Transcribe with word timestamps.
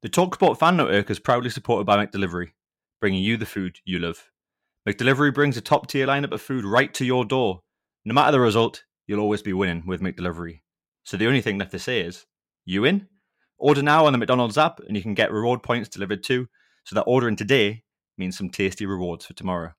The 0.00 0.08
TalkSport 0.08 0.60
fan 0.60 0.76
network 0.76 1.10
is 1.10 1.18
proudly 1.18 1.50
supported 1.50 1.84
by 1.84 1.96
McDelivery, 1.96 2.52
bringing 3.00 3.20
you 3.20 3.36
the 3.36 3.44
food 3.44 3.80
you 3.84 3.98
love. 3.98 4.30
McDelivery 4.88 5.34
brings 5.34 5.56
a 5.56 5.60
top 5.60 5.88
tier 5.88 6.06
lineup 6.06 6.30
of 6.30 6.40
food 6.40 6.64
right 6.64 6.94
to 6.94 7.04
your 7.04 7.24
door. 7.24 7.62
No 8.04 8.14
matter 8.14 8.30
the 8.30 8.38
result, 8.38 8.84
you'll 9.08 9.18
always 9.18 9.42
be 9.42 9.52
winning 9.52 9.82
with 9.88 10.00
McDelivery. 10.00 10.60
So 11.02 11.16
the 11.16 11.26
only 11.26 11.40
thing 11.40 11.58
left 11.58 11.72
to 11.72 11.80
say 11.80 12.02
is, 12.02 12.26
you 12.64 12.84
in? 12.84 13.08
Order 13.58 13.82
now 13.82 14.06
on 14.06 14.12
the 14.12 14.18
McDonald's 14.18 14.56
app 14.56 14.78
and 14.86 14.96
you 14.96 15.02
can 15.02 15.14
get 15.14 15.32
reward 15.32 15.64
points 15.64 15.88
delivered 15.88 16.22
too, 16.22 16.46
so 16.84 16.94
that 16.94 17.02
ordering 17.02 17.34
today 17.34 17.82
means 18.16 18.38
some 18.38 18.50
tasty 18.50 18.86
rewards 18.86 19.26
for 19.26 19.32
tomorrow. 19.32 19.72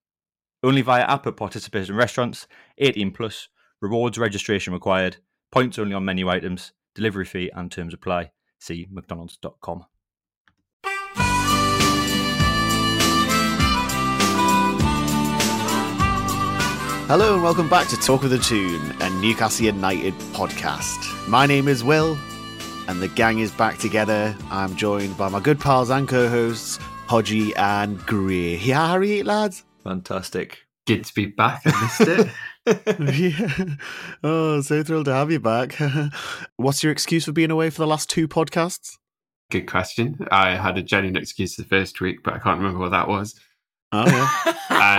Only 0.61 0.81
via 0.81 1.03
app 1.03 1.27
at 1.27 1.37
participating 1.37 1.95
restaurants, 1.95 2.45
18 2.79 3.11
plus, 3.11 3.47
rewards 3.79 4.17
registration 4.17 4.73
required, 4.73 5.15
points 5.49 5.79
only 5.79 5.93
on 5.93 6.03
menu 6.03 6.27
items, 6.27 6.73
delivery 6.93 7.23
fee 7.23 7.49
and 7.55 7.71
terms 7.71 7.93
apply. 7.93 8.31
See 8.59 8.85
mcdonalds.com. 8.93 9.85
Hello 17.09 17.33
and 17.33 17.41
welcome 17.41 17.67
back 17.67 17.87
to 17.87 17.97
Talk 17.97 18.21
with 18.21 18.33
a 18.33 18.37
Tune, 18.37 18.95
a 19.01 19.09
Newcastle 19.09 19.65
United 19.65 20.13
podcast. 20.31 21.27
My 21.27 21.47
name 21.47 21.67
is 21.67 21.83
Will, 21.83 22.15
and 22.87 23.01
the 23.01 23.07
gang 23.07 23.39
is 23.39 23.49
back 23.49 23.79
together. 23.79 24.37
I'm 24.51 24.75
joined 24.75 25.17
by 25.17 25.27
my 25.27 25.39
good 25.39 25.59
pals 25.59 25.89
and 25.89 26.07
co-hosts, 26.07 26.77
Hodgie 27.07 27.57
and. 27.57 27.99
Yeah, 28.63 28.85
how 28.85 28.97
are 28.97 29.03
you, 29.03 29.23
lads? 29.23 29.65
Fantastic. 29.83 30.59
Good 30.85 31.03
to 31.03 31.13
be 31.15 31.25
back. 31.25 31.63
I 31.65 31.81
missed 31.81 32.29
it. 32.67 33.15
yeah. 33.39 33.75
Oh, 34.23 34.61
so 34.61 34.83
thrilled 34.83 35.05
to 35.05 35.13
have 35.13 35.31
you 35.31 35.39
back. 35.39 35.77
What's 36.57 36.83
your 36.83 36.91
excuse 36.91 37.25
for 37.25 37.31
being 37.31 37.49
away 37.49 37.71
for 37.71 37.79
the 37.79 37.87
last 37.87 38.11
two 38.11 38.27
podcasts? 38.27 38.99
Good 39.49 39.65
question. 39.65 40.27
I 40.29 40.49
had 40.53 40.77
a 40.77 40.83
genuine 40.83 41.17
excuse 41.17 41.55
the 41.55 41.63
first 41.63 42.01
week, 42.01 42.19
but 42.23 42.35
I 42.35 42.37
can't 42.37 42.59
remember 42.59 42.77
what 42.77 42.91
that 42.91 43.07
was. 43.07 43.33
Oh, 43.91 44.05
yeah. 44.05 44.53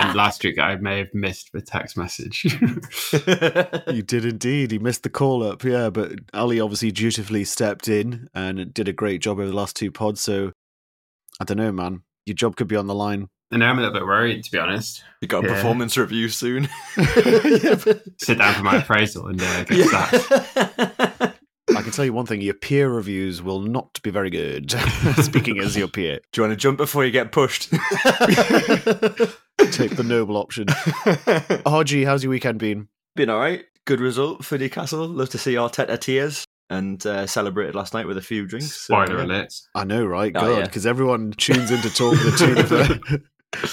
And 0.06 0.16
last 0.16 0.42
week 0.42 0.58
I 0.58 0.74
may 0.76 0.98
have 0.98 1.14
missed 1.14 1.52
the 1.52 1.60
text 1.62 1.96
message. 1.96 2.44
you 3.94 4.02
did 4.02 4.24
indeed. 4.24 4.72
You 4.72 4.80
missed 4.80 5.04
the 5.04 5.10
call 5.10 5.42
up, 5.44 5.62
yeah, 5.64 5.90
but 5.90 6.12
Ali 6.34 6.60
obviously 6.60 6.90
dutifully 6.90 7.44
stepped 7.44 7.86
in 7.88 8.28
and 8.34 8.74
did 8.74 8.88
a 8.88 8.92
great 8.92 9.20
job 9.22 9.38
over 9.38 9.46
the 9.46 9.52
last 9.56 9.76
two 9.76 9.92
pods. 9.92 10.20
So 10.20 10.52
I 11.40 11.44
don't 11.44 11.56
know, 11.56 11.70
man. 11.72 12.02
Your 12.26 12.34
job 12.34 12.56
could 12.56 12.68
be 12.68 12.76
on 12.76 12.86
the 12.88 12.94
line. 12.94 13.28
and 13.52 13.60
now 13.60 13.70
I'm 13.70 13.78
a 13.78 13.82
little 13.82 13.94
bit 13.94 14.04
worried, 14.06 14.42
to 14.44 14.50
be 14.50 14.58
honest. 14.58 15.02
You 15.20 15.28
got 15.28 15.44
a 15.44 15.48
Yeah. 15.48 15.54
performance 15.54 15.96
review 15.96 16.28
soon. 16.28 16.68
Yeah, 16.96 17.76
but- 17.84 18.02
Sit 18.20 18.38
down 18.38 18.54
for 18.54 18.62
my 18.64 18.76
appraisal 18.78 19.28
and 19.28 19.40
uh, 19.40 19.64
get 19.68 19.88
sacked. 19.88 21.36
I 21.80 21.82
can 21.82 21.92
tell 21.92 22.04
you 22.04 22.12
one 22.12 22.26
thing: 22.26 22.42
your 22.42 22.52
peer 22.52 22.90
reviews 22.90 23.40
will 23.40 23.60
not 23.62 24.02
be 24.02 24.10
very 24.10 24.28
good. 24.28 24.70
Speaking 25.22 25.60
as 25.60 25.78
your 25.78 25.88
peer, 25.88 26.20
Do 26.30 26.42
you 26.42 26.46
want 26.46 26.52
to 26.52 26.56
jump 26.62 26.76
before 26.76 27.06
you 27.06 27.10
get 27.10 27.32
pushed? 27.32 27.70
take 27.70 27.80
the 29.96 30.04
noble 30.04 30.36
option. 30.36 30.66
Hodgie, 31.64 32.04
how's 32.04 32.22
your 32.22 32.28
weekend 32.32 32.58
been? 32.58 32.88
Been 33.16 33.30
all 33.30 33.40
right. 33.40 33.64
Good 33.86 33.98
result 33.98 34.44
for 34.44 34.58
Newcastle. 34.58 35.08
Love 35.08 35.30
to 35.30 35.38
see 35.38 35.54
Arteta 35.54 35.98
tears 35.98 36.44
and 36.68 37.04
uh, 37.06 37.26
celebrated 37.26 37.74
last 37.74 37.94
night 37.94 38.06
with 38.06 38.18
a 38.18 38.22
few 38.22 38.44
drinks. 38.44 38.74
So, 38.74 39.02
Spoiler 39.02 39.24
yeah. 39.24 39.48
I 39.74 39.84
know, 39.84 40.04
right? 40.04 40.36
Oh, 40.36 40.40
God, 40.40 40.58
yeah. 40.58 40.66
because 40.66 40.84
everyone 40.84 41.32
tunes 41.38 41.70
in 41.70 41.80
to 41.80 41.88
talk 41.88 42.12
the 42.12 42.34
tune 42.36 42.58
of 42.58 42.68
the, 42.68 43.22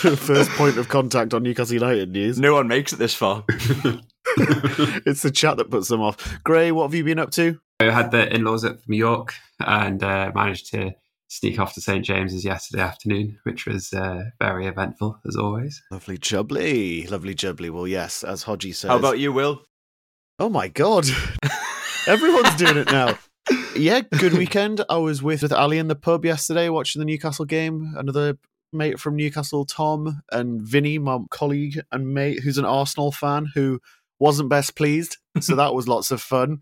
the 0.09 0.15
first 0.15 0.49
point 0.51 0.77
of 0.77 0.87
contact 0.87 1.33
on 1.33 1.43
Newcastle 1.43 1.73
United 1.73 2.13
news. 2.13 2.39
No 2.39 2.53
one 2.53 2.69
makes 2.69 2.93
it 2.93 2.99
this 2.99 3.13
far. 3.13 3.43
it's 3.49 5.23
the 5.23 5.31
chat 5.31 5.57
that 5.57 5.69
puts 5.69 5.89
them 5.89 5.99
off. 5.99 6.41
Gray, 6.45 6.71
what 6.71 6.83
have 6.83 6.95
you 6.95 7.03
been 7.03 7.19
up 7.19 7.31
to? 7.31 7.59
I 7.79 7.91
had 7.91 8.09
the 8.09 8.33
in-laws 8.33 8.65
at 8.65 8.79
New 8.87 8.97
York 8.97 9.35
and 9.59 10.01
uh, 10.01 10.31
managed 10.33 10.71
to 10.71 10.95
sneak 11.27 11.59
off 11.59 11.73
to 11.75 11.81
St 11.81 12.03
James's 12.03 12.43
yesterday 12.43 12.81
afternoon, 12.81 13.37
which 13.43 13.67
was 13.67 13.93
uh, 13.93 14.31
very 14.39 14.65
eventful 14.65 15.19
as 15.27 15.35
always. 15.35 15.83
Lovely 15.91 16.17
jubbly, 16.17 17.09
lovely 17.09 17.35
jubbly. 17.35 17.69
Well, 17.69 17.87
yes, 17.87 18.23
as 18.23 18.45
Hodgie 18.45 18.73
says. 18.73 18.89
How 18.89 18.97
about 18.97 19.19
you, 19.19 19.31
Will? 19.31 19.61
Oh 20.39 20.49
my 20.49 20.69
god, 20.69 21.05
everyone's 22.07 22.55
doing 22.55 22.77
it 22.77 22.91
now. 22.91 23.17
Yeah, 23.75 24.01
good 24.01 24.33
weekend. 24.37 24.83
I 24.89 24.97
was 24.97 25.21
with, 25.21 25.43
with 25.43 25.53
Ali 25.53 25.77
in 25.77 25.87
the 25.87 25.95
pub 25.95 26.25
yesterday 26.25 26.69
watching 26.69 26.99
the 26.99 27.05
Newcastle 27.05 27.45
game. 27.45 27.93
Another 27.95 28.39
mate 28.73 28.99
from 28.99 29.15
Newcastle, 29.15 29.65
Tom, 29.65 30.23
and 30.31 30.61
Vinny, 30.61 30.97
my 30.97 31.19
colleague 31.29 31.79
and 31.91 32.11
mate, 32.11 32.39
who's 32.39 32.57
an 32.57 32.65
Arsenal 32.65 33.11
fan, 33.11 33.51
who 33.53 33.79
wasn't 34.19 34.49
best 34.49 34.75
pleased. 34.75 35.17
So 35.41 35.55
that 35.55 35.75
was 35.75 35.87
lots 35.87 36.09
of 36.09 36.21
fun. 36.21 36.61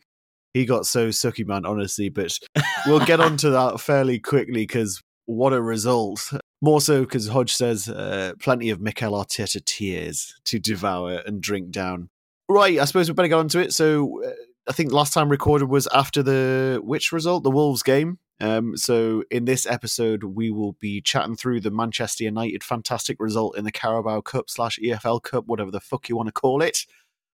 He 0.55 0.63
got 0.63 0.85
so 0.85 1.09
sucky, 1.09 1.45
man, 1.45 1.65
honestly. 1.65 2.07
But 2.07 2.39
we'll 2.87 3.05
get 3.05 3.19
onto 3.19 3.51
that 3.51 3.81
fairly 3.81 4.19
quickly 4.19 4.61
because 4.61 5.01
what 5.25 5.51
a 5.51 5.61
result. 5.61 6.31
More 6.61 6.79
so 6.79 7.01
because 7.01 7.27
Hodge 7.27 7.53
says 7.53 7.89
uh, 7.89 8.31
plenty 8.39 8.69
of 8.69 8.79
Mikel 8.79 9.11
Arteta 9.11 9.63
tears 9.65 10.33
to 10.45 10.57
devour 10.57 11.21
and 11.25 11.41
drink 11.41 11.71
down. 11.71 12.07
Right, 12.47 12.79
I 12.79 12.85
suppose 12.85 13.09
we 13.09 13.15
better 13.15 13.27
get 13.27 13.37
onto 13.37 13.59
it. 13.59 13.73
So 13.73 14.23
uh, 14.23 14.31
I 14.69 14.71
think 14.71 14.93
last 14.93 15.11
time 15.11 15.27
recorded 15.27 15.67
was 15.67 15.89
after 15.93 16.23
the 16.23 16.79
which 16.81 17.11
result? 17.11 17.43
The 17.43 17.51
Wolves 17.51 17.83
game. 17.83 18.19
Um, 18.39 18.77
so 18.77 19.25
in 19.29 19.43
this 19.43 19.65
episode, 19.65 20.23
we 20.23 20.51
will 20.51 20.77
be 20.79 21.01
chatting 21.01 21.35
through 21.35 21.59
the 21.59 21.71
Manchester 21.71 22.23
United 22.23 22.63
fantastic 22.63 23.17
result 23.19 23.57
in 23.57 23.65
the 23.65 23.73
Carabao 23.73 24.21
Cup 24.21 24.49
slash 24.49 24.79
EFL 24.81 25.21
Cup, 25.21 25.47
whatever 25.47 25.71
the 25.71 25.81
fuck 25.81 26.07
you 26.07 26.15
want 26.15 26.27
to 26.27 26.33
call 26.33 26.61
it. 26.61 26.85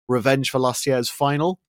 Revenge 0.09 0.49
for 0.49 0.59
last 0.59 0.87
year's 0.87 1.11
final. 1.11 1.61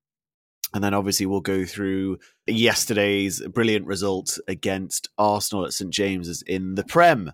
And 0.73 0.83
then 0.83 0.93
obviously 0.93 1.25
we'll 1.25 1.41
go 1.41 1.65
through 1.65 2.17
yesterday's 2.47 3.41
brilliant 3.47 3.85
result 3.85 4.37
against 4.47 5.09
Arsenal 5.17 5.65
at 5.65 5.73
St 5.73 5.91
James's 5.91 6.41
in 6.43 6.75
the 6.75 6.83
Prem. 6.83 7.33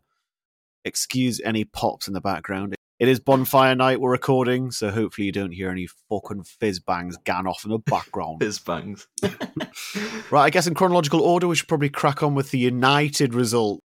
Excuse 0.86 1.40
any 1.44 1.64
pops 1.64 2.08
in 2.08 2.14
the 2.14 2.22
background. 2.22 2.76
It 3.00 3.08
is 3.08 3.20
bonfire 3.20 3.76
night 3.76 4.02
we're 4.02 4.10
recording, 4.10 4.72
so 4.72 4.90
hopefully 4.90 5.28
you 5.28 5.32
don't 5.32 5.52
hear 5.52 5.70
any 5.70 5.88
fucking 6.10 6.44
fizz 6.44 6.80
bangs 6.80 7.16
gan 7.26 7.46
off 7.46 7.64
in 7.64 7.70
the 7.70 7.78
background. 7.78 8.38
fizz 8.42 8.60
bangs. 8.60 9.08
Right, 10.30 10.44
I 10.44 10.50
guess 10.50 10.68
in 10.68 10.74
chronological 10.74 11.22
order, 11.22 11.48
we 11.48 11.56
should 11.56 11.70
probably 11.70 11.90
crack 11.90 12.22
on 12.22 12.36
with 12.36 12.52
the 12.52 12.58
United 12.58 13.34
result. 13.34 13.82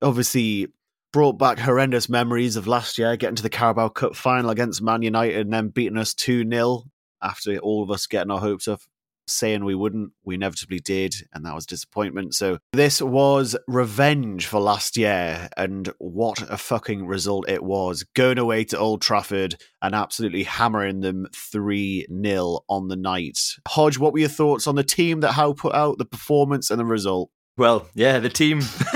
Obviously, 0.00 0.68
brought 1.12 1.38
back 1.38 1.58
horrendous 1.58 2.08
memories 2.08 2.56
of 2.56 2.66
last 2.66 2.96
year, 2.96 3.16
getting 3.16 3.36
to 3.36 3.42
the 3.42 3.50
Carabao 3.50 3.88
Cup 3.88 4.16
final 4.16 4.48
against 4.48 4.80
Man 4.80 5.02
United 5.02 5.40
and 5.40 5.52
then 5.52 5.68
beating 5.68 5.98
us 5.98 6.14
2 6.14 6.48
0 6.48 6.84
after 7.22 7.56
all 7.58 7.82
of 7.82 7.90
us 7.90 8.06
getting 8.06 8.30
our 8.30 8.40
hopes 8.40 8.68
up, 8.68 8.80
saying 9.26 9.64
we 9.64 9.74
wouldn't. 9.74 10.12
We 10.24 10.34
inevitably 10.34 10.80
did, 10.80 11.14
and 11.32 11.44
that 11.44 11.54
was 11.54 11.66
disappointment. 11.66 12.34
So, 12.34 12.58
this 12.72 13.00
was 13.00 13.56
revenge 13.66 14.46
for 14.46 14.60
last 14.60 14.96
year, 14.96 15.48
and 15.56 15.92
what 15.98 16.42
a 16.50 16.56
fucking 16.56 17.06
result 17.06 17.48
it 17.48 17.62
was. 17.62 18.04
Going 18.14 18.38
away 18.38 18.64
to 18.64 18.78
Old 18.78 19.02
Trafford 19.02 19.56
and 19.82 19.94
absolutely 19.94 20.44
hammering 20.44 21.00
them 21.00 21.26
3 21.34 22.06
0 22.24 22.60
on 22.68 22.88
the 22.88 22.96
night. 22.96 23.38
Hodge, 23.68 23.98
what 23.98 24.12
were 24.12 24.20
your 24.20 24.28
thoughts 24.28 24.66
on 24.66 24.74
the 24.74 24.84
team 24.84 25.20
that 25.20 25.32
Howe 25.32 25.52
put 25.52 25.74
out, 25.74 25.98
the 25.98 26.04
performance, 26.04 26.70
and 26.70 26.78
the 26.78 26.84
result? 26.84 27.30
Well, 27.56 27.88
yeah, 27.94 28.18
the 28.18 28.28
team 28.28 28.58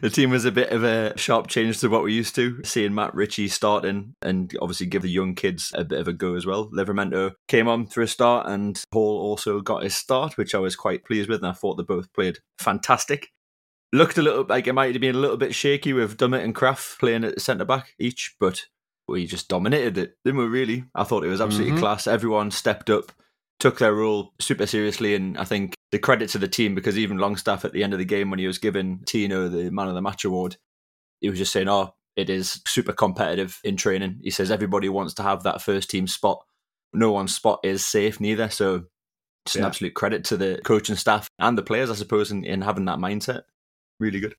the 0.00 0.10
team 0.12 0.30
was 0.30 0.44
a 0.44 0.50
bit 0.50 0.70
of 0.70 0.82
a 0.82 1.16
sharp 1.16 1.46
change 1.46 1.78
to 1.80 1.88
what 1.88 2.02
we're 2.02 2.08
used 2.08 2.34
to. 2.34 2.60
Seeing 2.64 2.92
Matt 2.94 3.14
Ritchie 3.14 3.46
starting 3.48 4.16
and 4.20 4.52
obviously 4.60 4.86
give 4.86 5.02
the 5.02 5.08
young 5.10 5.34
kids 5.36 5.70
a 5.74 5.84
bit 5.84 6.00
of 6.00 6.08
a 6.08 6.12
go 6.12 6.34
as 6.34 6.44
well. 6.44 6.68
Livramento 6.70 7.32
came 7.46 7.68
on 7.68 7.86
for 7.86 8.02
a 8.02 8.08
start 8.08 8.48
and 8.48 8.82
Hall 8.92 9.20
also 9.20 9.60
got 9.60 9.84
his 9.84 9.96
start, 9.96 10.36
which 10.36 10.54
I 10.56 10.58
was 10.58 10.74
quite 10.74 11.04
pleased 11.04 11.28
with, 11.28 11.38
and 11.42 11.46
I 11.48 11.52
thought 11.52 11.76
they 11.76 11.84
both 11.84 12.12
played 12.12 12.38
fantastic. 12.58 13.28
Looked 13.92 14.18
a 14.18 14.22
little 14.22 14.44
like 14.48 14.66
it 14.66 14.72
might 14.72 14.92
have 14.92 15.00
been 15.00 15.14
a 15.14 15.18
little 15.20 15.36
bit 15.36 15.54
shaky 15.54 15.92
with 15.92 16.16
Dummett 16.16 16.42
and 16.42 16.54
Krafth 16.54 16.98
playing 16.98 17.22
at 17.22 17.40
centre 17.40 17.64
back 17.64 17.94
each, 18.00 18.34
but 18.40 18.62
we 19.06 19.24
just 19.24 19.48
dominated 19.48 19.98
it, 19.98 20.16
didn't 20.24 20.40
we? 20.40 20.46
Really, 20.46 20.84
I 20.96 21.04
thought 21.04 21.24
it 21.24 21.28
was 21.28 21.40
absolutely 21.40 21.76
Mhm. 21.76 21.80
class. 21.80 22.08
Everyone 22.08 22.50
stepped 22.50 22.90
up, 22.90 23.12
took 23.60 23.78
their 23.78 23.94
role 23.94 24.34
super 24.40 24.66
seriously, 24.66 25.14
and 25.14 25.38
I 25.38 25.44
think 25.44 25.74
the 25.92 25.98
credit 25.98 26.28
to 26.30 26.38
the 26.38 26.48
team 26.48 26.74
because 26.74 26.98
even 26.98 27.18
Longstaff 27.18 27.64
at 27.64 27.72
the 27.72 27.84
end 27.84 27.92
of 27.92 27.98
the 27.98 28.04
game 28.04 28.30
when 28.30 28.38
he 28.38 28.46
was 28.46 28.58
giving 28.58 29.00
Tino 29.06 29.48
the 29.48 29.70
man 29.70 29.88
of 29.88 29.94
the 29.94 30.02
match 30.02 30.24
award, 30.24 30.56
he 31.20 31.28
was 31.28 31.38
just 31.38 31.52
saying, 31.52 31.68
"Oh, 31.68 31.94
it 32.16 32.30
is 32.30 32.60
super 32.66 32.92
competitive 32.92 33.60
in 33.64 33.76
training." 33.76 34.20
He 34.22 34.30
says 34.30 34.50
everybody 34.50 34.88
wants 34.88 35.14
to 35.14 35.22
have 35.22 35.42
that 35.42 35.62
first 35.62 35.90
team 35.90 36.06
spot. 36.06 36.44
No 36.92 37.12
one's 37.12 37.34
spot 37.34 37.60
is 37.64 37.84
safe 37.86 38.20
neither, 38.20 38.48
so 38.48 38.84
Just 39.46 39.56
an 39.56 39.64
absolute 39.64 39.94
credit 39.94 40.24
to 40.24 40.36
the 40.36 40.60
coaching 40.64 40.96
staff 40.96 41.28
and 41.38 41.58
the 41.58 41.62
players, 41.62 41.90
I 41.90 41.94
suppose, 41.94 42.30
in, 42.30 42.44
in 42.44 42.62
having 42.62 42.86
that 42.86 42.98
mindset. 42.98 43.42
Really 44.00 44.20
good. 44.20 44.34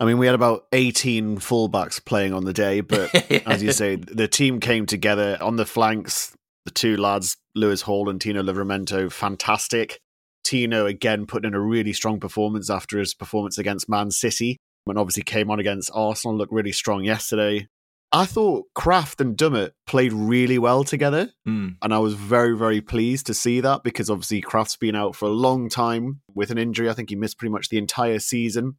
I 0.00 0.06
mean, 0.06 0.16
we 0.16 0.24
had 0.24 0.34
about 0.34 0.66
18 0.72 1.36
fullbacks 1.36 2.02
playing 2.02 2.32
on 2.32 2.44
the 2.44 2.54
day, 2.54 2.80
but 2.80 3.14
as 3.46 3.62
you 3.62 3.72
say, 3.72 3.96
the 3.96 4.26
team 4.26 4.58
came 4.58 4.86
together 4.86 5.36
on 5.42 5.56
the 5.56 5.66
flanks. 5.66 6.34
The 6.64 6.70
two 6.70 6.96
lads, 6.96 7.36
Lewis 7.54 7.82
Hall 7.82 8.08
and 8.08 8.20
Tino 8.20 8.42
Livramento, 8.42 9.10
fantastic. 9.10 10.00
Tino 10.44 10.86
again 10.86 11.26
putting 11.26 11.48
in 11.48 11.54
a 11.54 11.60
really 11.60 11.92
strong 11.92 12.20
performance 12.20 12.70
after 12.70 12.98
his 12.98 13.14
performance 13.14 13.58
against 13.58 13.88
Man 13.88 14.10
City, 14.10 14.56
and 14.86 14.98
obviously 14.98 15.22
came 15.22 15.50
on 15.50 15.60
against 15.60 15.90
Arsenal, 15.94 16.36
looked 16.36 16.52
really 16.52 16.72
strong 16.72 17.04
yesterday. 17.04 17.68
I 18.12 18.24
thought 18.24 18.64
Krafth 18.76 19.20
and 19.20 19.36
Dummett 19.36 19.70
played 19.86 20.12
really 20.12 20.58
well 20.58 20.82
together, 20.82 21.30
Mm. 21.46 21.76
and 21.80 21.94
I 21.94 21.98
was 21.98 22.14
very, 22.14 22.56
very 22.56 22.80
pleased 22.80 23.26
to 23.26 23.34
see 23.34 23.60
that 23.60 23.84
because 23.84 24.10
obviously 24.10 24.42
Krafth's 24.42 24.76
been 24.76 24.96
out 24.96 25.14
for 25.14 25.26
a 25.26 25.32
long 25.32 25.68
time 25.68 26.20
with 26.34 26.50
an 26.50 26.58
injury. 26.58 26.90
I 26.90 26.94
think 26.94 27.10
he 27.10 27.16
missed 27.16 27.38
pretty 27.38 27.52
much 27.52 27.68
the 27.68 27.78
entire 27.78 28.18
season. 28.18 28.78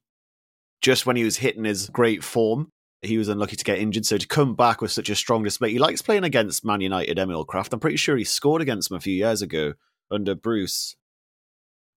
Just 0.81 1.06
when 1.06 1.16
he 1.16 1.24
was 1.24 1.38
hitting 1.38 1.63
his 1.63 1.88
great 1.89 2.24
form, 2.24 2.69
he 3.01 3.18
was 3.18 3.27
unlucky 3.27 3.56
to 3.56 3.63
get 3.63 3.80
injured. 3.80 4.06
So 4.06 4.18
to 4.18 4.27
come 4.27 4.56
back 4.56 4.81
with 4.81 4.92
such 4.92 5.09
a 5.09 5.15
strong 5.15 5.44
display, 5.44 5.71
he 5.71 5.80
likes 5.80 6.01
playing 6.01 6.24
against 6.24 6.65
Man 6.65 6.81
United, 6.81 7.18
Emil 7.18 7.45
Krafth. 7.45 7.74
I'm 7.74 7.80
pretty 7.80 7.98
sure 7.98 8.15
he 8.15 8.24
scored 8.24 8.62
against 8.62 8.89
them 8.89 8.98
a 8.98 9.01
few 9.01 9.15
years 9.15 9.42
ago 9.42 9.74
under 10.12 10.36
Bruce. 10.36 10.95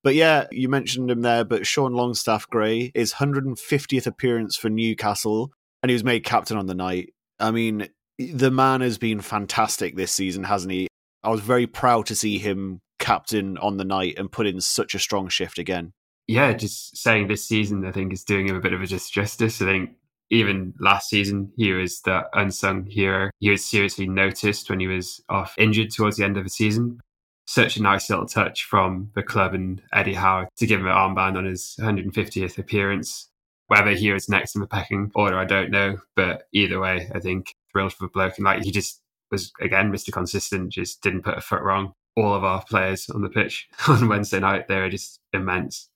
But 0.02 0.14
yeah, 0.14 0.46
you 0.50 0.68
mentioned 0.68 1.10
him 1.10 1.22
there, 1.22 1.44
but 1.44 1.66
Sean 1.66 1.94
Longstaff 1.94 2.48
Gray, 2.48 2.92
his 2.94 3.14
150th 3.14 4.06
appearance 4.06 4.56
for 4.56 4.68
Newcastle, 4.68 5.50
and 5.82 5.90
he 5.90 5.94
was 5.94 6.04
made 6.04 6.24
captain 6.24 6.56
on 6.56 6.66
the 6.66 6.74
night. 6.74 7.14
I 7.38 7.50
mean, 7.50 7.88
the 8.18 8.50
man 8.50 8.80
has 8.82 8.98
been 8.98 9.20
fantastic 9.20 9.96
this 9.96 10.12
season, 10.12 10.44
hasn't 10.44 10.72
he? 10.72 10.88
I 11.22 11.30
was 11.30 11.40
very 11.40 11.66
proud 11.66 12.06
to 12.06 12.14
see 12.14 12.38
him 12.38 12.80
captain 12.98 13.58
on 13.58 13.76
the 13.76 13.84
night 13.84 14.14
and 14.18 14.30
put 14.30 14.46
in 14.46 14.60
such 14.60 14.94
a 14.94 14.98
strong 14.98 15.28
shift 15.28 15.58
again. 15.58 15.92
yeah, 16.26 16.52
just 16.52 16.96
saying 16.96 17.28
this 17.28 17.46
season, 17.46 17.84
I 17.84 17.92
think 17.92 18.12
is 18.12 18.24
doing 18.24 18.48
him 18.48 18.56
a 18.56 18.60
bit 18.60 18.72
of 18.72 18.82
a 18.82 18.84
disjustice. 18.84 19.60
I 19.60 19.70
think 19.70 19.90
even 20.30 20.74
last 20.80 21.08
season, 21.08 21.52
he 21.56 21.72
was 21.72 22.00
the 22.00 22.24
unsung 22.34 22.86
hero. 22.86 23.30
He 23.40 23.50
was 23.50 23.64
seriously 23.64 24.08
noticed 24.08 24.70
when 24.70 24.80
he 24.80 24.86
was 24.86 25.22
off 25.28 25.54
injured 25.58 25.90
towards 25.90 26.16
the 26.16 26.24
end 26.24 26.36
of 26.36 26.44
the 26.44 26.50
season. 26.50 27.00
Such 27.46 27.76
a 27.76 27.82
nice 27.82 28.08
little 28.08 28.26
touch 28.26 28.64
from 28.64 29.10
the 29.14 29.22
club 29.22 29.52
and 29.54 29.82
Eddie 29.92 30.14
Howe 30.14 30.48
to 30.56 30.66
give 30.66 30.80
him 30.80 30.86
an 30.86 30.94
armband 30.94 31.36
on 31.36 31.44
his 31.44 31.76
150th 31.78 32.58
appearance. 32.58 33.28
Whether 33.66 33.92
he 33.92 34.12
was 34.12 34.28
next 34.28 34.54
in 34.54 34.60
the 34.60 34.66
pecking 34.66 35.10
order, 35.14 35.38
I 35.38 35.44
don't 35.44 35.70
know. 35.70 35.98
But 36.16 36.44
either 36.52 36.80
way, 36.80 37.10
I 37.14 37.20
think 37.20 37.54
thrilled 37.70 37.92
for 37.92 38.04
the 38.04 38.10
bloke. 38.10 38.36
And 38.38 38.44
like 38.44 38.62
he 38.62 38.70
just 38.70 39.00
was, 39.30 39.52
again, 39.60 39.92
Mr. 39.92 40.12
Consistent, 40.12 40.72
just 40.72 41.02
didn't 41.02 41.22
put 41.22 41.38
a 41.38 41.42
foot 41.42 41.62
wrong. 41.62 41.92
All 42.16 42.34
of 42.34 42.44
our 42.44 42.64
players 42.64 43.10
on 43.10 43.22
the 43.22 43.28
pitch 43.28 43.68
on 43.88 44.08
Wednesday 44.08 44.40
night, 44.40 44.68
they 44.68 44.76
were 44.76 44.90
just 44.90 45.20
immense. 45.32 45.88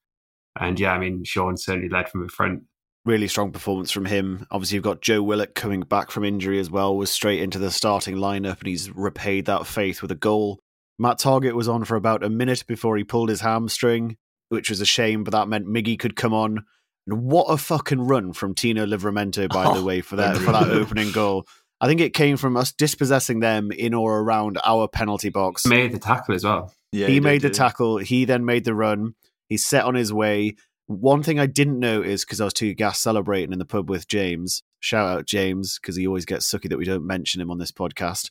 And 0.58 0.78
yeah, 0.78 0.92
I 0.92 0.98
mean, 0.98 1.24
Sean 1.24 1.56
certainly 1.56 1.88
led 1.88 2.08
from 2.08 2.22
the 2.22 2.28
front. 2.28 2.64
Really 3.04 3.28
strong 3.28 3.52
performance 3.52 3.90
from 3.90 4.04
him. 4.04 4.46
Obviously, 4.50 4.76
you've 4.76 4.84
got 4.84 5.00
Joe 5.00 5.22
Willock 5.22 5.54
coming 5.54 5.80
back 5.80 6.10
from 6.10 6.24
injury 6.24 6.58
as 6.58 6.70
well, 6.70 6.96
was 6.96 7.10
straight 7.10 7.40
into 7.40 7.58
the 7.58 7.70
starting 7.70 8.16
lineup, 8.16 8.58
and 8.58 8.68
he's 8.68 8.90
repaid 8.90 9.46
that 9.46 9.66
faith 9.66 10.02
with 10.02 10.10
a 10.10 10.16
goal. 10.16 10.60
Matt 10.98 11.18
Targett 11.18 11.54
was 11.54 11.68
on 11.68 11.84
for 11.84 11.96
about 11.96 12.24
a 12.24 12.28
minute 12.28 12.64
before 12.66 12.96
he 12.96 13.04
pulled 13.04 13.28
his 13.28 13.40
hamstring, 13.40 14.16
which 14.48 14.68
was 14.68 14.80
a 14.80 14.86
shame, 14.86 15.24
but 15.24 15.30
that 15.30 15.48
meant 15.48 15.66
Miggy 15.66 15.98
could 15.98 16.16
come 16.16 16.34
on. 16.34 16.64
And 17.06 17.22
what 17.22 17.44
a 17.44 17.56
fucking 17.56 18.00
run 18.00 18.32
from 18.32 18.54
Tino 18.54 18.84
Livramento, 18.84 19.48
by 19.48 19.64
the 19.64 19.70
Oh, 19.80 19.84
way, 19.84 20.00
for 20.00 20.16
that 20.16 20.36
for 20.36 20.52
that 20.52 20.68
opening 20.68 21.12
goal. 21.12 21.46
I 21.80 21.86
think 21.86 22.00
it 22.00 22.12
came 22.12 22.36
from 22.36 22.56
us 22.56 22.72
dispossessing 22.72 23.40
them 23.40 23.70
in 23.70 23.94
or 23.94 24.18
around 24.18 24.58
our 24.64 24.88
penalty 24.88 25.28
box. 25.28 25.64
Made 25.64 25.92
the 25.92 25.98
tackle 25.98 26.34
as 26.34 26.44
well. 26.44 26.74
Yeah, 26.92 27.06
he 27.06 27.14
did, 27.14 27.22
made 27.22 27.42
the 27.42 27.48
yeah. 27.48 27.54
tackle. 27.54 27.98
He 27.98 28.24
then 28.24 28.44
made 28.44 28.64
the 28.64 28.74
run. 28.74 29.14
He's 29.48 29.64
set 29.64 29.84
on 29.84 29.94
his 29.94 30.12
way. 30.12 30.56
One 30.88 31.22
thing 31.22 31.38
I 31.38 31.44
didn't 31.44 31.78
notice 31.78 32.24
because 32.24 32.40
I 32.40 32.44
was 32.44 32.54
too 32.54 32.72
gas 32.72 32.98
celebrating 32.98 33.52
in 33.52 33.58
the 33.58 33.66
pub 33.66 33.90
with 33.90 34.08
James. 34.08 34.62
Shout 34.80 35.06
out 35.06 35.26
James 35.26 35.78
because 35.78 35.96
he 35.96 36.06
always 36.06 36.24
gets 36.24 36.50
sucky 36.50 36.70
that 36.70 36.78
we 36.78 36.86
don't 36.86 37.06
mention 37.06 37.42
him 37.42 37.50
on 37.50 37.58
this 37.58 37.70
podcast. 37.70 38.30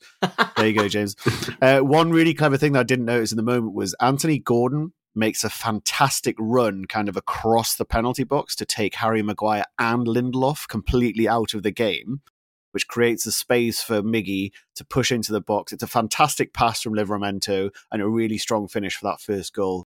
there 0.58 0.66
you 0.66 0.74
go, 0.74 0.88
James. 0.88 1.16
Uh, 1.62 1.82
one 1.82 2.10
really 2.10 2.34
clever 2.34 2.58
thing 2.58 2.72
that 2.72 2.80
I 2.80 2.84
didn't 2.84 3.06
notice 3.06 3.32
in 3.32 3.36
the 3.38 3.44
moment 3.44 3.76
was 3.76 3.94
Anthony 4.02 4.40
Gordon 4.40 4.94
makes 5.14 5.44
a 5.44 5.52
fantastic 5.52 6.36
run 6.40 6.86
kind 6.86 7.08
of 7.08 7.16
across 7.16 7.76
the 7.76 7.86
penalty 7.86 8.24
box 8.24 8.56
to 8.56 8.66
take 8.66 8.96
Harry 8.96 9.22
Maguire 9.22 9.66
and 9.78 10.08
Lindelof 10.08 10.68
completely 10.68 11.28
out 11.28 11.54
of 11.54 11.62
the 11.62 11.70
game, 11.70 12.22
which 12.72 12.88
creates 12.88 13.28
a 13.28 13.32
space 13.32 13.84
for 13.84 14.02
Miggy 14.02 14.50
to 14.78 14.84
push 14.84 15.12
into 15.12 15.32
the 15.32 15.42
box. 15.42 15.72
It's 15.72 15.84
a 15.84 15.88
fantastic 15.88 16.54
pass 16.54 16.82
from 16.82 16.96
Livramento 16.96 17.70
and 17.92 18.02
a 18.02 18.08
really 18.08 18.40
strong 18.40 18.68
finish 18.68 18.96
for 18.96 19.06
that 19.06 19.22
first 19.22 19.54
goal. 19.54 19.86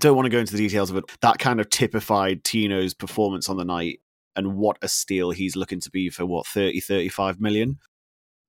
Don't 0.00 0.16
want 0.16 0.24
to 0.24 0.30
go 0.30 0.38
into 0.38 0.52
the 0.52 0.58
details 0.58 0.90
of 0.90 0.96
it. 0.96 1.04
That 1.20 1.38
kind 1.38 1.60
of 1.60 1.68
typified 1.68 2.42
Tino's 2.42 2.94
performance 2.94 3.50
on 3.50 3.58
the 3.58 3.66
night 3.66 4.00
and 4.34 4.56
what 4.56 4.78
a 4.80 4.88
steal 4.88 5.30
he's 5.30 5.56
looking 5.56 5.78
to 5.80 5.90
be 5.90 6.08
for 6.08 6.24
what 6.24 6.46
30 6.46 6.80
35 6.80 7.38
million? 7.38 7.78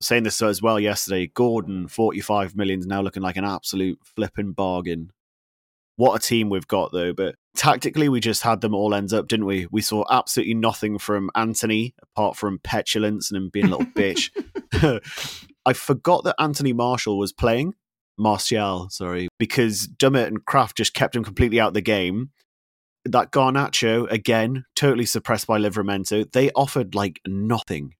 Saying 0.00 0.22
this 0.24 0.40
as 0.40 0.62
well 0.62 0.80
yesterday 0.80 1.28
gordon 1.28 1.88
45 1.88 2.56
million 2.56 2.80
is 2.80 2.86
now 2.86 3.02
looking 3.02 3.22
like 3.22 3.36
an 3.36 3.44
absolute 3.44 3.98
flipping 4.02 4.52
bargain. 4.52 5.12
What 5.96 6.16
a 6.16 6.26
team 6.26 6.48
we've 6.48 6.66
got 6.66 6.90
though 6.90 7.12
but 7.12 7.34
tactically 7.54 8.08
we 8.08 8.18
just 8.18 8.42
had 8.42 8.62
them 8.62 8.74
all 8.74 8.94
ends 8.94 9.12
up 9.12 9.28
didn't 9.28 9.46
we? 9.46 9.66
We 9.70 9.82
saw 9.82 10.04
absolutely 10.10 10.54
nothing 10.54 10.98
from 10.98 11.30
Antony 11.34 11.94
apart 12.02 12.36
from 12.36 12.60
petulance 12.60 13.30
and 13.30 13.36
him 13.36 13.50
being 13.50 13.66
a 13.66 13.76
little 13.76 13.92
bitch. 13.92 14.30
I 15.66 15.74
forgot 15.74 16.24
that 16.24 16.36
anthony 16.38 16.72
martial 16.72 17.18
was 17.18 17.32
playing 17.32 17.74
martial 18.18 18.88
sorry 18.90 19.28
because 19.38 19.88
dummett 19.88 20.26
and 20.26 20.44
Krafth 20.44 20.74
just 20.74 20.94
kept 20.94 21.16
him 21.16 21.24
completely 21.24 21.58
out 21.58 21.68
of 21.68 21.74
the 21.74 21.80
game 21.80 22.30
that 23.04 23.32
Garnacho 23.32 24.10
again, 24.10 24.64
totally 24.76 25.06
suppressed 25.06 25.46
by 25.46 25.58
Livramento. 25.58 26.30
They 26.30 26.50
offered 26.52 26.94
like 26.94 27.20
nothing. 27.26 27.94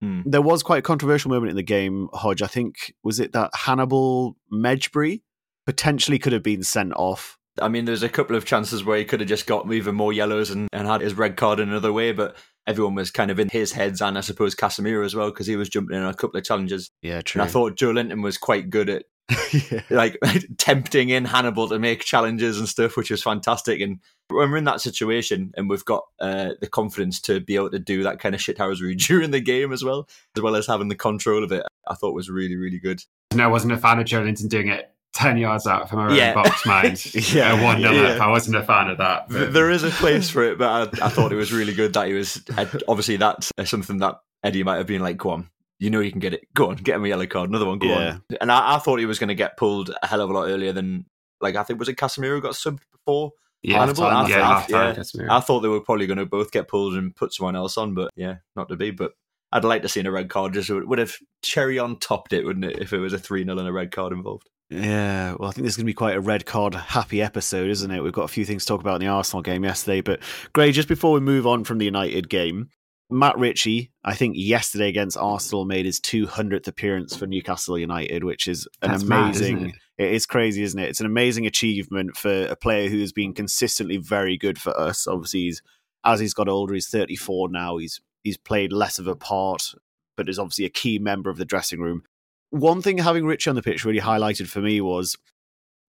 Hmm. 0.00 0.22
There 0.24 0.42
was 0.42 0.62
quite 0.62 0.78
a 0.78 0.82
controversial 0.82 1.30
moment 1.30 1.50
in 1.50 1.56
the 1.56 1.62
game, 1.62 2.08
Hodge. 2.12 2.42
I 2.42 2.46
think 2.46 2.94
was 3.02 3.20
it 3.20 3.32
that 3.32 3.50
Hannibal 3.54 4.36
Mejbri 4.52 5.22
potentially 5.66 6.18
could 6.18 6.32
have 6.32 6.42
been 6.42 6.62
sent 6.62 6.92
off. 6.94 7.36
I 7.60 7.68
mean, 7.68 7.84
there's 7.84 8.04
a 8.04 8.08
couple 8.08 8.36
of 8.36 8.44
chances 8.44 8.84
where 8.84 8.98
he 8.98 9.04
could 9.04 9.18
have 9.20 9.28
just 9.28 9.46
got 9.46 9.70
even 9.72 9.96
more 9.96 10.12
yellows 10.12 10.50
and, 10.50 10.68
and 10.72 10.86
had 10.86 11.00
his 11.00 11.14
red 11.14 11.36
card 11.36 11.58
in 11.58 11.68
another 11.68 11.92
way, 11.92 12.12
but 12.12 12.36
everyone 12.68 12.94
was 12.94 13.10
kind 13.10 13.32
of 13.32 13.40
in 13.40 13.48
his 13.48 13.72
heads, 13.72 14.00
and 14.00 14.16
I 14.16 14.20
suppose 14.20 14.54
Casemiro 14.54 15.04
as 15.04 15.16
well, 15.16 15.30
because 15.30 15.48
he 15.48 15.56
was 15.56 15.68
jumping 15.68 15.96
in 15.96 16.04
on 16.04 16.10
a 16.10 16.14
couple 16.14 16.38
of 16.38 16.44
challenges. 16.44 16.90
Yeah, 17.02 17.20
true. 17.20 17.40
And 17.40 17.48
I 17.48 17.50
thought 17.50 17.76
Joelinton 17.76 18.22
was 18.22 18.38
quite 18.38 18.70
good 18.70 18.88
at 18.88 19.06
yeah. 19.70 19.82
like 19.90 20.18
tempting 20.58 21.10
in 21.10 21.24
Hannibal 21.24 21.68
to 21.68 21.78
make 21.78 22.04
challenges 22.04 22.58
and 22.58 22.68
stuff, 22.68 22.96
which 22.96 23.10
was 23.10 23.22
fantastic. 23.22 23.80
And 23.80 24.00
when 24.28 24.50
we're 24.50 24.56
in 24.58 24.64
that 24.64 24.80
situation 24.80 25.52
and 25.56 25.68
we've 25.68 25.84
got 25.84 26.04
uh, 26.20 26.50
the 26.60 26.66
confidence 26.66 27.20
to 27.22 27.40
be 27.40 27.56
able 27.56 27.70
to 27.70 27.78
do 27.78 28.02
that 28.04 28.18
kind 28.20 28.34
of 28.34 28.40
shit 28.40 28.56
shithousery 28.58 28.96
during 29.06 29.30
the 29.30 29.40
game 29.40 29.72
as 29.72 29.84
well, 29.84 30.08
as 30.36 30.42
well 30.42 30.56
as 30.56 30.66
having 30.66 30.88
the 30.88 30.94
control 30.94 31.44
of 31.44 31.52
it, 31.52 31.62
I 31.86 31.94
thought 31.94 32.14
was 32.14 32.30
really, 32.30 32.56
really 32.56 32.78
good. 32.78 33.02
And 33.30 33.42
I 33.42 33.46
wasn't 33.46 33.72
a 33.72 33.78
fan 33.78 33.98
of 33.98 34.06
Joelinton 34.06 34.48
doing 34.48 34.68
it 34.68 34.90
10 35.14 35.36
yards 35.38 35.66
out 35.66 35.88
from 35.90 35.98
our 35.98 36.12
Yeah. 36.12 36.28
own 36.36 36.42
box, 36.44 36.64
mind. 36.66 37.14
Yeah. 37.14 37.54
yeah, 37.54 37.62
1 37.62 37.80
0 37.80 37.92
Yeah. 37.92 38.02
up. 38.10 38.20
I 38.22 38.30
wasn't 38.30 38.56
a 38.56 38.62
fan 38.62 38.88
of 38.88 38.98
that. 38.98 39.28
But- 39.28 39.52
There 39.52 39.70
is 39.70 39.82
a 39.82 39.90
place 39.90 40.30
for 40.30 40.42
it, 40.44 40.58
but 40.58 41.00
I, 41.00 41.06
I 41.06 41.08
thought 41.08 41.32
it 41.32 41.36
was 41.36 41.52
really 41.52 41.74
good 41.74 41.92
that 41.94 42.06
he 42.06 42.14
was. 42.14 42.42
Obviously, 42.88 43.16
that's 43.16 43.50
uh, 43.58 43.64
something 43.64 43.98
that 43.98 44.16
Eddie 44.44 44.62
might 44.62 44.76
have 44.76 44.86
been 44.86 45.02
like, 45.02 45.16
"Go 45.16 45.30
on, 45.30 45.50
you 45.78 45.90
know 45.90 46.00
you 46.00 46.10
can 46.10 46.20
get 46.20 46.34
it. 46.34 46.46
Go 46.54 46.70
on, 46.70 46.76
get 46.76 46.96
him 46.96 47.04
a 47.04 47.08
yellow 47.08 47.26
card, 47.26 47.50
another 47.50 47.66
one. 47.66 47.78
Go 47.78 47.86
Yeah. 47.88 48.12
on." 48.14 48.22
And 48.40 48.52
I, 48.52 48.76
I 48.76 48.78
thought 48.78 48.98
he 48.98 49.06
was 49.06 49.18
going 49.18 49.28
to 49.28 49.34
get 49.34 49.56
pulled 49.56 49.90
a 50.02 50.06
hell 50.06 50.20
of 50.20 50.30
a 50.30 50.32
lot 50.32 50.48
earlier 50.48 50.72
than 50.72 51.06
like 51.40 51.56
I 51.56 51.62
think 51.62 51.78
was 51.78 51.88
it 51.88 51.96
Casemiro 51.96 52.40
got 52.42 52.52
subbed 52.54 52.80
before. 52.92 53.32
yeah, 53.62 53.78
Hannibal, 53.80 54.04
half-time, 54.10 54.26
I 54.26 54.28
yeah, 54.28 54.92
thought- 54.94 55.10
yeah. 55.14 55.36
I 55.36 55.40
thought 55.40 55.60
they 55.60 55.68
were 55.68 55.80
probably 55.80 56.06
going 56.06 56.18
to 56.18 56.26
both 56.26 56.50
get 56.50 56.68
pulled 56.68 56.94
and 56.94 57.14
put 57.14 57.32
someone 57.34 57.56
else 57.56 57.76
on, 57.78 57.94
but 57.94 58.10
yeah, 58.16 58.36
not 58.56 58.68
to 58.70 58.76
be. 58.76 58.90
But 58.90 59.12
I'd 59.52 59.64
like 59.64 59.82
to 59.82 59.88
see 59.88 60.00
a 60.00 60.10
red 60.10 60.28
card. 60.28 60.52
Just 60.54 60.68
would 60.70 60.86
would 60.88 60.98
have 60.98 61.14
cherry 61.42 61.78
on 61.78 61.98
topped 61.98 62.32
it, 62.32 62.44
wouldn't 62.44 62.64
it? 62.64 62.78
If 62.80 62.92
it 62.92 62.98
was 62.98 63.12
a 63.12 63.18
three 63.18 63.44
0 63.44 63.58
and 63.58 63.68
a 63.68 63.72
red 63.72 63.90
card 63.92 64.12
involved. 64.12 64.48
Yeah, 64.70 65.34
well, 65.38 65.48
I 65.48 65.52
think 65.52 65.64
this 65.64 65.72
is 65.72 65.76
going 65.78 65.86
to 65.86 65.90
be 65.90 65.94
quite 65.94 66.14
a 66.16 66.20
red 66.20 66.44
card 66.44 66.74
happy 66.74 67.22
episode, 67.22 67.70
isn't 67.70 67.90
it? 67.90 68.02
We've 68.02 68.12
got 68.12 68.24
a 68.24 68.28
few 68.28 68.44
things 68.44 68.64
to 68.64 68.68
talk 68.68 68.82
about 68.82 68.96
in 68.96 69.00
the 69.00 69.06
Arsenal 69.12 69.40
game 69.42 69.64
yesterday. 69.64 70.02
But, 70.02 70.20
Gray, 70.52 70.72
just 70.72 70.88
before 70.88 71.12
we 71.12 71.20
move 71.20 71.46
on 71.46 71.64
from 71.64 71.78
the 71.78 71.86
United 71.86 72.28
game, 72.28 72.68
Matt 73.10 73.38
Ritchie, 73.38 73.90
I 74.04 74.14
think 74.14 74.34
yesterday 74.36 74.88
against 74.88 75.16
Arsenal, 75.16 75.64
made 75.64 75.86
his 75.86 76.00
200th 76.00 76.68
appearance 76.68 77.16
for 77.16 77.26
Newcastle 77.26 77.78
United, 77.78 78.22
which 78.22 78.46
is 78.46 78.68
an 78.82 78.90
That's 78.90 79.04
mad, 79.04 79.36
amazing. 79.36 79.70
it? 79.70 79.74
it 79.96 80.12
is 80.12 80.26
crazy, 80.26 80.62
isn't 80.62 80.78
it? 80.78 80.90
It's 80.90 81.00
an 81.00 81.06
amazing 81.06 81.46
achievement 81.46 82.16
for 82.16 82.44
a 82.44 82.56
player 82.56 82.90
who 82.90 83.00
has 83.00 83.12
been 83.12 83.32
consistently 83.32 83.96
very 83.96 84.36
good 84.36 84.60
for 84.60 84.78
us. 84.78 85.06
Obviously, 85.06 85.40
he's, 85.44 85.62
as 86.04 86.20
he's 86.20 86.34
got 86.34 86.48
older, 86.48 86.74
he's 86.74 86.88
34 86.88 87.48
now. 87.50 87.78
He's 87.78 88.00
he's 88.22 88.36
played 88.36 88.72
less 88.72 88.98
of 88.98 89.06
a 89.06 89.16
part, 89.16 89.74
but 90.16 90.28
is 90.28 90.38
obviously 90.38 90.66
a 90.66 90.70
key 90.70 90.98
member 90.98 91.30
of 91.30 91.38
the 91.38 91.46
dressing 91.46 91.80
room. 91.80 92.02
One 92.50 92.82
thing 92.82 92.98
having 92.98 93.24
Ritchie 93.24 93.50
on 93.50 93.56
the 93.56 93.62
pitch 93.62 93.84
really 93.84 94.00
highlighted 94.00 94.48
for 94.48 94.60
me 94.60 94.80
was 94.80 95.16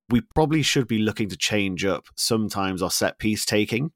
we 0.10 0.22
probably 0.22 0.62
should 0.62 0.88
be 0.88 1.00
looking 1.00 1.30
to 1.30 1.38
change 1.38 1.86
up 1.86 2.06
sometimes 2.16 2.82
our 2.82 2.92
set 2.92 3.20
piece 3.20 3.46
taking. 3.46 3.92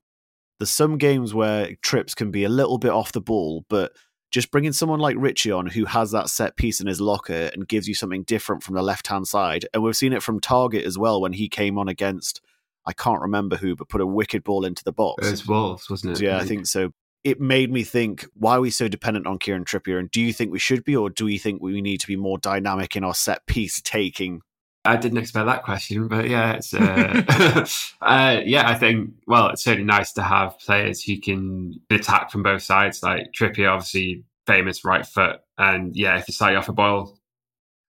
There's 0.64 0.70
some 0.70 0.98
games 0.98 1.34
where 1.34 1.76
trips 1.82 2.16
can 2.16 2.32
be 2.32 2.46
a 2.46 2.50
little 2.50 2.78
bit 2.78 2.92
off 2.92 3.12
the 3.12 3.20
ball, 3.20 3.66
but 3.68 3.92
just 4.32 4.50
bringing 4.50 4.72
someone 4.72 5.02
like 5.02 5.18
Ritchie 5.20 5.52
on 5.52 5.68
who 5.68 5.84
has 5.84 6.12
that 6.12 6.30
set 6.30 6.56
piece 6.56 6.80
in 6.80 6.88
his 6.88 7.02
locker 7.02 7.52
and 7.54 7.68
gives 7.68 7.86
you 7.86 7.94
something 7.94 8.24
different 8.24 8.64
from 8.64 8.76
the 8.76 8.82
left 8.82 9.08
hand 9.08 9.28
side. 9.28 9.68
And 9.74 9.84
we've 9.84 9.94
seen 9.94 10.14
it 10.14 10.24
from 10.24 10.40
Targett 10.40 10.86
as 10.86 10.98
well 10.98 11.20
when 11.20 11.34
he 11.34 11.50
came 11.50 11.78
on 11.78 11.90
against, 11.90 12.40
I 12.86 12.94
can't 12.94 13.20
remember 13.20 13.58
who, 13.58 13.76
but 13.76 13.90
put 13.90 14.00
a 14.00 14.08
wicked 14.08 14.46
ball 14.46 14.64
into 14.64 14.86
the 14.86 14.94
box. 14.94 15.28
It 15.28 15.32
was 15.32 15.46
Wolves, 15.46 15.90
wasn't 15.90 16.14
it? 16.14 16.24
Yeah, 16.24 16.38
I 16.38 16.46
think 16.46 16.66
so. 16.66 16.94
It 17.26 17.42
made 17.42 17.70
me 17.70 17.84
think, 17.84 18.26
why 18.34 18.56
are 18.56 18.62
we 18.62 18.70
so 18.70 18.88
dependent 18.88 19.28
on 19.28 19.40
Kieran 19.40 19.66
Trippier? 19.66 20.00
And 20.00 20.10
do 20.12 20.22
you 20.22 20.32
think 20.32 20.54
we 20.54 20.60
should 20.60 20.86
be, 20.86 20.96
or 20.96 21.10
do 21.10 21.26
we 21.26 21.38
think 21.38 21.62
we 21.62 21.82
need 21.82 22.00
to 22.00 22.08
be 22.08 22.16
more 22.16 22.38
dynamic 22.38 22.96
in 22.96 23.04
our 23.04 23.14
set 23.14 23.46
piece 23.48 23.82
taking? 23.82 24.40
I 24.86 24.98
didn't 24.98 25.18
expect 25.20 25.46
that 25.46 25.64
question, 25.64 26.08
but 26.10 26.28
yeah, 26.30 26.54
it's 26.54 26.74
uh, 26.74 27.66
uh, 28.02 28.42
yeah. 28.46 28.70
I 28.70 28.76
think 28.76 29.12
well, 29.28 29.48
it's 29.48 29.64
certainly 29.64 29.86
nice 29.86 30.12
to 30.14 30.24
have 30.24 30.60
players 30.60 31.02
who 31.04 31.18
can 31.20 31.80
attack 31.90 32.32
from 32.32 32.44
both 32.44 32.62
sides. 32.64 33.02
Like 33.02 33.32
Trippier, 33.32 33.72
obviously 33.72 34.24
famous 34.46 34.84
right 34.84 35.06
foot, 35.06 35.40
and 35.58 35.96
yeah, 35.96 36.18
if 36.18 36.28
you 36.28 36.34
start 36.34 36.52
you 36.52 36.58
off 36.58 36.68
a 36.70 36.74
boil, 36.74 37.18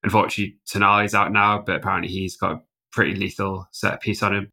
unfortunately 0.04 0.56
Tonali's 0.72 1.14
out 1.14 1.32
now, 1.32 1.58
but 1.66 1.76
apparently 1.76 2.08
he's 2.08 2.36
got 2.36 2.52
a 2.52 2.62
pretty 2.92 3.14
lethal 3.16 3.66
set 3.72 4.00
piece 4.00 4.22
on 4.22 4.34
him. 4.34 4.50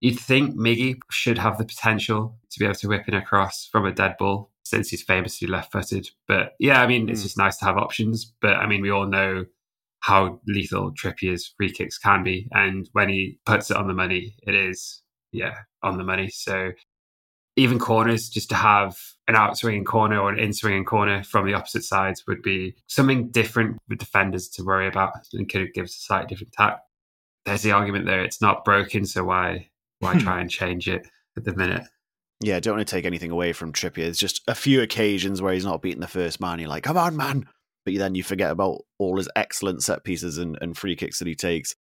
You'd 0.00 0.18
think 0.18 0.56
Miggy 0.56 0.98
should 1.10 1.36
have 1.36 1.58
the 1.58 1.64
potential 1.66 2.38
to 2.50 2.58
be 2.58 2.64
able 2.64 2.74
to 2.76 2.88
whip 2.88 3.06
in 3.06 3.12
across 3.14 3.66
from 3.70 3.84
a 3.84 3.92
dead 3.92 4.16
ball 4.18 4.50
since 4.64 4.88
he's 4.88 5.02
famously 5.02 5.46
left 5.46 5.72
footed. 5.72 6.08
But 6.26 6.54
yeah, 6.58 6.80
I 6.80 6.86
mean, 6.86 7.10
it's 7.10 7.20
Mm. 7.20 7.24
just 7.24 7.36
nice 7.36 7.58
to 7.58 7.66
have 7.66 7.76
options. 7.76 8.32
But 8.40 8.56
I 8.56 8.66
mean, 8.66 8.80
we 8.80 8.88
all 8.90 9.04
know 9.06 9.44
how 10.00 10.40
lethal 10.46 10.92
Trippier's 10.92 11.52
free 11.56 11.70
kicks 11.72 11.98
can 11.98 12.22
be. 12.22 12.48
And 12.52 12.88
when 12.92 13.08
he 13.08 13.38
puts 13.46 13.70
it 13.70 13.76
on 13.76 13.86
the 13.86 13.94
money, 13.94 14.34
it 14.42 14.54
is, 14.54 15.02
yeah, 15.32 15.54
on 15.82 15.98
the 15.98 16.04
money. 16.04 16.30
So 16.30 16.72
even 17.56 17.78
corners, 17.78 18.28
just 18.28 18.48
to 18.50 18.54
have 18.54 18.96
an 19.28 19.36
out 19.36 19.58
swinging 19.58 19.84
corner 19.84 20.18
or 20.18 20.30
an 20.30 20.38
in 20.38 20.52
swinging 20.52 20.84
corner 20.84 21.22
from 21.22 21.46
the 21.46 21.54
opposite 21.54 21.84
sides 21.84 22.24
would 22.26 22.42
be 22.42 22.74
something 22.86 23.30
different 23.30 23.78
with 23.88 23.98
defenders 23.98 24.48
to 24.48 24.64
worry 24.64 24.88
about 24.88 25.12
and 25.32 25.48
could 25.48 25.72
give 25.74 25.84
us 25.84 25.96
a 25.96 26.00
slightly 26.00 26.28
different 26.28 26.52
tack. 26.52 26.78
There's 27.44 27.62
the 27.62 27.72
argument 27.72 28.06
there, 28.06 28.24
it's 28.24 28.40
not 28.40 28.64
broken, 28.64 29.04
so 29.04 29.24
why 29.24 29.70
why 29.98 30.14
hmm. 30.14 30.20
try 30.20 30.40
and 30.40 30.50
change 30.50 30.88
it 30.88 31.06
at 31.36 31.44
the 31.44 31.54
minute? 31.54 31.84
Yeah, 32.42 32.58
don't 32.58 32.76
want 32.76 32.88
to 32.88 32.94
take 32.94 33.04
anything 33.04 33.30
away 33.30 33.52
from 33.52 33.72
Trippier. 33.72 34.04
It's 34.04 34.18
just 34.18 34.42
a 34.48 34.54
few 34.54 34.80
occasions 34.80 35.42
where 35.42 35.52
he's 35.52 35.64
not 35.64 35.82
beating 35.82 36.00
the 36.00 36.08
first 36.08 36.40
man. 36.40 36.58
You're 36.58 36.70
like, 36.70 36.84
come 36.84 36.96
on, 36.96 37.16
man. 37.16 37.46
But 37.84 37.94
then 37.96 38.14
you 38.14 38.22
forget 38.22 38.50
about 38.50 38.82
all 38.98 39.16
his 39.16 39.28
excellent 39.34 39.82
set 39.82 40.04
pieces 40.04 40.38
and, 40.38 40.58
and 40.60 40.76
free 40.76 40.96
kicks 40.96 41.18
that 41.18 41.28
he 41.28 41.34
takes. 41.34 41.74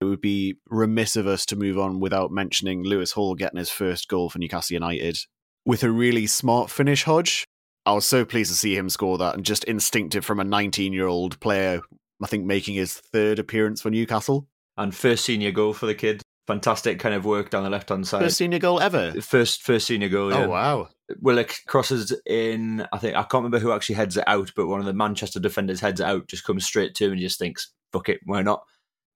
It 0.00 0.04
would 0.06 0.20
be 0.20 0.56
remiss 0.68 1.14
of 1.14 1.28
us 1.28 1.46
to 1.46 1.56
move 1.56 1.78
on 1.78 2.00
without 2.00 2.32
mentioning 2.32 2.82
Lewis 2.82 3.12
Hall 3.12 3.36
getting 3.36 3.58
his 3.58 3.70
first 3.70 4.08
goal 4.08 4.28
for 4.28 4.40
Newcastle 4.40 4.74
United 4.74 5.18
with 5.64 5.84
a 5.84 5.90
really 5.90 6.26
smart 6.26 6.70
finish, 6.70 7.04
Hodge. 7.04 7.46
I 7.84 7.92
was 7.92 8.06
so 8.06 8.24
pleased 8.24 8.50
to 8.50 8.56
see 8.56 8.76
him 8.76 8.88
score 8.88 9.18
that 9.18 9.34
and 9.34 9.44
just 9.44 9.64
instinctive 9.64 10.24
from 10.24 10.40
a 10.40 10.44
19 10.44 10.92
year 10.92 11.06
old 11.06 11.38
player, 11.40 11.80
I 12.22 12.26
think 12.26 12.44
making 12.44 12.74
his 12.74 12.94
third 12.94 13.38
appearance 13.38 13.80
for 13.82 13.90
Newcastle. 13.90 14.46
And 14.76 14.94
first 14.94 15.24
senior 15.24 15.52
goal 15.52 15.72
for 15.72 15.86
the 15.86 15.94
kid. 15.94 16.22
Fantastic 16.46 16.98
kind 16.98 17.14
of 17.14 17.24
work 17.24 17.50
down 17.50 17.62
the 17.62 17.70
left 17.70 17.88
hand 17.88 18.06
side. 18.06 18.22
First 18.22 18.38
senior 18.38 18.58
goal 18.58 18.80
ever. 18.80 19.12
First, 19.20 19.62
first 19.62 19.86
senior 19.86 20.08
goal. 20.08 20.32
Oh, 20.32 20.38
yeah. 20.38 20.44
Oh, 20.46 20.48
wow. 20.48 20.88
Willock 21.20 21.54
crosses 21.66 22.12
in. 22.26 22.86
I 22.92 22.98
think 22.98 23.14
I 23.16 23.22
can't 23.22 23.34
remember 23.44 23.58
who 23.58 23.72
actually 23.72 23.96
heads 23.96 24.16
it 24.16 24.24
out, 24.26 24.50
but 24.56 24.66
one 24.66 24.80
of 24.80 24.86
the 24.86 24.92
Manchester 24.92 25.40
defenders 25.40 25.80
heads 25.80 26.00
it 26.00 26.06
out, 26.06 26.28
just 26.28 26.44
comes 26.44 26.64
straight 26.64 26.94
to 26.96 27.06
him 27.06 27.12
and 27.12 27.20
just 27.20 27.38
thinks, 27.38 27.72
"Fuck 27.92 28.08
it, 28.08 28.20
why 28.24 28.42
not?" 28.42 28.62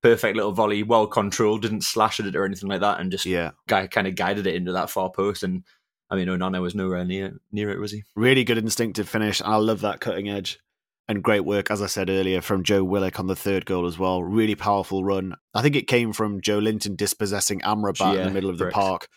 Perfect 0.03 0.37
little 0.37 0.53
volley, 0.53 0.83
well 0.83 1.07
controlled, 1.07 1.63
didn't 1.63 1.83
slash 1.83 2.21
at 2.21 2.27
it 2.27 2.37
or 2.37 2.45
anything 2.45 2.69
like 2.69 2.81
that, 2.81 3.01
and 3.01 3.11
just 3.11 3.27
Yeah. 3.27 3.53
guy 3.67 3.87
kind 3.87 4.07
of 4.07 4.15
guided 4.15 4.47
it 4.47 4.55
into 4.55 4.73
that 4.73 4.91
far 4.91 5.11
post. 5.11 5.43
And 5.43 5.65
I 6.11 6.17
mean, 6.17 6.29
oh, 6.29 6.37
Onana 6.37 6.61
was 6.61 6.75
nowhere 6.75 7.05
near 7.05 7.39
near 7.51 7.71
it, 7.71 7.81
was 7.81 7.93
he? 7.93 8.05
Really 8.15 8.45
good 8.45 8.59
instinctive 8.59 9.09
finish. 9.09 9.41
And 9.41 9.49
I 9.53 9.57
love 9.57 9.81
that 9.81 10.01
cutting 10.01 10.29
edge. 10.29 10.61
And 11.09 11.23
great 11.23 11.45
work, 11.45 11.71
as 11.71 11.81
I 11.81 11.87
said 11.87 12.11
earlier, 12.11 12.41
from 12.41 12.65
Joe 12.65 12.83
Willock 12.83 13.21
on 13.21 13.29
the 13.29 13.37
third 13.37 13.65
goal 13.65 13.87
as 13.87 13.97
well. 13.97 14.25
Really 14.25 14.57
powerful 14.57 15.05
run. 15.05 15.37
I 15.55 15.63
think 15.63 15.77
it 15.77 15.87
came 15.87 16.13
from 16.13 16.41
Joelinton 16.41 16.97
dispossessing 16.97 17.61
Amrabat 17.61 18.19
in 18.19 18.25
the 18.25 18.31
middle 18.33 18.51
of 18.51 18.59
the 18.59 18.65
correct. 18.65 18.75
park 18.75 19.09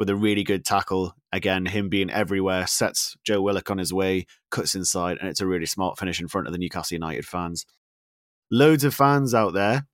with 0.00 0.08
a 0.08 0.16
really 0.16 0.42
good 0.42 0.64
tackle. 0.64 1.14
Again, 1.30 1.66
him 1.66 1.88
being 1.88 2.10
everywhere, 2.10 2.66
sets 2.66 3.14
Joe 3.22 3.42
Willock 3.42 3.70
on 3.70 3.78
his 3.78 3.92
way, 3.92 4.26
cuts 4.50 4.74
inside, 4.74 5.18
and 5.20 5.28
it's 5.28 5.42
a 5.42 5.46
really 5.46 5.66
smart 5.66 5.98
finish 5.98 6.20
in 6.20 6.26
front 6.26 6.48
of 6.48 6.52
the 6.52 6.58
Newcastle 6.58 6.96
United 6.96 7.26
fans. 7.26 7.66
Loads 8.50 8.82
of 8.82 8.94
fans 8.94 9.34
out 9.34 9.52
there 9.52 9.86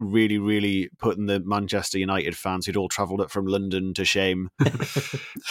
really, 0.00 0.38
really 0.38 0.90
putting 0.98 1.26
the 1.26 1.40
Manchester 1.40 1.98
United 1.98 2.36
fans 2.36 2.66
who'd 2.66 2.76
all 2.76 2.88
travelled 2.88 3.20
up 3.20 3.30
from 3.30 3.46
London 3.46 3.94
to 3.94 4.04
shame. 4.04 4.50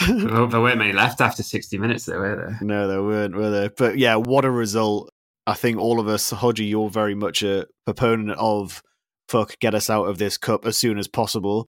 well, 0.08 0.46
there 0.46 0.60
weren't 0.60 0.78
many 0.78 0.92
left 0.92 1.20
after 1.20 1.42
60 1.42 1.76
minutes, 1.78 2.04
though, 2.04 2.18
were 2.18 2.36
there? 2.36 2.58
No, 2.62 2.86
there 2.86 3.02
weren't, 3.02 3.34
were 3.34 3.50
there? 3.50 3.70
But 3.76 3.98
yeah, 3.98 4.16
what 4.16 4.44
a 4.44 4.50
result. 4.50 5.10
I 5.46 5.54
think 5.54 5.78
all 5.78 5.98
of 5.98 6.08
us, 6.08 6.32
Hodgie, 6.32 6.68
you're 6.68 6.88
very 6.88 7.14
much 7.14 7.42
a 7.42 7.66
proponent 7.84 8.38
of 8.38 8.80
fuck, 9.28 9.58
get 9.58 9.74
us 9.74 9.90
out 9.90 10.04
of 10.04 10.18
this 10.18 10.38
cup 10.38 10.66
as 10.66 10.78
soon 10.78 10.98
as 10.98 11.08
possible. 11.08 11.66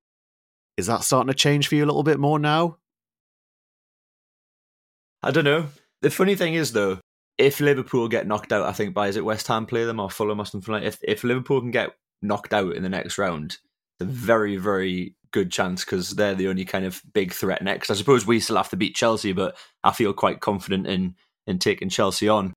Is 0.77 0.87
that 0.87 1.05
starting 1.05 1.29
to 1.29 1.35
change 1.35 1.69
for 1.69 1.75
you 1.75 1.85
a 1.85 1.87
little 1.87 2.03
bit 2.03 2.19
more 2.19 2.39
now? 2.39 2.79
I 5.23 5.31
don't 5.31 5.45
know. 5.45 5.67
The 6.03 6.11
funny 6.11 6.35
thing 6.35 6.55
is, 6.55 6.73
though, 6.73 7.01
if 7.39 7.61
Liverpool 7.61 8.09
get 8.09 8.27
knocked 8.27 8.53
out, 8.53 8.67
I 8.67 8.73
think 8.73 8.95
by 8.95 9.09
is 9.09 9.17
it 9.17 9.25
West 9.25 9.47
Ham 9.49 9.67
play 9.67 9.85
them 9.85 10.01
or 10.01 10.11
Fulham 10.11 10.41
or 10.41 10.47
something 10.47 10.73
like. 10.73 10.85
If 10.85 10.99
if 11.03 11.25
Liverpool 11.25 11.61
can 11.61 11.71
get 11.71 11.91
knocked 12.23 12.55
out 12.55 12.75
in 12.75 12.83
the 12.83 12.89
next 12.89 13.19
round, 13.19 13.59
it's 13.99 14.03
a 14.03 14.05
very 14.05 14.57
very 14.57 15.15
good 15.33 15.51
chance 15.51 15.85
because 15.85 16.11
they're 16.11 16.35
the 16.35 16.49
only 16.49 16.65
kind 16.65 16.85
of 16.85 17.03
big 17.13 17.33
threat 17.33 17.63
next. 17.63 17.91
I 17.91 17.95
suppose 17.95 18.27
we 18.27 18.41
still 18.41 18.57
have 18.57 18.71
to 18.71 18.77
beat 18.77 18.95
Chelsea, 18.95 19.33
but 19.33 19.57
I 19.85 19.93
feel 19.93 20.13
quite 20.13 20.41
confident 20.41 20.87
in 20.87 21.15
in 21.47 21.59
taking 21.59 21.89
Chelsea 21.89 22.29
on, 22.29 22.55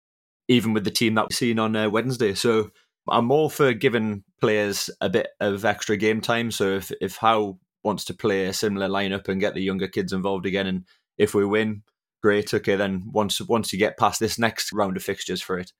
even 0.48 0.74
with 0.74 0.84
the 0.84 0.92
team 0.92 1.16
that 1.16 1.28
we've 1.30 1.38
seen 1.38 1.60
on 1.60 1.76
uh, 1.76 1.90
Wednesday. 1.90 2.34
So 2.34 2.72
I'm 3.08 3.32
all 3.32 3.50
for 3.50 3.74
giving 3.74 4.24
players 4.40 4.90
a 5.02 5.10
bit 5.10 5.28
of 5.40 5.66
extra 5.66 5.98
game 5.98 6.22
time. 6.22 6.52
So 6.52 6.76
if 6.76 6.92
if 7.02 7.18
Howe 7.18 7.60
wants 7.84 8.06
to 8.06 8.14
play 8.14 8.46
a 8.46 8.54
similar 8.54 8.88
lineup 8.88 9.28
and 9.28 9.40
get 9.40 9.54
the 9.54 9.62
younger 9.62 9.88
kids 9.88 10.14
involved 10.14 10.46
again, 10.46 10.68
and 10.68 10.86
if 11.18 11.34
we 11.34 11.46
win, 11.46 11.84
great. 12.22 12.54
Okay, 12.54 12.76
then 12.76 13.10
once 13.12 13.42
once 13.42 13.72
you 13.72 13.80
get 13.80 13.98
past 13.98 14.20
this 14.20 14.40
next 14.40 14.74
round 14.74 14.98
of 14.98 15.04
fixtures 15.04 15.42
for 15.42 15.58
it, 15.58 15.72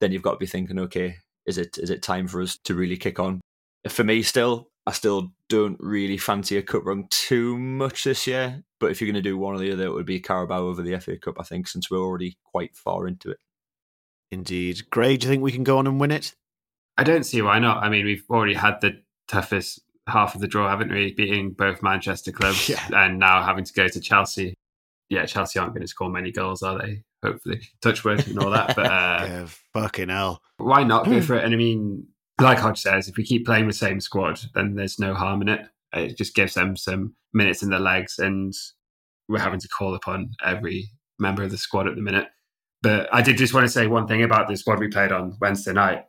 then 0.00 0.12
you've 0.12 0.22
got 0.22 0.32
to 0.32 0.38
be 0.38 0.46
thinking, 0.46 0.78
okay, 0.78 1.16
is 1.46 1.58
it 1.58 1.78
is 1.78 1.90
it 1.90 2.02
time 2.02 2.28
for 2.28 2.40
us 2.40 2.58
to 2.64 2.74
really 2.74 2.96
kick 2.96 3.18
on? 3.18 3.40
For 3.88 4.04
me, 4.04 4.22
still, 4.22 4.68
I 4.86 4.92
still 4.92 5.32
don't 5.48 5.76
really 5.80 6.16
fancy 6.18 6.56
a 6.56 6.62
cup 6.62 6.84
run 6.84 7.06
too 7.10 7.58
much 7.58 8.04
this 8.04 8.26
year. 8.26 8.62
But 8.80 8.90
if 8.90 9.00
you're 9.00 9.10
going 9.10 9.22
to 9.22 9.28
do 9.28 9.38
one 9.38 9.54
or 9.54 9.58
the 9.58 9.72
other, 9.72 9.84
it 9.84 9.92
would 9.92 10.06
be 10.06 10.20
Carabao 10.20 10.62
over 10.62 10.82
the 10.82 10.98
FA 11.00 11.16
Cup. 11.16 11.36
I 11.40 11.42
think 11.42 11.68
since 11.68 11.90
we're 11.90 11.98
already 11.98 12.36
quite 12.44 12.76
far 12.76 13.06
into 13.06 13.30
it. 13.30 13.38
Indeed. 14.30 14.90
Gray, 14.90 15.16
do 15.16 15.26
you 15.26 15.30
think 15.30 15.42
we 15.42 15.52
can 15.52 15.64
go 15.64 15.78
on 15.78 15.86
and 15.86 16.00
win 16.00 16.10
it? 16.10 16.34
I 16.96 17.04
don't 17.04 17.24
see 17.24 17.40
why 17.40 17.58
not. 17.58 17.82
I 17.82 17.88
mean, 17.88 18.04
we've 18.04 18.24
already 18.28 18.54
had 18.54 18.80
the 18.80 19.02
toughest 19.26 19.80
half 20.08 20.34
of 20.34 20.40
the 20.40 20.48
draw, 20.48 20.68
haven't 20.68 20.92
we? 20.92 21.12
Beating 21.14 21.52
both 21.52 21.82
Manchester 21.82 22.32
clubs 22.32 22.68
Yeah. 22.68 22.86
and 22.92 23.18
now 23.18 23.42
having 23.42 23.64
to 23.64 23.72
go 23.72 23.88
to 23.88 24.00
Chelsea. 24.00 24.54
Yeah, 25.10 25.26
Chelsea 25.26 25.58
aren't 25.58 25.72
going 25.74 25.82
to 25.82 25.88
score 25.88 26.10
many 26.10 26.32
goals, 26.32 26.62
are 26.62 26.78
they? 26.78 27.02
Hopefully. 27.22 27.60
Touch 27.82 28.04
wood 28.04 28.26
and 28.26 28.38
all 28.38 28.50
that. 28.50 28.74
But 28.76 28.86
uh, 28.86 28.88
yeah, 29.28 29.46
fucking 29.72 30.08
hell. 30.08 30.40
why 30.58 30.82
not 30.84 31.06
go 31.06 31.20
for 31.20 31.34
it? 31.36 31.44
And 31.44 31.54
I 31.54 31.56
mean, 31.56 32.06
like 32.40 32.58
Hodge 32.58 32.80
says, 32.80 33.08
if 33.08 33.16
we 33.16 33.24
keep 33.24 33.46
playing 33.46 33.66
the 33.66 33.72
same 33.72 34.00
squad, 34.00 34.40
then 34.54 34.74
there's 34.74 34.98
no 34.98 35.14
harm 35.14 35.42
in 35.42 35.48
it. 35.48 35.60
It 35.94 36.16
just 36.18 36.34
gives 36.34 36.54
them 36.54 36.76
some 36.76 37.14
minutes 37.32 37.62
in 37.62 37.70
their 37.70 37.78
legs, 37.80 38.18
and 38.18 38.52
we're 39.28 39.38
having 39.38 39.60
to 39.60 39.68
call 39.68 39.94
upon 39.94 40.30
every 40.44 40.90
member 41.18 41.42
of 41.44 41.50
the 41.50 41.56
squad 41.58 41.86
at 41.86 41.94
the 41.94 42.02
minute. 42.02 42.26
But 42.82 43.08
I 43.14 43.22
did 43.22 43.36
just 43.38 43.54
want 43.54 43.64
to 43.64 43.72
say 43.72 43.86
one 43.86 44.06
thing 44.08 44.22
about 44.24 44.48
the 44.48 44.56
squad 44.56 44.80
we 44.80 44.88
played 44.88 45.12
on 45.12 45.36
Wednesday 45.40 45.72
night, 45.72 46.04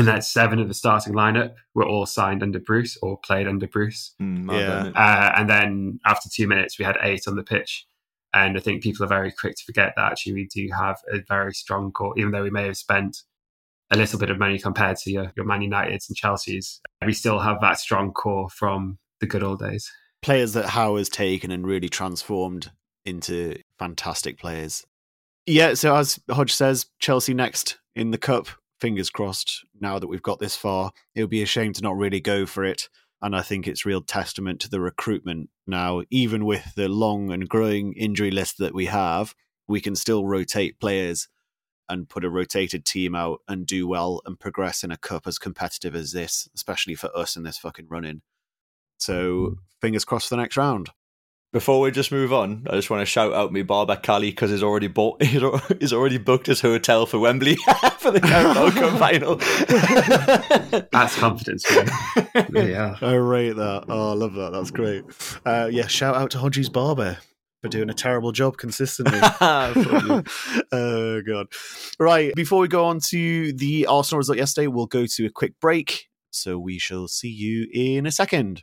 and 0.00 0.08
that's 0.08 0.26
seven 0.28 0.58
of 0.58 0.66
the 0.68 0.72
starting 0.74 1.12
lineup 1.12 1.52
were 1.74 1.86
all 1.86 2.06
signed 2.06 2.42
under 2.42 2.58
Bruce 2.58 2.96
or 3.02 3.18
played 3.18 3.46
under 3.46 3.66
Bruce. 3.66 4.14
Mm, 4.20 4.50
Yeah. 4.50 4.90
Uh, 4.94 5.32
and 5.36 5.50
then 5.50 6.00
after 6.06 6.30
two 6.32 6.48
minutes, 6.48 6.78
we 6.78 6.86
had 6.86 6.96
eight 7.02 7.28
on 7.28 7.36
the 7.36 7.42
pitch. 7.42 7.86
And 8.32 8.56
I 8.56 8.60
think 8.60 8.82
people 8.82 9.04
are 9.04 9.08
very 9.08 9.30
quick 9.30 9.56
to 9.56 9.64
forget 9.64 9.92
that 9.96 10.10
actually 10.12 10.32
we 10.32 10.46
do 10.46 10.68
have 10.74 10.96
a 11.12 11.18
very 11.28 11.52
strong 11.52 11.92
core, 11.92 12.14
even 12.16 12.30
though 12.32 12.42
we 12.42 12.48
may 12.50 12.64
have 12.64 12.78
spent 12.78 13.24
a 13.90 13.96
little 13.96 14.18
bit 14.18 14.30
of 14.30 14.38
money 14.38 14.58
compared 14.58 14.96
to 14.98 15.10
your, 15.10 15.32
your 15.36 15.44
Man 15.44 15.60
Uniteds 15.60 16.08
and 16.08 16.16
Chelsea's. 16.16 16.80
We 17.04 17.12
still 17.12 17.40
have 17.40 17.60
that 17.60 17.78
strong 17.78 18.12
core 18.12 18.48
from 18.48 18.98
the 19.20 19.26
good 19.26 19.42
old 19.42 19.58
days. 19.58 19.92
Players 20.22 20.54
that 20.54 20.70
Howe 20.70 20.96
has 20.96 21.10
taken 21.10 21.50
and 21.50 21.66
really 21.66 21.90
transformed 21.90 22.70
into 23.04 23.56
fantastic 23.78 24.38
players. 24.38 24.86
Yeah, 25.44 25.74
so 25.74 25.94
as 25.94 26.18
Hodge 26.30 26.54
says, 26.54 26.86
Chelsea 27.00 27.34
next 27.34 27.78
in 27.94 28.12
the 28.12 28.18
cup. 28.18 28.46
Fingers 28.80 29.10
crossed. 29.10 29.64
Now 29.78 29.98
that 29.98 30.06
we've 30.06 30.22
got 30.22 30.38
this 30.38 30.56
far, 30.56 30.92
it 31.14 31.20
would 31.22 31.30
be 31.30 31.42
a 31.42 31.46
shame 31.46 31.72
to 31.74 31.82
not 31.82 31.96
really 31.96 32.20
go 32.20 32.46
for 32.46 32.64
it. 32.64 32.88
And 33.22 33.36
I 33.36 33.42
think 33.42 33.68
it's 33.68 33.84
real 33.84 34.00
testament 34.00 34.60
to 34.60 34.70
the 34.70 34.80
recruitment 34.80 35.50
now. 35.66 36.02
Even 36.10 36.46
with 36.46 36.74
the 36.74 36.88
long 36.88 37.30
and 37.30 37.48
growing 37.48 37.92
injury 37.92 38.30
list 38.30 38.56
that 38.58 38.74
we 38.74 38.86
have, 38.86 39.34
we 39.68 39.80
can 39.80 39.94
still 39.94 40.26
rotate 40.26 40.80
players 40.80 41.28
and 41.90 42.08
put 42.08 42.24
a 42.24 42.30
rotated 42.30 42.86
team 42.86 43.14
out 43.14 43.40
and 43.48 43.66
do 43.66 43.86
well 43.86 44.22
and 44.24 44.40
progress 44.40 44.82
in 44.82 44.90
a 44.90 44.96
cup 44.96 45.26
as 45.26 45.38
competitive 45.38 45.94
as 45.94 46.12
this, 46.12 46.48
especially 46.54 46.94
for 46.94 47.14
us 47.16 47.36
in 47.36 47.42
this 47.42 47.58
fucking 47.58 47.88
run 47.90 48.04
in. 48.04 48.22
So 48.96 49.14
mm-hmm. 49.14 49.54
fingers 49.80 50.04
crossed 50.04 50.28
for 50.28 50.36
the 50.36 50.40
next 50.40 50.56
round. 50.56 50.90
Before 51.52 51.80
we 51.80 51.90
just 51.90 52.12
move 52.12 52.32
on, 52.32 52.64
I 52.70 52.76
just 52.76 52.90
want 52.90 53.00
to 53.00 53.06
shout 53.06 53.32
out 53.32 53.52
me 53.52 53.62
barber 53.62 53.96
Cali 53.96 54.30
because 54.30 54.52
he's 54.52 54.62
already 54.62 54.86
bought 54.86 55.20
he's, 55.80 55.92
already 55.92 56.18
booked 56.18 56.46
his 56.46 56.60
hotel 56.60 57.06
for 57.06 57.18
Wembley 57.18 57.56
for 57.98 58.12
the 58.12 58.20
Carabao 58.20 58.70
Cup 58.70 58.98
final. 59.00 59.34
That's 60.92 61.18
confidence. 61.18 61.66
yeah. 62.52 62.96
I 63.00 63.14
rate 63.14 63.56
that. 63.56 63.86
Oh, 63.88 64.10
I 64.10 64.14
love 64.14 64.34
that. 64.34 64.52
That's 64.52 64.70
great. 64.70 65.04
Uh, 65.44 65.68
yeah, 65.72 65.88
shout 65.88 66.14
out 66.14 66.30
to 66.32 66.38
Hodges 66.38 66.68
Barber 66.68 67.18
for 67.62 67.68
doing 67.68 67.90
a 67.90 67.94
terrible 67.94 68.30
job 68.30 68.56
consistently. 68.56 69.18
oh 69.20 70.22
god. 71.26 71.48
Right, 71.98 72.32
before 72.36 72.60
we 72.60 72.68
go 72.68 72.84
on 72.84 73.00
to 73.08 73.52
the 73.54 73.86
Arsenal 73.86 74.18
result 74.18 74.38
yesterday, 74.38 74.68
we'll 74.68 74.86
go 74.86 75.04
to 75.04 75.26
a 75.26 75.30
quick 75.30 75.58
break. 75.60 76.10
So 76.30 76.60
we 76.60 76.78
shall 76.78 77.08
see 77.08 77.28
you 77.28 77.66
in 77.72 78.06
a 78.06 78.12
second. 78.12 78.62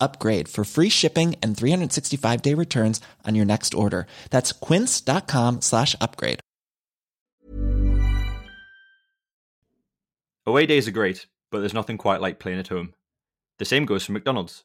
upgrade 0.00 0.48
for 0.48 0.64
free 0.64 0.88
shipping 0.88 1.36
and 1.42 1.56
365 1.56 2.42
day 2.42 2.54
returns 2.54 3.00
on 3.24 3.34
your 3.34 3.46
next 3.46 3.74
order. 3.74 4.06
That's 4.30 4.52
quince.com 4.52 5.60
slash 5.60 5.96
upgrade. 6.00 6.40
Away 10.46 10.64
days 10.64 10.88
are 10.88 10.92
great, 10.92 11.26
but 11.50 11.60
there's 11.60 11.74
nothing 11.74 11.98
quite 11.98 12.22
like 12.22 12.38
playing 12.38 12.58
at 12.58 12.68
home. 12.68 12.94
The 13.58 13.66
same 13.66 13.84
goes 13.84 14.04
for 14.04 14.12
McDonald's. 14.12 14.64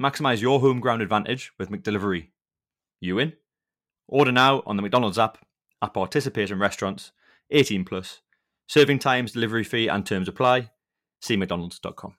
Maximize 0.00 0.40
your 0.40 0.60
home 0.60 0.80
ground 0.80 1.02
advantage 1.02 1.52
with 1.58 1.70
McDelivery. 1.70 2.28
You 3.00 3.18
in? 3.18 3.32
Order 4.06 4.32
now 4.32 4.62
on 4.66 4.76
the 4.76 4.82
McDonald's 4.82 5.18
app, 5.18 5.38
at 5.82 5.92
participating 5.92 6.58
restaurants, 6.58 7.12
18 7.50 7.84
plus. 7.84 8.20
Serving 8.68 8.98
times, 8.98 9.32
delivery 9.32 9.64
fee, 9.64 9.88
and 9.88 10.06
terms 10.06 10.28
apply. 10.28 10.70
See 11.20 11.36
McDonald's.com. 11.36 12.14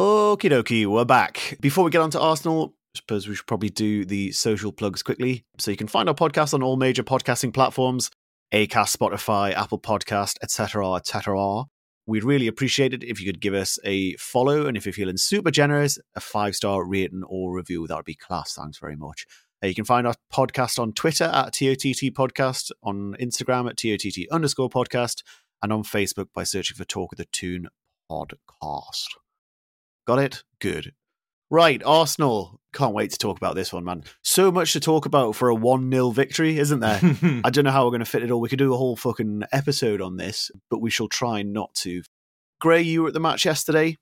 Okie 0.00 0.50
dokie, 0.50 0.86
we're 0.86 1.04
back. 1.04 1.58
Before 1.60 1.84
we 1.84 1.90
get 1.90 2.00
on 2.00 2.10
to 2.12 2.18
Arsenal, 2.18 2.72
I 2.94 3.00
suppose 3.00 3.28
we 3.28 3.34
should 3.34 3.46
probably 3.46 3.68
do 3.68 4.06
the 4.06 4.32
social 4.32 4.72
plugs 4.72 5.02
quickly. 5.02 5.44
So 5.58 5.70
you 5.70 5.76
can 5.76 5.88
find 5.88 6.08
our 6.08 6.14
podcast 6.14 6.54
on 6.54 6.62
all 6.62 6.78
major 6.78 7.02
podcasting 7.02 7.52
platforms 7.52 8.10
Acast, 8.50 8.96
Spotify, 8.96 9.52
Apple 9.52 9.78
Podcast, 9.78 10.36
etc., 10.42 10.94
etc. 10.94 11.64
We'd 12.06 12.24
really 12.24 12.46
appreciate 12.46 12.94
it 12.94 13.04
if 13.04 13.20
you 13.20 13.26
could 13.26 13.42
give 13.42 13.52
us 13.52 13.78
a 13.84 14.14
follow, 14.16 14.64
and 14.64 14.74
if 14.74 14.86
you're 14.86 14.94
feeling 14.94 15.18
super 15.18 15.50
generous, 15.50 15.98
a 16.16 16.20
five 16.20 16.56
star 16.56 16.82
rating 16.82 17.22
or 17.28 17.54
review. 17.54 17.86
That 17.86 17.96
would 17.96 18.06
be 18.06 18.14
class. 18.14 18.54
Thanks 18.54 18.78
very 18.78 18.96
much. 18.96 19.26
Uh, 19.62 19.66
you 19.66 19.74
can 19.74 19.84
find 19.84 20.06
our 20.06 20.14
podcast 20.32 20.78
on 20.78 20.94
Twitter 20.94 21.24
at 21.24 21.52
TOTT 21.52 22.14
Podcast, 22.14 22.70
on 22.82 23.16
Instagram 23.20 23.68
at 23.68 23.76
TOTT 23.76 24.32
underscore 24.32 24.70
podcast, 24.70 25.22
and 25.62 25.70
on 25.70 25.82
Facebook 25.82 26.28
by 26.34 26.44
searching 26.44 26.78
for 26.78 26.86
Talk 26.86 27.12
of 27.12 27.18
the 27.18 27.26
Toon 27.26 27.68
Podcast. 28.10 29.08
Got 30.06 30.18
it? 30.18 30.42
Good. 30.60 30.92
Right, 31.50 31.82
Arsenal. 31.84 32.60
Can't 32.72 32.94
wait 32.94 33.10
to 33.10 33.18
talk 33.18 33.36
about 33.36 33.56
this 33.56 33.72
one, 33.72 33.84
man. 33.84 34.04
So 34.22 34.52
much 34.52 34.72
to 34.74 34.80
talk 34.80 35.04
about 35.04 35.34
for 35.34 35.48
a 35.48 35.54
1 35.54 35.90
0 35.90 36.10
victory, 36.10 36.58
isn't 36.58 36.78
there? 36.78 37.00
I 37.44 37.50
don't 37.50 37.64
know 37.64 37.72
how 37.72 37.84
we're 37.84 37.90
going 37.90 38.00
to 38.00 38.06
fit 38.06 38.22
it 38.22 38.30
all. 38.30 38.40
We 38.40 38.48
could 38.48 38.60
do 38.60 38.72
a 38.72 38.76
whole 38.76 38.96
fucking 38.96 39.42
episode 39.52 40.00
on 40.00 40.16
this, 40.16 40.50
but 40.70 40.80
we 40.80 40.90
shall 40.90 41.08
try 41.08 41.42
not 41.42 41.74
to. 41.76 42.02
Gray, 42.60 42.82
you 42.82 43.02
were 43.02 43.08
at 43.08 43.14
the 43.14 43.20
match 43.20 43.44
yesterday. 43.44 43.96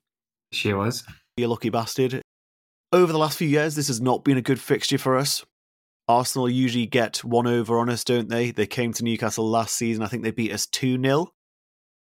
She 0.51 0.73
was. 0.73 1.03
You 1.37 1.47
lucky 1.47 1.69
bastard. 1.69 2.21
Over 2.91 3.11
the 3.11 3.19
last 3.19 3.37
few 3.37 3.47
years, 3.47 3.75
this 3.75 3.87
has 3.87 4.01
not 4.01 4.23
been 4.23 4.37
a 4.37 4.41
good 4.41 4.59
fixture 4.59 4.97
for 4.97 5.17
us. 5.17 5.43
Arsenal 6.07 6.49
usually 6.49 6.87
get 6.87 7.23
one 7.23 7.47
over 7.47 7.79
on 7.79 7.89
us, 7.89 8.03
don't 8.03 8.29
they? 8.29 8.51
They 8.51 8.65
came 8.65 8.93
to 8.93 9.03
Newcastle 9.03 9.47
last 9.47 9.75
season. 9.75 10.03
I 10.03 10.07
think 10.07 10.23
they 10.23 10.31
beat 10.31 10.51
us 10.51 10.65
2 10.65 11.01
0, 11.01 11.27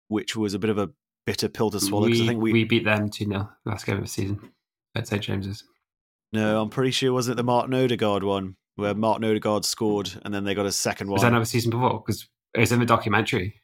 which 0.09 0.37
was 0.37 0.55
a 0.55 0.59
bit 0.59 0.71
of 0.71 0.79
a 0.79 0.91
bitter 1.27 1.49
pill 1.49 1.71
to 1.71 1.81
swallow 1.81 2.07
because 2.07 2.21
we, 2.21 2.25
I 2.25 2.29
think 2.29 2.41
we, 2.43 2.53
we 2.53 2.65
beat 2.65 2.85
them 2.85 3.11
2 3.11 3.25
0 3.27 3.49
last 3.65 3.85
game 3.85 3.97
of 3.97 4.03
the 4.03 4.09
season 4.09 4.41
at 4.95 5.07
St 5.09 5.23
James's. 5.23 5.65
No, 6.33 6.61
I'm 6.61 6.71
pretty 6.71 6.91
sure 6.93 7.09
it 7.09 7.13
wasn't 7.13 7.37
the 7.37 7.43
Martin 7.45 7.75
Odegaard 7.75 8.23
one 8.25 8.57
where 8.77 8.95
Martin 8.95 9.25
Odegaard 9.29 9.65
scored 9.65 10.11
and 10.25 10.33
then 10.35 10.45
they 10.45 10.55
got 10.55 10.67
a 10.67 10.73
second 10.73 11.09
one. 11.09 11.15
Was 11.15 11.23
that 11.23 11.29
another 11.29 11.45
season 11.45 11.71
before? 11.71 12.03
Because 12.05 12.29
it 12.55 12.61
was 12.61 12.73
in 12.73 12.81
the 12.81 12.87
documentary. 12.87 13.61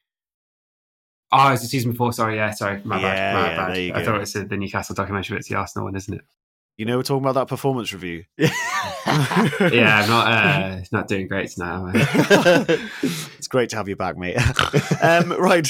Oh, 1.31 1.51
it's 1.53 1.63
the 1.63 1.69
season 1.69 1.93
before. 1.93 2.13
Sorry, 2.13 2.37
yeah, 2.37 2.51
sorry, 2.51 2.83
my 2.85 3.01
Yeah, 3.01 3.03
bad, 3.03 3.35
my 3.35 3.49
yeah, 3.51 3.57
bad. 3.57 3.75
there 3.75 3.83
you 3.83 3.95
I 3.95 3.99
go. 4.01 4.05
thought 4.05 4.15
it 4.17 4.21
was 4.21 4.33
the 4.35 4.45
Newcastle 4.57 4.95
documentary, 4.95 5.35
but 5.35 5.39
it's 5.41 5.49
the 5.49 5.55
Arsenal 5.55 5.87
one, 5.87 5.97
isn't 5.97 6.13
it? 6.15 6.21
You 6.77 6.85
know, 6.87 6.97
we're 6.97 7.03
talking 7.03 7.23
about 7.25 7.35
that 7.35 7.49
performance 7.49 7.93
review. 7.93 8.25
yeah, 8.39 8.51
I'm 9.07 10.09
not 10.09 10.27
uh, 10.27 10.81
not 10.91 11.07
doing 11.09 11.29
great 11.29 11.51
tonight. 11.51 11.95
Great 13.53 13.69
to 13.69 13.77
have 13.77 13.87
you 13.87 13.97
back, 13.97 14.17
mate. 14.17 14.39
um, 15.03 15.31
right. 15.33 15.67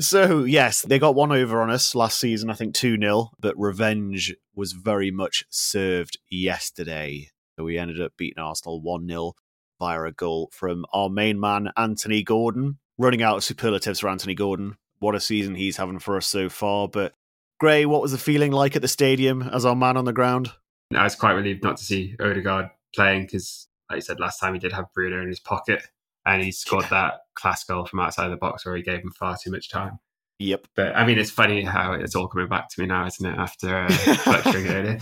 So, 0.00 0.44
yes, 0.44 0.82
they 0.82 1.00
got 1.00 1.16
one 1.16 1.32
over 1.32 1.60
on 1.60 1.68
us 1.68 1.96
last 1.96 2.20
season, 2.20 2.48
I 2.48 2.54
think 2.54 2.76
2 2.76 2.96
0, 2.96 3.32
but 3.40 3.58
revenge 3.58 4.32
was 4.54 4.70
very 4.70 5.10
much 5.10 5.44
served 5.50 6.16
yesterday. 6.30 7.30
So 7.56 7.64
we 7.64 7.76
ended 7.76 8.00
up 8.00 8.12
beating 8.16 8.40
Arsenal 8.40 8.80
1 8.80 9.08
0 9.08 9.32
via 9.80 10.02
a 10.02 10.12
goal 10.12 10.48
from 10.52 10.86
our 10.92 11.10
main 11.10 11.40
man, 11.40 11.72
Anthony 11.76 12.22
Gordon. 12.22 12.78
Running 12.98 13.24
out 13.24 13.38
of 13.38 13.44
superlatives 13.44 13.98
for 13.98 14.08
Anthony 14.08 14.36
Gordon. 14.36 14.76
What 15.00 15.16
a 15.16 15.20
season 15.20 15.56
he's 15.56 15.78
having 15.78 15.98
for 15.98 16.16
us 16.16 16.28
so 16.28 16.48
far. 16.48 16.86
But, 16.86 17.14
Gray, 17.58 17.84
what 17.84 18.00
was 18.00 18.12
the 18.12 18.18
feeling 18.18 18.52
like 18.52 18.76
at 18.76 18.82
the 18.82 18.86
stadium 18.86 19.42
as 19.42 19.64
our 19.64 19.74
man 19.74 19.96
on 19.96 20.04
the 20.04 20.12
ground? 20.12 20.52
I 20.94 21.02
was 21.02 21.16
quite 21.16 21.32
relieved 21.32 21.64
not 21.64 21.78
to 21.78 21.84
see 21.84 22.14
Odegaard 22.20 22.70
playing 22.94 23.22
because, 23.22 23.66
like 23.90 23.96
you 23.96 24.02
said, 24.02 24.20
last 24.20 24.38
time 24.38 24.54
he 24.54 24.60
did 24.60 24.72
have 24.72 24.92
Bruno 24.94 25.20
in 25.20 25.26
his 25.26 25.40
pocket 25.40 25.88
and 26.26 26.42
he 26.42 26.52
scored 26.52 26.86
that 26.90 27.20
class 27.34 27.64
goal 27.64 27.84
from 27.86 28.00
outside 28.00 28.28
the 28.28 28.36
box 28.36 28.64
where 28.64 28.76
he 28.76 28.82
gave 28.82 29.00
him 29.00 29.12
far 29.12 29.36
too 29.42 29.50
much 29.50 29.70
time. 29.70 29.98
Yep. 30.40 30.66
But 30.74 30.96
I 30.96 31.06
mean, 31.06 31.18
it's 31.18 31.30
funny 31.30 31.62
how 31.62 31.92
it's 31.92 32.16
all 32.16 32.26
coming 32.26 32.48
back 32.48 32.68
to 32.70 32.80
me 32.80 32.86
now, 32.86 33.06
isn't 33.06 33.24
it? 33.24 33.38
After 33.38 33.76
uh, 33.76 34.16
lecturing 34.26 34.66
earlier. 34.66 34.98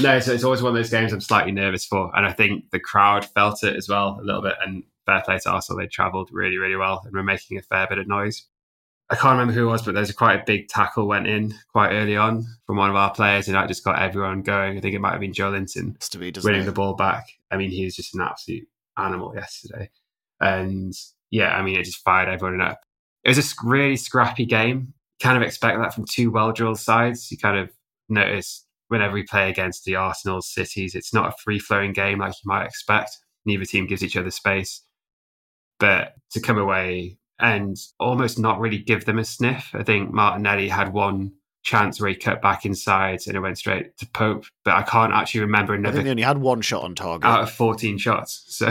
no, 0.00 0.20
so 0.20 0.32
it's 0.32 0.44
always 0.44 0.62
one 0.62 0.70
of 0.70 0.76
those 0.76 0.90
games 0.90 1.12
I'm 1.12 1.20
slightly 1.20 1.52
nervous 1.52 1.84
for, 1.84 2.10
and 2.16 2.26
I 2.26 2.32
think 2.32 2.70
the 2.70 2.80
crowd 2.80 3.24
felt 3.24 3.62
it 3.62 3.76
as 3.76 3.88
well 3.88 4.18
a 4.20 4.24
little 4.24 4.42
bit. 4.42 4.54
And 4.64 4.82
fair 5.06 5.22
play 5.24 5.38
to 5.38 5.50
Arsenal, 5.50 5.78
they 5.78 5.86
travelled 5.86 6.30
really, 6.32 6.56
really 6.56 6.76
well 6.76 7.02
and 7.04 7.14
were 7.14 7.22
making 7.22 7.58
a 7.58 7.62
fair 7.62 7.86
bit 7.86 7.98
of 7.98 8.08
noise. 8.08 8.46
I 9.10 9.16
can't 9.16 9.38
remember 9.38 9.52
who 9.52 9.68
it 9.68 9.70
was, 9.70 9.82
but 9.82 9.94
there's 9.94 10.10
quite 10.12 10.40
a 10.40 10.44
big 10.46 10.68
tackle 10.68 11.06
went 11.06 11.26
in 11.26 11.54
quite 11.68 11.92
early 11.92 12.16
on 12.16 12.44
from 12.66 12.78
one 12.78 12.90
of 12.90 12.96
our 12.96 13.12
players, 13.12 13.46
and 13.46 13.54
that 13.54 13.68
just 13.68 13.84
got 13.84 14.00
everyone 14.00 14.42
going. 14.42 14.76
I 14.76 14.80
think 14.80 14.94
it 14.94 15.00
might 15.00 15.12
have 15.12 15.20
been 15.20 15.32
Joelinton 15.32 16.18
be, 16.18 16.32
winning 16.42 16.62
it? 16.62 16.64
the 16.64 16.72
ball 16.72 16.94
back. 16.94 17.26
I 17.50 17.58
mean, 17.58 17.70
he 17.70 17.84
was 17.84 17.94
just 17.94 18.14
an 18.14 18.22
absolute 18.22 18.66
animal 18.96 19.34
yesterday. 19.34 19.90
And 20.40 20.92
yeah, 21.30 21.56
I 21.56 21.62
mean, 21.62 21.78
it 21.78 21.84
just 21.84 22.02
fired 22.04 22.28
everyone 22.28 22.60
up. 22.60 22.80
It 23.24 23.28
was 23.30 23.38
a 23.38 23.54
really 23.64 23.96
scrappy 23.96 24.44
game. 24.44 24.94
Kind 25.20 25.36
of 25.36 25.42
expect 25.42 25.78
that 25.78 25.94
from 25.94 26.04
two 26.04 26.30
well 26.30 26.52
drilled 26.52 26.78
sides. 26.78 27.30
You 27.30 27.38
kind 27.38 27.58
of 27.58 27.70
notice 28.08 28.66
whenever 28.88 29.14
we 29.14 29.22
play 29.22 29.48
against 29.48 29.84
the 29.84 29.96
Arsenal 29.96 30.42
cities, 30.42 30.94
it's 30.94 31.14
not 31.14 31.28
a 31.28 31.36
free 31.42 31.58
flowing 31.58 31.92
game 31.92 32.18
like 32.18 32.32
you 32.32 32.48
might 32.48 32.66
expect. 32.66 33.18
Neither 33.46 33.64
team 33.64 33.86
gives 33.86 34.02
each 34.02 34.16
other 34.16 34.30
space. 34.30 34.82
But 35.78 36.14
to 36.32 36.40
come 36.40 36.58
away 36.58 37.18
and 37.38 37.76
almost 37.98 38.38
not 38.38 38.60
really 38.60 38.78
give 38.78 39.04
them 39.06 39.18
a 39.18 39.24
sniff, 39.24 39.70
I 39.74 39.82
think 39.82 40.12
Martinelli 40.12 40.68
had 40.68 40.92
one 40.92 41.32
chance 41.62 42.00
where 42.00 42.10
he 42.10 42.16
cut 42.16 42.42
back 42.42 42.64
inside 42.66 43.20
and 43.26 43.36
it 43.36 43.40
went 43.40 43.58
straight 43.58 43.96
to 43.98 44.06
Pope. 44.06 44.44
But 44.64 44.74
I 44.74 44.82
can't 44.82 45.12
actually 45.12 45.40
remember 45.40 45.72
I 45.72 45.76
another 45.76 45.96
think 45.96 46.04
they 46.04 46.10
only 46.10 46.22
had 46.22 46.38
one 46.38 46.60
shot 46.60 46.84
on 46.84 46.94
target. 46.94 47.24
out 47.24 47.42
of 47.42 47.50
14 47.50 47.98
shots. 47.98 48.44
So, 48.48 48.66
uh, 48.66 48.70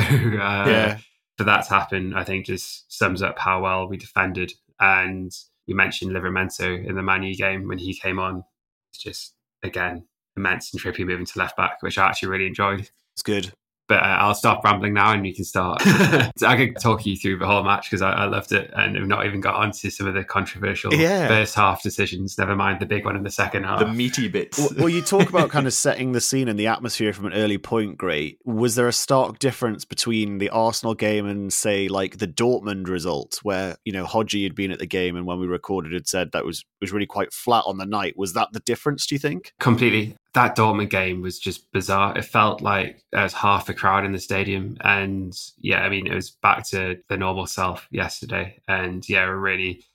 Yeah. 0.67 0.99
For 1.37 1.43
that 1.45 1.65
to 1.65 1.69
happen, 1.73 2.13
I 2.13 2.23
think 2.23 2.45
just 2.45 2.91
sums 2.91 3.21
up 3.21 3.39
how 3.39 3.61
well 3.61 3.87
we 3.87 3.97
defended. 3.97 4.53
And 4.79 5.31
you 5.65 5.75
mentioned 5.75 6.11
Livramento 6.11 6.85
in 6.85 6.95
the 6.95 7.03
Man 7.03 7.23
U 7.23 7.35
game 7.35 7.67
when 7.67 7.79
he 7.79 7.93
came 7.93 8.19
on. 8.19 8.43
It's 8.91 9.01
just, 9.01 9.33
again, 9.63 10.05
immense 10.37 10.73
and 10.73 10.81
trippy 10.81 11.05
moving 11.05 11.25
to 11.25 11.39
left 11.39 11.57
back, 11.57 11.81
which 11.81 11.97
I 11.97 12.07
actually 12.07 12.29
really 12.29 12.47
enjoyed. 12.47 12.89
It's 13.13 13.23
good. 13.23 13.53
But 13.93 14.01
uh, 14.01 14.17
I'll 14.21 14.33
stop 14.33 14.63
rambling 14.63 14.93
now 14.95 15.11
and 15.13 15.25
you 15.25 15.35
can 15.35 15.43
start. 15.45 15.81
So 16.37 16.47
I 16.47 16.57
could 16.57 16.77
talk 16.81 17.05
you 17.05 17.15
through 17.15 17.37
the 17.37 17.45
whole 17.45 17.63
match 17.63 17.89
because 17.89 18.01
I, 18.01 18.11
I 18.11 18.25
loved 18.25 18.51
it 18.53 18.71
and 18.75 18.93
we've 18.93 19.07
not 19.07 19.25
even 19.25 19.39
got 19.39 19.55
onto 19.55 19.89
some 19.91 20.07
of 20.07 20.13
the 20.15 20.23
controversial 20.23 20.91
Yeah. 20.93 21.27
first 21.27 21.53
half 21.53 21.83
decisions, 21.83 22.37
never 22.37 22.55
mind 22.55 22.79
the 22.79 22.85
big 22.87 23.05
one 23.05 23.15
in 23.15 23.21
the 23.23 23.29
second 23.29 23.63
half. 23.65 23.79
the 23.79 23.87
meaty 23.87 24.27
bits. 24.29 24.57
well, 24.57 24.69
well, 24.77 24.89
you 24.89 25.01
talk 25.01 25.29
about 25.29 25.49
kind 25.51 25.67
of 25.67 25.73
setting 25.85 26.11
the 26.13 26.21
scene 26.21 26.47
and 26.47 26.57
the 26.57 26.67
atmosphere 26.67 27.13
from 27.13 27.27
an 27.27 27.33
early 27.33 27.57
point. 27.59 27.97
Great. 27.97 28.39
Was 28.45 28.73
there 28.75 28.87
a 28.87 28.93
stark 28.93 29.37
difference 29.39 29.85
between 29.85 30.39
the 30.39 30.49
Arsenal 30.49 30.95
game 30.95 31.27
and, 31.27 31.53
say, 31.53 31.87
like 31.87 32.17
the 32.17 32.27
Dortmund 32.27 32.87
result, 32.87 33.39
where 33.43 33.75
you 33.85 33.93
know 33.93 34.05
Hodgie 34.05 34.43
had 34.43 34.55
been 34.55 34.71
at 34.71 34.79
the 34.79 34.87
game 34.87 35.15
and 35.15 35.25
when 35.27 35.39
we 35.39 35.45
recorded 35.47 35.93
had 35.93 36.07
said 36.07 36.31
that 36.31 36.45
was 36.45 36.65
was 36.81 36.91
really 36.91 37.05
quite 37.05 37.31
flat 37.31 37.63
on 37.67 37.77
the 37.77 37.85
night? 37.85 38.15
Was 38.17 38.33
that 38.33 38.49
the 38.53 38.59
difference? 38.61 39.05
Do 39.05 39.13
you 39.15 39.19
think? 39.19 39.53
Completely. 39.59 40.15
That 40.33 40.57
Dortmund 40.57 40.89
game 40.89 41.21
was 41.21 41.39
just 41.39 41.71
bizarre. 41.71 42.17
It 42.17 42.25
felt 42.25 42.61
like 42.61 43.03
there 43.11 43.23
was 43.23 43.33
half 43.33 43.69
a 43.69 43.73
crowd 43.73 44.03
in 44.03 44.13
the 44.13 44.19
stadium. 44.19 44.77
And 44.81 45.37
yeah, 45.57 45.81
I 45.81 45.89
mean, 45.89 46.07
it 46.07 46.15
was 46.15 46.31
back 46.31 46.67
to 46.69 46.97
the 47.07 47.17
normal 47.17 47.45
self 47.45 47.87
yesterday. 47.91 48.59
And 48.67 49.07
yeah, 49.07 49.25
we're 49.25 49.37
really 49.37 49.85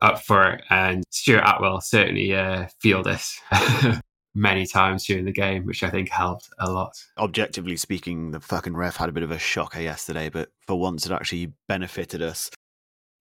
up 0.00 0.22
for 0.22 0.50
it. 0.50 0.64
And 0.70 1.04
Stuart 1.10 1.44
Attwell 1.44 1.80
certainly 1.80 2.34
uh, 2.34 2.66
feel 2.80 3.02
this 3.02 3.40
many 4.34 4.66
times 4.66 5.04
during 5.06 5.24
the 5.24 5.32
game, 5.32 5.64
which 5.64 5.82
I 5.82 5.90
think 5.90 6.08
helped 6.10 6.48
a 6.58 6.70
lot. 6.70 6.92
Objectively 7.18 7.76
speaking, 7.76 8.32
the 8.32 8.40
fucking 8.40 8.76
ref 8.76 8.96
had 8.96 9.08
a 9.08 9.12
bit 9.12 9.22
of 9.22 9.30
a 9.30 9.38
shocker 9.38 9.80
yesterday, 9.80 10.28
but 10.28 10.50
for 10.66 10.78
once 10.78 11.06
it 11.06 11.12
actually 11.12 11.52
benefited 11.68 12.20
us. 12.20 12.50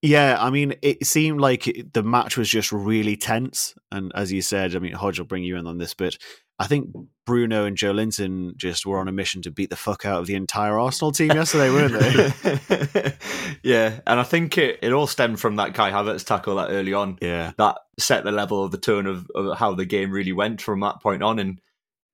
Yeah, 0.02 0.36
I 0.38 0.50
mean, 0.50 0.76
it 0.82 1.08
seemed 1.08 1.40
like 1.40 1.88
the 1.94 2.04
match 2.04 2.36
was 2.36 2.50
just 2.50 2.74
really 2.74 3.16
tense. 3.16 3.74
And 3.90 4.12
as 4.16 4.34
you 4.34 4.42
said, 4.42 4.76
I 4.76 4.80
mean, 4.80 4.92
Hodge 4.92 5.18
will 5.18 5.26
bring 5.26 5.46
you 5.46 5.56
in 5.56 5.66
on 5.66 5.78
this, 5.78 5.94
but 5.94 6.18
I 6.60 6.68
think 6.68 6.90
Bruno 7.26 7.66
and 7.66 7.76
Joelinton 7.76 8.56
just 8.56 8.86
were 8.86 9.00
on 9.00 9.08
a 9.08 9.12
mission 9.12 9.42
to 9.44 9.52
beat 9.52 9.70
the 9.70 9.76
fuck 9.76 10.06
out 10.06 10.20
of 10.20 10.28
the 10.28 10.36
entire 10.36 10.80
Arsenal 10.80 11.12
team 11.12 11.32
yesterday, 11.32 11.70
weren't 11.70 12.00
they? 12.00 13.14
yeah, 13.64 14.00
and 14.06 14.20
I 14.20 14.24
think 14.24 14.58
it, 14.58 14.80
it 14.82 14.94
all 14.94 15.08
stemmed 15.08 15.40
from 15.40 15.56
that 15.56 15.74
Kai 15.74 15.92
Havertz 15.92 16.26
tackle 16.26 16.56
that 16.56 16.70
early 16.70 16.94
on. 16.94 17.18
Yeah. 17.22 17.54
That 17.58 17.78
set 17.98 18.24
the 18.24 18.32
level 18.32 18.64
of 18.64 18.72
the 18.72 18.78
tone 18.78 19.08
of, 19.08 19.28
of 19.34 19.58
how 19.58 19.74
the 19.74 19.86
game 19.86 20.12
really 20.12 20.34
went 20.34 20.62
from 20.62 20.82
that 20.82 21.02
point 21.02 21.24
on 21.24 21.40
and 21.40 21.60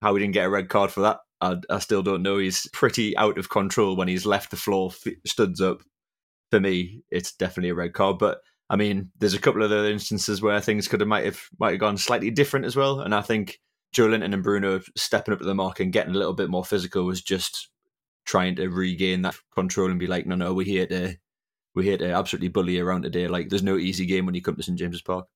how 0.02 0.14
we 0.14 0.20
didn't 0.20 0.34
get 0.34 0.46
a 0.46 0.50
red 0.50 0.70
card 0.70 0.92
for 0.92 1.02
that. 1.02 1.20
I, 1.42 1.58
I 1.70 1.80
still 1.80 2.02
don't 2.02 2.24
know. 2.24 2.38
He's 2.38 2.68
pretty 2.72 3.18
out 3.18 3.38
of 3.38 3.50
control 3.50 3.96
when 3.96 4.08
he's 4.08 4.26
left 4.26 4.52
the 4.52 4.58
floor, 4.58 4.92
studs 5.26 5.62
up. 5.62 5.82
For 6.52 6.60
me, 6.60 7.04
it's 7.12 7.34
definitely 7.34 7.70
a 7.70 7.76
red 7.76 7.94
card. 7.94 8.18
But 8.18 8.40
I 8.70 8.76
mean, 8.76 9.12
there's 9.20 9.36
a 9.36 9.40
couple 9.40 9.62
of 9.64 9.72
other 9.72 9.90
instances 9.90 10.42
where 10.42 10.60
things 10.60 10.88
could 10.88 11.02
have 11.02 11.08
might 11.08 11.26
have 11.26 11.42
might 11.60 11.72
have 11.72 11.80
gone 11.80 11.98
slightly 11.98 12.32
different 12.32 12.66
as 12.66 12.76
well. 12.76 13.02
And 13.02 13.14
I 13.14 13.22
think 13.22 13.60
Joelinton 13.96 14.34
and 14.34 14.44
Bruno 14.44 14.82
stepping 14.96 15.34
up 15.34 15.40
to 15.40 15.46
the 15.46 15.56
mark 15.56 15.80
and 15.80 15.94
getting 15.94 16.14
a 16.14 16.18
little 16.18 16.34
bit 16.34 16.50
more 16.50 16.66
physical 16.66 17.06
was 17.06 17.22
just 17.22 17.70
trying 18.26 18.56
to 18.56 18.68
regain 18.68 19.24
that 19.24 19.36
control 19.54 19.90
and 19.90 20.00
be 20.00 20.08
like, 20.08 20.26
no, 20.26 20.36
no, 20.36 20.54
we're 20.54 20.66
here 20.66 20.86
to 20.88 21.16
we're 21.76 21.84
here 21.84 21.98
to 21.98 22.12
absolutely 22.12 22.50
bully 22.50 22.80
around 22.80 23.04
today. 23.04 23.28
Like, 23.28 23.50
there's 23.50 23.64
no 23.64 23.78
easy 23.78 24.06
game 24.06 24.26
when 24.26 24.36
you 24.36 24.42
come 24.42 24.56
to 24.56 24.64
St 24.64 24.78
James's 24.78 25.02
Park. 25.02 25.28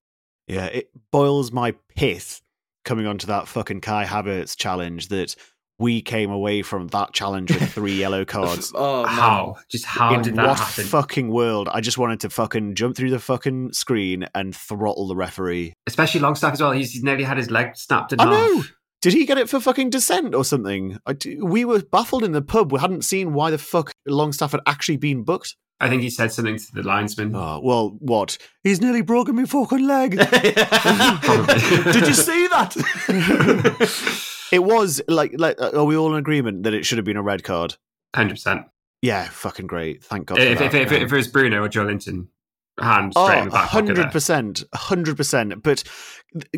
Yeah, 0.47 0.65
it 0.65 0.89
boils 1.11 1.51
my 1.51 1.73
pith 1.95 2.41
coming 2.83 3.07
onto 3.07 3.27
that 3.27 3.47
fucking 3.47 3.81
Kai 3.81 4.05
Havertz 4.05 4.57
challenge 4.57 5.07
that 5.07 5.35
we 5.79 6.01
came 6.01 6.31
away 6.31 6.61
from 6.61 6.87
that 6.89 7.13
challenge 7.13 7.51
with 7.51 7.71
three 7.73 7.95
yellow 7.99 8.25
cards. 8.25 8.71
oh, 8.75 9.05
how? 9.05 9.55
Just 9.69 9.85
how 9.85 10.13
In 10.13 10.21
did 10.21 10.35
that 10.35 10.47
what 10.47 10.59
happen? 10.59 10.83
fucking 10.85 11.29
world? 11.29 11.67
I 11.71 11.81
just 11.81 11.97
wanted 11.97 12.19
to 12.21 12.29
fucking 12.29 12.75
jump 12.75 12.95
through 12.95 13.09
the 13.09 13.19
fucking 13.19 13.73
screen 13.73 14.25
and 14.35 14.55
throttle 14.55 15.07
the 15.07 15.15
referee. 15.15 15.73
Especially 15.87 16.19
Longstaff 16.21 16.53
as 16.53 16.61
well. 16.61 16.71
He's 16.71 17.01
nearly 17.03 17.23
had 17.23 17.37
his 17.37 17.49
leg 17.51 17.75
snapped 17.75 18.13
in 18.13 18.19
I 18.19 18.23
half. 18.25 18.31
know. 18.33 18.63
Did 19.01 19.13
he 19.13 19.25
get 19.25 19.37
it 19.37 19.49
for 19.49 19.59
fucking 19.59 19.89
dissent 19.89 20.33
or 20.33 20.45
something? 20.45 20.97
I 21.05 21.13
d 21.13 21.37
we 21.41 21.65
were 21.65 21.81
baffled 21.83 22.23
in 22.23 22.31
the 22.31 22.41
pub. 22.41 22.71
We 22.71 22.79
hadn't 22.79 23.03
seen 23.03 23.33
why 23.33 23.51
the 23.51 23.57
fuck 23.57 23.91
Longstaff 24.07 24.53
had 24.53 24.61
actually 24.65 24.97
been 24.97 25.23
booked. 25.23 25.57
I 25.81 25.89
think 25.89 26.01
he 26.03 26.09
said 26.09 26.31
something 26.31 26.55
to 26.57 26.71
the 26.73 26.83
linesman. 26.83 27.35
Oh, 27.35 27.59
well, 27.61 27.97
what? 27.99 28.37
He's 28.63 28.79
nearly 28.79 29.01
broken 29.01 29.35
my 29.35 29.43
fucking 29.43 29.85
leg. 29.85 30.11
Did 30.17 32.07
you 32.07 32.13
see 32.13 32.47
that? 32.47 32.73
It 34.53 34.63
was 34.63 35.01
like, 35.07 35.33
like, 35.37 35.59
uh, 35.59 35.71
are 35.73 35.83
we 35.83 35.97
all 35.97 36.13
in 36.13 36.19
agreement 36.19 36.63
that 36.63 36.73
it 36.75 36.85
should 36.85 36.99
have 36.99 37.05
been 37.05 37.17
a 37.17 37.23
red 37.23 37.43
card? 37.43 37.75
100%. 38.15 38.65
Yeah, 39.01 39.27
fucking 39.27 39.65
great. 39.67 40.03
Thank 40.03 40.27
God. 40.27 40.37
If, 40.37 40.59
for 40.59 40.63
if, 40.65 40.71
that. 40.71 40.81
if, 40.81 40.91
if, 40.91 41.11
it 41.11 41.15
was 41.15 41.27
Bruno 41.27 41.63
or 41.63 41.69
Joelinton, 41.69 42.27
hand 42.79 43.13
straight 43.13 43.39
in 43.39 43.41
Oh, 43.41 43.45
the 43.45 43.49
back 43.49 43.69
pocket 43.69 43.95
there. 43.95 44.05
100%. 44.05 44.65
100%. 44.69 45.63
But 45.63 45.83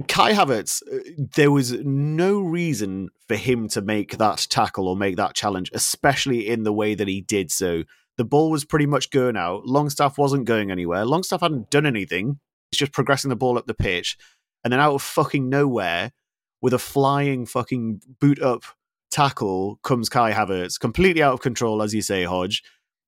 Kai 0.07 0.33
Havertz, 0.33 0.81
uh, 0.91 1.23
there 1.35 1.51
was 1.51 1.71
no 1.83 2.41
reason 2.41 3.09
for 3.27 3.35
him 3.35 3.67
to 3.69 3.81
make 3.81 4.17
that 4.17 4.45
tackle 4.49 4.87
or 4.87 4.95
make 4.95 5.15
that 5.15 5.33
challenge, 5.33 5.71
especially 5.73 6.47
in 6.49 6.63
the 6.63 6.73
way 6.73 6.95
that 6.95 7.07
he 7.07 7.21
did 7.21 7.49
so. 7.51 7.83
The 8.17 8.25
ball 8.25 8.49
was 8.49 8.63
pretty 8.65 8.85
much 8.85 9.09
going 9.09 9.37
out. 9.37 9.65
Longstaff 9.65 10.17
wasn't 10.17 10.45
going 10.45 10.69
anywhere. 10.69 11.05
Longstaff 11.05 11.41
hadn't 11.41 11.69
done 11.69 11.85
anything. 11.85 12.39
He's 12.71 12.79
just 12.79 12.91
progressing 12.93 13.29
the 13.29 13.35
ball 13.35 13.57
up 13.57 13.67
the 13.67 13.73
pitch. 13.73 14.17
And 14.63 14.71
then 14.71 14.79
out 14.79 14.95
of 14.95 15.01
fucking 15.01 15.49
nowhere, 15.49 16.11
with 16.65 16.73
a 16.73 16.79
flying 16.79 17.45
fucking 17.45 18.01
boot 18.19 18.41
up 18.41 18.63
tackle, 19.11 19.79
comes 19.83 20.09
Kai 20.09 20.33
Havertz, 20.33 20.79
completely 20.79 21.23
out 21.23 21.33
of 21.33 21.41
control, 21.41 21.81
as 21.81 21.93
you 21.93 22.01
say, 22.01 22.23
Hodge, 22.23 22.63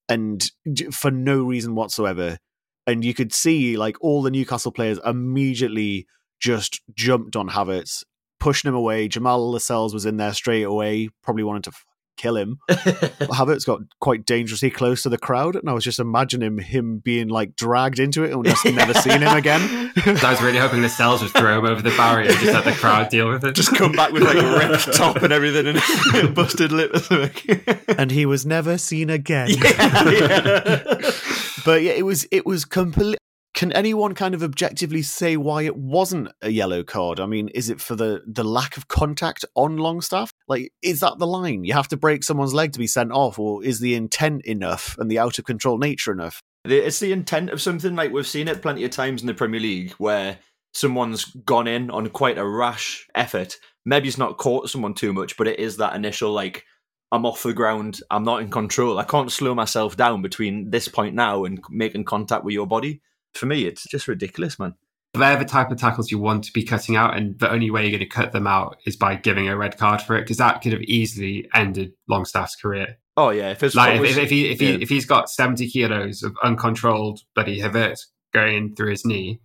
and 0.07 0.49
for 0.91 1.11
no 1.11 1.43
reason 1.43 1.75
whatsoever 1.75 2.37
and 2.87 3.03
you 3.03 3.13
could 3.13 3.33
see 3.33 3.77
like 3.77 3.97
all 4.01 4.23
the 4.23 4.31
Newcastle 4.31 4.71
players 4.71 4.99
immediately 5.05 6.07
just 6.39 6.81
jumped 6.95 7.35
on 7.35 7.49
Havertz, 7.49 8.03
pushing 8.39 8.69
him 8.69 8.75
away. 8.75 9.09
Jamal 9.09 9.51
Lascelles 9.51 9.93
was 9.93 10.05
in 10.05 10.17
there 10.17 10.33
straight 10.33 10.63
away, 10.63 11.09
probably 11.21 11.43
wanted 11.43 11.65
to 11.65 11.73
kill 12.17 12.35
him. 12.35 12.59
Havertz 12.69 13.65
got 13.65 13.81
quite 13.99 14.25
dangerously 14.25 14.69
close 14.69 15.03
to 15.03 15.09
the 15.09 15.17
crowd, 15.17 15.55
and 15.55 15.69
I 15.69 15.73
was 15.73 15.83
just 15.83 15.99
imagining 15.99 16.57
him 16.57 16.99
being 16.99 17.29
like 17.29 17.55
dragged 17.55 17.99
into 17.99 18.23
it 18.23 18.33
and 18.33 18.43
just 18.43 18.65
never 18.65 18.93
seen 18.95 19.21
him 19.21 19.35
again. 19.35 19.91
I 20.05 20.31
was 20.31 20.41
really 20.41 20.57
hoping 20.57 20.81
Lascelles 20.81 21.21
would 21.21 21.31
throw 21.31 21.59
him 21.59 21.65
over 21.65 21.81
the 21.81 21.95
barrier 21.95 22.29
and 22.29 22.39
just 22.39 22.53
let 22.53 22.65
the 22.65 22.73
crowd 22.73 23.09
deal 23.09 23.29
with 23.29 23.43
it. 23.43 23.55
Just 23.55 23.75
come 23.75 23.93
back 23.93 24.11
with 24.11 24.23
like 24.23 24.37
a 24.37 24.57
ripped 24.57 24.93
top 24.93 25.17
and 25.17 25.31
everything 25.31 25.67
and 25.67 26.35
busted 26.35 26.71
lip 26.71 26.93
or 26.93 26.99
something. 26.99 27.61
and 27.97 28.11
he 28.11 28.25
was 28.25 28.45
never 28.45 28.77
seen 28.77 29.09
again. 29.09 29.49
yeah. 29.49 30.83
but 31.65 31.81
yeah, 31.81 31.91
it 31.91 32.05
was 32.05 32.27
it 32.31 32.45
was 32.45 32.65
complete. 32.65 33.16
Can 33.57 33.71
anyone 33.71 34.13
kind 34.13 34.35
of 34.35 34.43
objectively 34.43 35.01
say 35.01 35.35
why 35.35 35.63
it 35.63 35.75
wasn't 35.75 36.29
a 36.43 36.51
yellow 36.51 36.83
card? 36.83 37.19
I 37.19 37.25
mean, 37.25 37.47
is 37.47 37.71
it 37.71 37.81
for 37.81 37.95
the 37.95 38.21
the 38.27 38.43
lack 38.43 38.77
of 38.77 38.87
contact 38.87 39.43
on 39.55 39.77
Longstaff? 39.77 40.31
Like, 40.47 40.71
is 40.83 40.99
that 40.99 41.17
the 41.17 41.25
line? 41.25 41.63
You 41.63 41.73
have 41.73 41.87
to 41.87 41.97
break 41.97 42.23
someone's 42.23 42.53
leg 42.53 42.73
to 42.73 42.79
be 42.79 42.85
sent 42.85 43.11
off, 43.11 43.39
or 43.39 43.63
is 43.63 43.79
the 43.79 43.95
intent 43.95 44.45
enough 44.45 44.95
and 44.99 45.09
the 45.09 45.17
out 45.17 45.39
of 45.39 45.45
control 45.45 45.79
nature 45.79 46.11
enough? 46.11 46.43
It's 46.65 46.99
the 46.99 47.11
intent 47.11 47.49
of 47.49 47.59
something 47.59 47.95
like 47.95 48.11
we've 48.11 48.27
seen 48.27 48.47
it 48.47 48.61
plenty 48.61 48.83
of 48.83 48.91
times 48.91 49.21
in 49.21 49.27
the 49.27 49.33
Premier 49.33 49.59
League 49.59 49.93
where 49.93 50.37
someone's 50.75 51.25
gone 51.25 51.65
in 51.65 51.89
on 51.89 52.07
quite 52.11 52.37
a 52.37 52.45
rash 52.45 53.07
effort. 53.15 53.55
Maybe 53.87 54.07
it's 54.07 54.19
not 54.19 54.37
caught 54.37 54.69
someone 54.69 54.93
too 54.93 55.13
much, 55.13 55.35
but 55.35 55.47
it 55.47 55.57
is 55.57 55.77
that 55.77 55.95
initial 55.95 56.31
like 56.31 56.63
I'm 57.11 57.25
off 57.25 57.41
the 57.41 57.53
ground, 57.53 58.01
I'm 58.11 58.23
not 58.23 58.43
in 58.43 58.51
control. 58.51 58.99
I 58.99 59.03
can't 59.03 59.31
slow 59.31 59.55
myself 59.55 59.97
down 59.97 60.21
between 60.21 60.69
this 60.69 60.87
point 60.87 61.15
now 61.15 61.43
and 61.45 61.59
making 61.71 62.03
contact 62.03 62.43
with 62.43 62.53
your 62.53 62.67
body. 62.67 63.01
For 63.37 63.45
me, 63.45 63.65
it's 63.65 63.85
just 63.87 64.07
ridiculous, 64.07 64.57
man. 64.59 64.75
They're 65.13 65.37
the 65.37 65.45
type 65.45 65.71
of 65.71 65.77
tackles 65.77 66.11
you 66.11 66.19
want 66.19 66.43
to 66.45 66.53
be 66.53 66.63
cutting 66.63 66.95
out, 66.95 67.15
and 67.15 67.39
the 67.39 67.49
only 67.49 67.71
way 67.71 67.83
you're 67.83 67.91
going 67.91 67.99
to 67.99 68.05
cut 68.05 68.33
them 68.33 68.47
out 68.47 68.77
is 68.85 68.95
by 68.95 69.15
giving 69.15 69.47
a 69.47 69.57
red 69.57 69.77
card 69.77 70.01
for 70.01 70.15
it, 70.17 70.21
because 70.21 70.37
that 70.37 70.61
could 70.61 70.73
have 70.73 70.81
easily 70.83 71.49
ended 71.53 71.93
Longstaff's 72.07 72.55
career. 72.55 72.97
Oh 73.15 73.29
yeah, 73.29 73.51
if 73.51 73.63
it's 73.63 73.73
Like 73.73 73.99
if, 73.99 74.11
if, 74.11 74.17
if 74.17 74.29
he 74.29 74.51
if 74.51 74.61
yeah. 74.61 74.73
he 74.73 74.83
if 74.83 74.89
he's 74.89 75.05
got 75.05 75.29
seventy 75.29 75.67
kilos 75.67 76.23
of 76.23 76.35
uncontrolled 76.43 77.21
bloody 77.33 77.59
Havert 77.59 77.99
going 78.33 78.75
through 78.75 78.91
his 78.91 79.05
knee, 79.05 79.39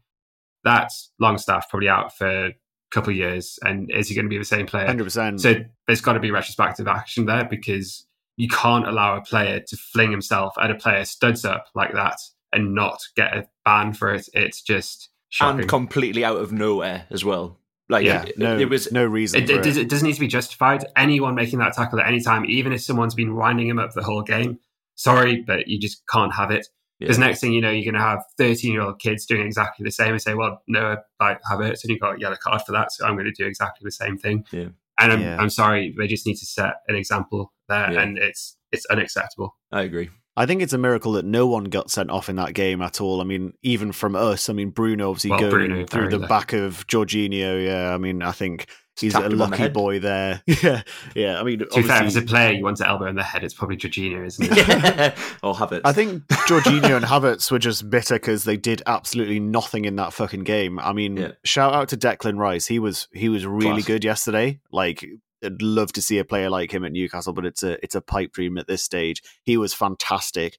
that's 0.65 1.11
Longstaff 1.21 1.71
probably 1.71 1.89
out 1.89 2.17
for 2.17 2.47
a 2.47 2.55
couple 2.91 3.11
of 3.11 3.17
years. 3.17 3.59
And 3.63 3.91
is 3.91 4.09
he 4.09 4.15
going 4.15 4.27
to 4.27 4.31
be 4.31 4.39
the 4.39 4.45
same 4.45 4.67
player? 4.67 4.87
Hundred 4.87 5.05
percent. 5.05 5.41
So 5.41 5.55
there's 5.87 6.03
got 6.03 6.15
to 6.15 6.21
be 6.21 6.31
retrospective 6.31 6.87
action 6.87 7.25
there 7.25 7.45
because 7.45 8.07
you 8.37 8.49
can't 8.49 8.87
allow 8.87 9.17
a 9.17 9.23
player 9.23 9.61
to 9.61 9.77
fling 9.77 10.11
himself 10.11 10.55
at 10.61 10.71
a 10.71 10.75
player 10.75 11.05
studs 11.05 11.45
up 11.45 11.67
like 11.75 11.93
that 11.95 12.19
and 12.53 12.75
not 12.75 13.01
get 13.17 13.37
a 13.37 13.49
ban 13.65 13.93
for 13.95 14.13
it. 14.15 14.29
It's 14.35 14.63
just 14.63 15.09
shocking. 15.29 15.61
and 15.61 15.69
completely 15.69 16.25
out 16.25 16.37
of 16.39 16.53
nowhere 16.53 17.07
as 17.11 17.25
well. 17.25 17.59
Like 17.89 18.07
yeah, 18.07 18.23
it, 18.25 18.39
no, 18.39 18.57
it 18.59 18.71
was 18.71 18.91
no 18.93 19.05
reason. 19.05 19.43
it, 19.43 19.47
for 19.49 19.55
it, 19.55 19.63
does, 19.63 19.77
it 19.77 19.89
doesn't 19.89 20.07
need 20.07 20.15
to 20.15 20.21
be 20.21 20.29
justified. 20.29 20.85
Anyone 20.97 21.35
making 21.35 21.59
that 21.59 21.75
tackle 21.75 22.01
at 22.01 22.07
any 22.07 22.21
time, 22.23 22.45
even 22.47 22.73
if 22.73 22.81
someone's 22.81 23.15
been 23.15 23.35
winding 23.35 23.69
him 23.69 23.79
up 23.79 23.93
the 23.93 24.03
whole 24.03 24.23
game, 24.23 24.59
sorry, 24.95 25.43
but 25.47 25.69
you 25.69 25.79
just 25.79 26.03
can't 26.11 26.33
have 26.35 26.51
it. 26.51 26.69
Because 27.01 27.19
Yeah. 27.19 27.27
next 27.27 27.41
thing 27.41 27.53
you 27.53 27.61
know, 27.61 27.71
you're 27.71 27.85
going 27.85 28.01
to 28.01 28.01
have 28.01 28.23
13 28.39 28.73
year 28.73 28.83
old 28.83 29.01
kids 29.01 29.27
doing 29.27 29.45
exactly 29.45 29.85
the 29.85 29.91
same 29.91 30.13
and 30.13 30.23
say, 30.23 30.35
well, 30.35 30.63
no, 30.69 30.97
I 31.21 31.37
have 31.51 31.61
it. 31.61 31.81
And 31.83 31.91
you 31.91 31.99
got 31.99 32.17
a 32.17 32.21
yellow 32.21 32.37
card 32.41 32.63
for 32.65 32.73
that. 32.73 32.93
So 32.93 33.05
I'm 33.05 33.15
going 33.15 33.27
to 33.27 33.33
do 33.33 33.45
exactly 33.47 33.85
the 33.85 33.91
same 33.91 34.17
thing. 34.17 34.45
Yeah. 34.53 34.69
And 35.01 35.13
I'm, 35.13 35.21
Yeah. 35.21 35.37
I'm 35.39 35.51
sorry, 35.51 35.95
they 35.99 36.07
just 36.07 36.27
need 36.27 36.37
to 36.37 36.47
set 36.47 36.75
an 36.89 36.95
example 36.95 37.53
there. 37.69 37.93
Yeah. 37.93 38.01
And 38.03 38.17
it's 38.19 38.57
it's 38.71 38.87
unacceptable. 38.87 39.57
I 39.73 39.83
agree. 39.83 40.09
I 40.37 40.47
think 40.47 40.63
it's 40.63 40.73
a 40.73 40.79
miracle 40.79 41.13
that 41.13 41.25
no 41.27 41.47
one 41.47 41.65
got 41.65 41.91
sent 41.91 42.11
off 42.11 42.29
in 42.29 42.37
that 42.37 42.55
game 42.55 42.81
at 42.81 43.01
all. 43.01 43.21
I 43.21 43.25
mean, 43.25 43.53
even 43.63 43.93
from 43.93 44.17
us. 44.17 44.49
I 44.49 44.55
mean, 44.55 44.71
Bruno 44.71 45.11
obviously 45.11 45.31
Well, 45.31 45.41
going 45.41 45.51
Bruno, 45.51 45.87
through 45.87 46.09
the 46.09 46.27
back 46.27 46.53
of 46.55 46.87
Jorginho. 46.87 47.65
Yeah, 47.67 47.93
I 47.95 47.99
mean, 47.99 48.23
I 48.23 48.33
think 48.33 48.67
he's 48.99 49.15
a 49.15 49.19
him 49.19 49.25
on 49.25 49.31
the 49.31 49.37
lucky 49.37 49.69
boy 49.69 49.99
there. 50.01 50.43
yeah, 50.63 50.83
yeah. 51.15 51.39
I 51.39 51.43
mean, 51.43 51.59
To 51.59 51.67
be 51.67 51.71
fair, 51.75 51.81
if 51.83 51.91
obviously- 51.91 52.23
it's 52.23 52.31
a 52.31 52.35
player 52.35 52.53
you 52.53 52.65
want 52.65 52.79
to 52.79 52.89
elbow 52.89 53.07
in 53.09 53.15
the 53.17 53.23
head, 53.23 53.45
it's 53.45 53.53
probably 53.53 53.77
Jorginho, 53.77 54.25
isn't 54.27 54.49
it? 54.51 55.15
or 55.43 55.55
have 55.55 55.73
it. 55.73 55.83
I 55.85 55.93
think 55.93 56.23
Jorginho 56.29 56.97
and 56.97 57.05
Havertz 57.05 57.51
were 57.51 57.59
just 57.59 57.91
bitter 57.91 58.15
because 58.15 58.45
they 58.45 58.57
did 58.57 58.81
absolutely 58.87 59.39
nothing 59.39 59.85
in 59.85 59.97
that 59.97 60.15
fucking 60.15 60.45
game. 60.45 60.79
I 60.79 60.95
mean, 60.95 61.19
Yeah. 61.19 61.33
shout 61.45 61.75
out 61.75 61.91
to 61.91 61.99
Declan 61.99 62.39
Rice. 62.39 62.67
He 62.67 62.79
was 62.79 63.07
he 63.13 63.29
was 63.29 63.45
really 63.45 63.83
Class. 63.83 63.87
good 63.87 64.05
yesterday. 64.05 64.61
Like, 64.71 65.05
I'd 65.45 65.63
love 65.63 65.93
to 65.95 66.03
see 66.03 66.19
a 66.19 66.25
player 66.25 66.49
like 66.51 66.73
him 66.73 66.85
at 66.85 66.93
Newcastle, 66.93 67.33
but 67.33 67.45
it's 67.47 67.63
a 67.63 67.83
it's 67.83 67.95
a 67.95 68.01
pipe 68.01 68.33
dream 68.33 68.59
at 68.59 68.67
this 68.67 68.83
stage. 68.83 69.23
He 69.45 69.57
was 69.57 69.75
fantastic, 69.75 70.59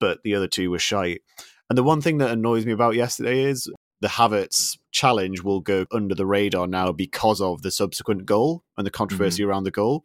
but 0.00 0.18
the 0.24 0.34
other 0.34 0.48
two 0.48 0.70
were 0.70 0.78
shite. 0.78 1.22
And 1.70 1.78
the 1.78 1.82
one 1.82 2.00
thing 2.00 2.18
that 2.18 2.30
annoys 2.30 2.66
me 2.66 2.72
about 2.72 2.94
yesterday 2.94 3.42
is 3.42 3.70
the 4.00 4.08
Havertz 4.08 4.76
challenge 4.92 5.42
will 5.42 5.60
go 5.60 5.86
under 5.90 6.14
the 6.14 6.26
radar 6.26 6.66
now 6.66 6.92
because 6.92 7.40
of 7.40 7.62
the 7.62 7.70
subsequent 7.70 8.26
goal 8.26 8.62
and 8.76 8.86
the 8.86 8.90
controversy 8.90 9.42
Mm-hmm. 9.42 9.50
around 9.50 9.64
the 9.64 9.70
goal. 9.70 10.04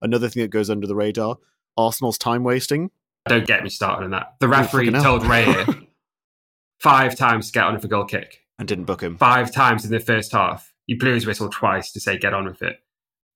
Another 0.00 0.28
thing 0.28 0.42
that 0.42 0.48
goes 0.48 0.70
under 0.70 0.86
the 0.86 0.94
radar: 0.96 1.36
Arsenal's 1.76 2.18
time 2.18 2.44
wasting. 2.44 2.90
Don't 3.26 3.46
get 3.46 3.62
me 3.62 3.70
started 3.70 4.04
on 4.04 4.10
that. 4.10 4.34
The 4.40 4.48
referee 4.48 4.90
hell. 4.92 5.02
told 5.02 5.22
Raya 5.22 5.86
five 6.80 7.16
times 7.16 7.46
to 7.46 7.52
get 7.52 7.64
on 7.64 7.74
with 7.74 7.84
a 7.84 7.88
goal 7.88 8.04
kick. 8.04 8.40
and 8.58 8.68
didn't 8.68 8.84
book 8.84 9.02
him. 9.02 9.16
Five 9.16 9.50
times 9.52 9.84
in 9.84 9.90
the 9.90 10.00
first 10.00 10.32
half. 10.32 10.72
He 10.86 10.94
blew 10.94 11.14
his 11.14 11.26
whistle 11.26 11.48
twice 11.48 11.90
to 11.92 12.00
say 12.00 12.18
get 12.18 12.34
on 12.34 12.44
with 12.44 12.60
it. 12.62 12.80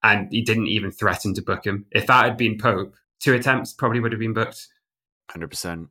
And 0.02 0.28
he 0.30 0.42
didn't 0.42 0.68
even 0.68 0.90
threaten 0.92 1.34
to 1.34 1.42
book 1.42 1.66
him. 1.66 1.86
If 1.90 2.06
that 2.06 2.24
had 2.24 2.36
been 2.36 2.56
Pope, 2.58 2.94
two 3.20 3.34
attempts 3.34 3.72
probably 3.72 4.00
would 4.00 4.12
have 4.12 4.20
been 4.20 4.34
booked. 4.34 4.68
Hundred 5.30 5.48
percent. 5.48 5.88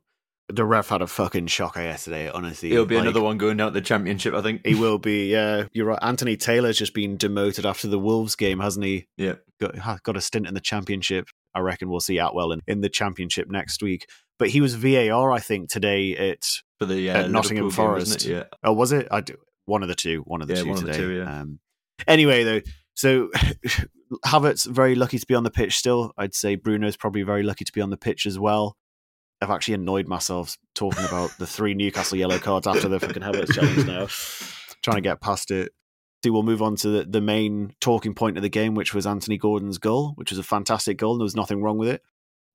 The 0.50 0.64
ref 0.64 0.88
had 0.88 1.02
a 1.02 1.08
fucking 1.08 1.48
shocker 1.48 1.82
yesterday. 1.82 2.30
Honestly, 2.30 2.72
It'll 2.72 2.86
be 2.86 2.96
Like, 2.96 3.02
another 3.04 3.22
one 3.22 3.38
going 3.38 3.58
down 3.58 3.74
to 3.74 3.80
the 3.80 3.86
championship, 3.86 4.34
I 4.34 4.42
think. 4.42 4.66
He 4.66 4.76
will 4.76 4.98
be. 4.98 5.30
Yeah, 5.30 5.66
you're 5.74 5.88
right. 5.88 6.00
Anthony 6.02 6.38
Taylor's 6.38 6.78
just 6.78 6.94
been 6.94 7.18
demoted 7.18 7.66
after 7.66 7.90
the 7.90 8.00
Wolves 8.00 8.38
game, 8.38 8.62
hasn't 8.62 8.86
he? 8.86 9.08
Yeah. 9.18 9.34
got 9.60 10.04
got 10.04 10.16
a 10.16 10.22
stint 10.22 10.48
in 10.48 10.54
the 10.54 10.62
championship. 10.62 11.28
I 11.54 11.60
reckon 11.60 11.90
we'll 11.90 12.00
see 12.00 12.16
Attwell 12.16 12.54
in, 12.54 12.62
in 12.66 12.80
the 12.80 12.88
championship 12.88 13.50
next 13.50 13.84
week. 13.84 14.08
But 14.40 14.50
he 14.50 14.62
was 14.62 14.76
VAR, 14.76 15.34
I 15.34 15.40
think, 15.40 15.68
today 15.70 16.16
at 16.16 16.46
For 16.80 16.86
the 16.86 17.10
At 17.10 17.26
uh, 17.26 17.28
Nottingham 17.28 17.66
Liverpool 17.66 17.86
game, 17.88 17.94
wasn't 17.96 18.22
Forest. 18.22 18.26
it? 18.28 18.32
Yeah. 18.32 18.44
oh, 18.64 18.72
was 18.74 18.94
it? 18.94 19.08
I 19.12 19.20
do, 19.20 19.36
one 19.66 19.82
of 19.84 19.90
the 19.90 19.96
two, 19.96 20.22
one 20.22 20.42
of 20.42 20.48
the 20.48 20.54
Yeah, 20.54 20.62
two 20.62 20.70
one 20.70 20.78
of 20.78 20.86
the 20.86 20.92
today. 20.94 21.04
two, 21.04 21.12
yeah. 21.18 21.42
Um, 21.42 21.60
anyway, 22.08 22.44
though, 22.46 22.62
so 22.98 23.30
Havertz 24.26 24.66
very 24.66 24.96
lucky 24.96 25.20
to 25.20 25.26
be 25.28 25.36
on 25.36 25.44
the 25.44 25.52
pitch 25.52 25.78
still. 25.78 26.14
I'd 26.18 26.34
say 26.34 26.56
Bruno's 26.56 26.98
probably 26.98 27.22
very 27.22 27.44
lucky 27.44 27.64
to 27.64 27.72
be 27.72 27.80
on 27.80 27.92
the 27.92 27.98
pitch 27.98 28.26
as 28.26 28.40
well. 28.40 28.76
I've 29.40 29.52
actually 29.52 29.76
annoyed 29.76 30.08
myself 30.08 30.58
talking 30.74 31.06
about 31.06 31.30
the 31.38 31.46
three 31.46 31.76
Newcastle 31.76 32.18
yellow 32.18 32.40
cards 32.40 32.66
after 32.66 32.88
the 32.90 33.00
fucking 33.00 33.22
Havertz 33.22 33.54
challenge 33.54 33.86
now. 33.86 34.08
Trying 34.82 34.98
to 34.98 35.02
get 35.02 35.22
past 35.22 35.52
it. 35.52 35.74
See, 36.24 36.32
we'll 36.32 36.42
move 36.42 36.64
on 36.64 36.76
to 36.78 36.90
the, 36.90 37.04
the 37.04 37.22
main 37.22 37.76
talking 37.80 38.16
point 38.16 38.38
of 38.38 38.44
the 38.44 38.50
game, 38.50 38.74
which 38.74 38.96
was 38.96 39.06
Anthony 39.06 39.38
Gordon's 39.38 39.78
goal, 39.78 40.14
which 40.16 40.32
was 40.32 40.40
a 40.40 40.44
fantastic 40.44 40.98
goal, 40.98 41.12
and 41.12 41.22
there 41.22 41.26
was 41.26 41.36
nothing 41.36 41.62
wrong 41.62 41.78
with 41.78 41.90
it. 41.90 42.02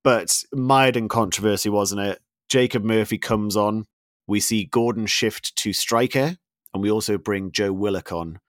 But 0.02 0.42
mired 0.52 0.96
in 0.96 1.06
controversy, 1.06 1.68
wasn't 1.68 2.00
it? 2.00 2.18
Jacob 2.48 2.82
Murphy 2.82 3.18
comes 3.18 3.56
on. 3.56 3.84
We 4.26 4.40
see 4.40 4.64
Gordon 4.64 5.06
shift 5.06 5.54
to 5.56 5.72
striker, 5.72 6.36
and 6.74 6.82
we 6.82 6.90
also 6.90 7.16
bring 7.16 7.52
Joe 7.52 7.72
Willock 7.72 8.10
on. 8.10 8.40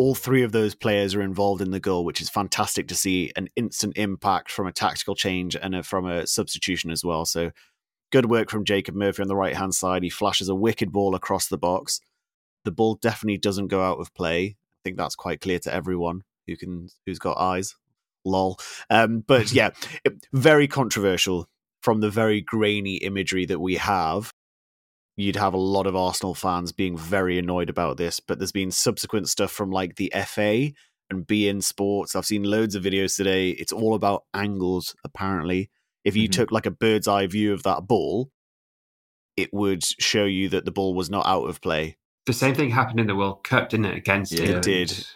All 0.00 0.14
three 0.14 0.42
of 0.42 0.52
those 0.52 0.74
players 0.74 1.14
are 1.14 1.20
involved 1.20 1.60
in 1.60 1.72
the 1.72 1.78
goal, 1.78 2.06
which 2.06 2.22
is 2.22 2.30
fantastic 2.30 2.88
to 2.88 2.94
see 2.94 3.32
an 3.36 3.48
instant 3.54 3.98
impact 3.98 4.50
from 4.50 4.66
a 4.66 4.72
tactical 4.72 5.14
change 5.14 5.54
and 5.54 5.74
a, 5.74 5.82
from 5.82 6.06
a 6.06 6.26
substitution 6.26 6.90
as 6.90 7.04
well. 7.04 7.26
So 7.26 7.50
good 8.10 8.30
work 8.30 8.48
from 8.48 8.64
Jacob 8.64 8.94
Murphy 8.94 9.20
on 9.20 9.28
the 9.28 9.36
right 9.36 9.54
hand 9.54 9.74
side. 9.74 10.02
He 10.02 10.08
flashes 10.08 10.48
a 10.48 10.54
wicked 10.54 10.90
ball 10.90 11.14
across 11.14 11.48
the 11.48 11.58
box. 11.58 12.00
The 12.64 12.70
ball 12.72 12.94
definitely 12.94 13.36
doesn't 13.36 13.68
go 13.68 13.82
out 13.82 13.98
of 14.00 14.14
play. 14.14 14.44
I 14.46 14.80
think 14.84 14.96
that's 14.96 15.16
quite 15.16 15.42
clear 15.42 15.58
to 15.58 15.74
everyone 15.74 16.22
who 16.46 16.56
can 16.56 16.88
who's 17.04 17.18
got 17.18 17.36
eyes. 17.36 17.76
Lol. 18.24 18.56
Um, 18.88 19.22
but 19.28 19.52
yeah, 19.52 19.68
it- 20.02 20.26
very 20.32 20.66
controversial 20.66 21.46
from 21.82 22.00
the 22.00 22.08
very 22.10 22.40
grainy 22.40 22.96
imagery 22.96 23.44
that 23.44 23.60
we 23.60 23.74
have. 23.76 24.32
You'd 25.20 25.36
have 25.36 25.52
a 25.54 25.58
lot 25.58 25.86
of 25.86 25.94
Arsenal 25.94 26.34
fans 26.34 26.72
being 26.72 26.96
very 26.96 27.38
annoyed 27.38 27.68
about 27.68 27.98
this, 27.98 28.20
but 28.20 28.38
there's 28.38 28.52
been 28.52 28.70
subsequent 28.70 29.28
stuff 29.28 29.50
from 29.52 29.70
like 29.70 29.96
the 29.96 30.10
FA 30.26 30.72
and 31.10 31.26
beIN 31.26 31.62
Sports. 31.62 32.16
I've 32.16 32.24
seen 32.24 32.44
loads 32.44 32.74
of 32.74 32.82
videos 32.84 33.16
today. 33.16 33.50
It's 33.50 33.72
all 33.72 33.94
about 33.94 34.24
angles, 34.32 34.94
apparently. 35.04 35.68
If 36.04 36.16
you 36.16 36.28
Mhm. 36.28 36.32
took 36.32 36.50
like 36.52 36.64
a 36.64 36.70
bird's 36.70 37.06
eye 37.06 37.26
view 37.26 37.52
of 37.52 37.64
that 37.64 37.86
ball, 37.86 38.30
it 39.36 39.52
would 39.52 39.84
show 39.84 40.24
you 40.24 40.48
that 40.48 40.64
the 40.64 40.70
ball 40.70 40.94
was 40.94 41.10
not 41.10 41.26
out 41.26 41.44
of 41.44 41.60
play. 41.60 41.98
The 42.26 42.32
same 42.32 42.54
thing 42.54 42.70
happened 42.70 43.00
in 43.00 43.06
the 43.06 43.16
World 43.16 43.44
Cup, 43.44 43.70
didn't 43.70 43.86
it? 43.86 43.96
Against 43.96 44.32
Yeah, 44.32 44.44
it 44.44 44.62
did. 44.62 45.06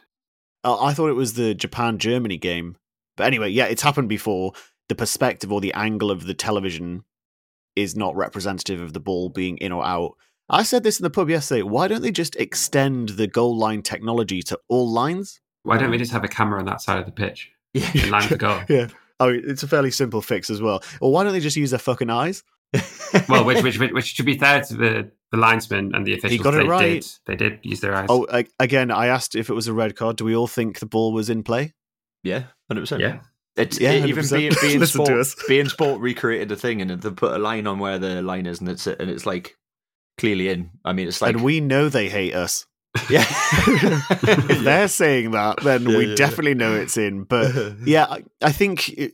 I 0.64 0.92
thought 0.94 1.08
it 1.08 1.14
was 1.14 1.34
the 1.34 1.54
Japan 1.54 1.98
Germany 1.98 2.36
game. 2.38 2.76
But 3.16 3.26
anyway, 3.26 3.50
yeah, 3.50 3.66
it's 3.66 3.82
happened 3.82 4.08
before. 4.08 4.52
The 4.88 4.94
perspective 4.94 5.50
or 5.50 5.60
the 5.62 5.72
angle 5.72 6.10
of 6.10 6.26
the 6.26 6.34
television 6.34 7.04
is 7.76 7.96
not 7.96 8.14
representative 8.16 8.80
of 8.80 8.92
the 8.92 9.00
ball 9.00 9.28
being 9.28 9.56
in 9.58 9.72
or 9.72 9.84
out. 9.84 10.16
I 10.48 10.62
said 10.62 10.82
this 10.82 10.98
in 11.00 11.04
the 11.04 11.10
pub 11.10 11.30
yesterday. 11.30 11.62
Why 11.62 11.88
don't 11.88 12.02
they 12.02 12.10
just 12.12 12.36
extend 12.36 13.10
the 13.10 13.26
goal 13.26 13.56
line 13.56 13.82
technology 13.82 14.42
to 14.42 14.58
all 14.68 14.90
lines? 14.90 15.40
Why 15.62 15.78
don't 15.78 15.90
we 15.90 15.98
just 15.98 16.12
have 16.12 16.24
a 16.24 16.28
camera 16.28 16.58
on 16.58 16.66
that 16.66 16.82
side 16.82 16.98
of 16.98 17.06
the 17.06 17.12
pitch 17.12 17.50
Yeah. 17.72 17.90
in 17.94 18.10
line 18.10 18.22
with 18.22 18.30
the 18.30 18.36
goal? 18.38 18.60
Yeah. 18.68 18.88
Oh, 19.20 19.28
it's 19.28 19.62
a 19.62 19.68
fairly 19.68 19.90
simple 19.92 20.20
fix 20.20 20.50
as 20.50 20.60
well. 20.60 20.82
Or 21.00 21.12
why 21.12 21.22
don't 21.24 21.32
they 21.32 21.40
just 21.40 21.56
use 21.56 21.70
their 21.70 21.78
fucking 21.78 22.10
eyes? 22.10 22.42
Well, 23.28 23.44
which, 23.44 23.62
which, 23.62 23.78
which, 23.78 23.92
which 23.92 24.16
to 24.16 24.24
be 24.24 24.36
fair 24.36 24.60
to 24.62 24.74
the, 24.74 25.10
the 25.30 25.36
linesman 25.38 25.94
and 25.94 26.04
the 26.04 26.14
officials, 26.14 26.40
got 26.42 26.54
it 26.54 26.64
they 26.64 26.68
right. 26.68 27.00
did. 27.02 27.06
They 27.26 27.36
did 27.36 27.60
use 27.62 27.78
their 27.80 27.94
eyes. 27.94 28.06
Oh, 28.08 28.26
a- 28.28 28.44
again, 28.58 28.90
I 28.90 29.06
asked 29.06 29.36
if 29.36 29.48
it 29.48 29.54
was 29.54 29.68
a 29.68 29.72
red 29.72 29.94
card. 29.94 30.16
Do 30.16 30.24
we 30.24 30.34
all 30.34 30.48
think 30.48 30.80
the 30.80 30.86
ball 30.86 31.12
was 31.12 31.30
in 31.30 31.44
play? 31.44 31.74
yeah, 32.24 32.44
hundred 32.68 32.80
percent. 32.80 33.02
yeah. 33.02 33.20
It's 33.56 33.78
Yeah, 33.80 33.92
it- 33.92 34.06
even 34.06 34.26
being 34.28 34.52
beIN 34.62 34.86
Sport, 34.86 35.08
beIN 35.48 35.68
Sport 35.70 36.00
recreated 36.00 36.48
the 36.48 36.56
thing 36.56 36.80
and 36.82 36.90
they 36.90 37.10
put 37.10 37.32
a 37.34 37.38
line 37.38 37.66
on 37.66 37.78
where 37.78 37.98
the 37.98 38.22
line 38.22 38.46
is 38.46 38.60
and 38.60 38.68
it's 38.68 38.86
and 38.86 39.10
it's 39.10 39.26
like 39.26 39.56
clearly 40.18 40.48
in. 40.48 40.70
I 40.84 40.92
mean, 40.92 41.08
it's 41.08 41.20
like 41.22 41.34
and 41.36 41.44
we 41.44 41.60
know 41.60 41.88
they 41.88 42.08
hate 42.08 42.34
us. 42.34 42.66
yeah. 43.10 43.24
if 43.28 44.62
they're 44.62 44.86
saying 44.86 45.32
that, 45.32 45.60
then 45.64 45.82
Yeah, 45.82 45.88
we 45.98 46.04
yeah, 46.04 46.10
yeah. 46.10 46.14
definitely 46.16 46.54
know 46.54 46.74
it's 46.74 46.96
in. 46.96 47.24
But 47.24 47.52
yeah, 47.84 48.04
I, 48.08 48.22
I 48.40 48.52
think 48.52 48.88
it- 48.90 49.12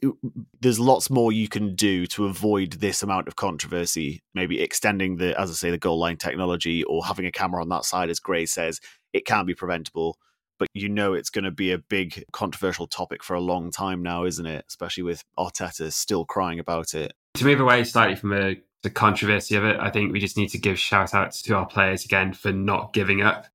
there's 0.61 0.79
lots 0.79 1.09
more 1.09 1.33
you 1.33 1.49
can 1.49 1.75
do 1.75 2.07
to 2.09 2.27
avoid 2.27 2.73
this 2.75 3.03
amount 3.03 3.27
of 3.29 3.37
controversy. 3.37 4.23
Maybe 4.35 4.61
extending 4.61 5.17
the, 5.17 5.39
as 5.41 5.51
I 5.51 5.55
say, 5.55 5.71
the 5.71 5.79
goal 5.79 5.99
line 5.99 6.19
technology 6.19 6.85
or 6.85 7.07
having 7.07 7.25
a 7.25 7.33
camera 7.33 7.63
on 7.63 7.71
that 7.71 7.87
side, 7.87 8.11
as 8.11 8.21
Gray 8.21 8.45
says, 8.45 8.81
it 9.15 9.25
can 9.25 9.47
be 9.47 9.55
preventable. 9.55 10.19
But 10.61 10.69
you 10.75 10.91
know 10.91 11.15
it's 11.15 11.31
going 11.31 11.45
to 11.45 11.51
be 11.51 11.73
a 11.73 11.79
big 11.79 12.23
controversial 12.33 12.87
topic 12.87 13.25
for 13.25 13.35
a 13.35 13.41
long 13.41 13.71
time 13.71 14.03
now, 14.03 14.25
isn't 14.25 14.47
it? 14.47 14.67
Especially 14.69 15.03
with 15.03 15.25
Arteta 15.39 15.91
still 15.91 16.27
crying 16.27 16.61
about 16.61 16.95
it. 16.95 17.15
To 17.35 17.47
move 17.47 17.61
away 17.61 17.83
slightly 17.85 18.15
from 18.15 18.31
the, 18.31 18.61
the 18.83 18.91
controversy 18.91 19.57
of 19.57 19.65
it, 19.65 19.79
I 19.81 19.89
think 19.89 20.13
we 20.13 20.21
just 20.21 20.37
need 20.37 20.51
to 20.51 20.59
give 20.59 20.79
shout 20.79 21.15
outs 21.15 21.41
to 21.43 21.57
our 21.57 21.65
players 21.65 22.05
again 22.05 22.35
for 22.35 22.53
not 22.53 22.93
giving 22.93 23.23
up 23.23 23.47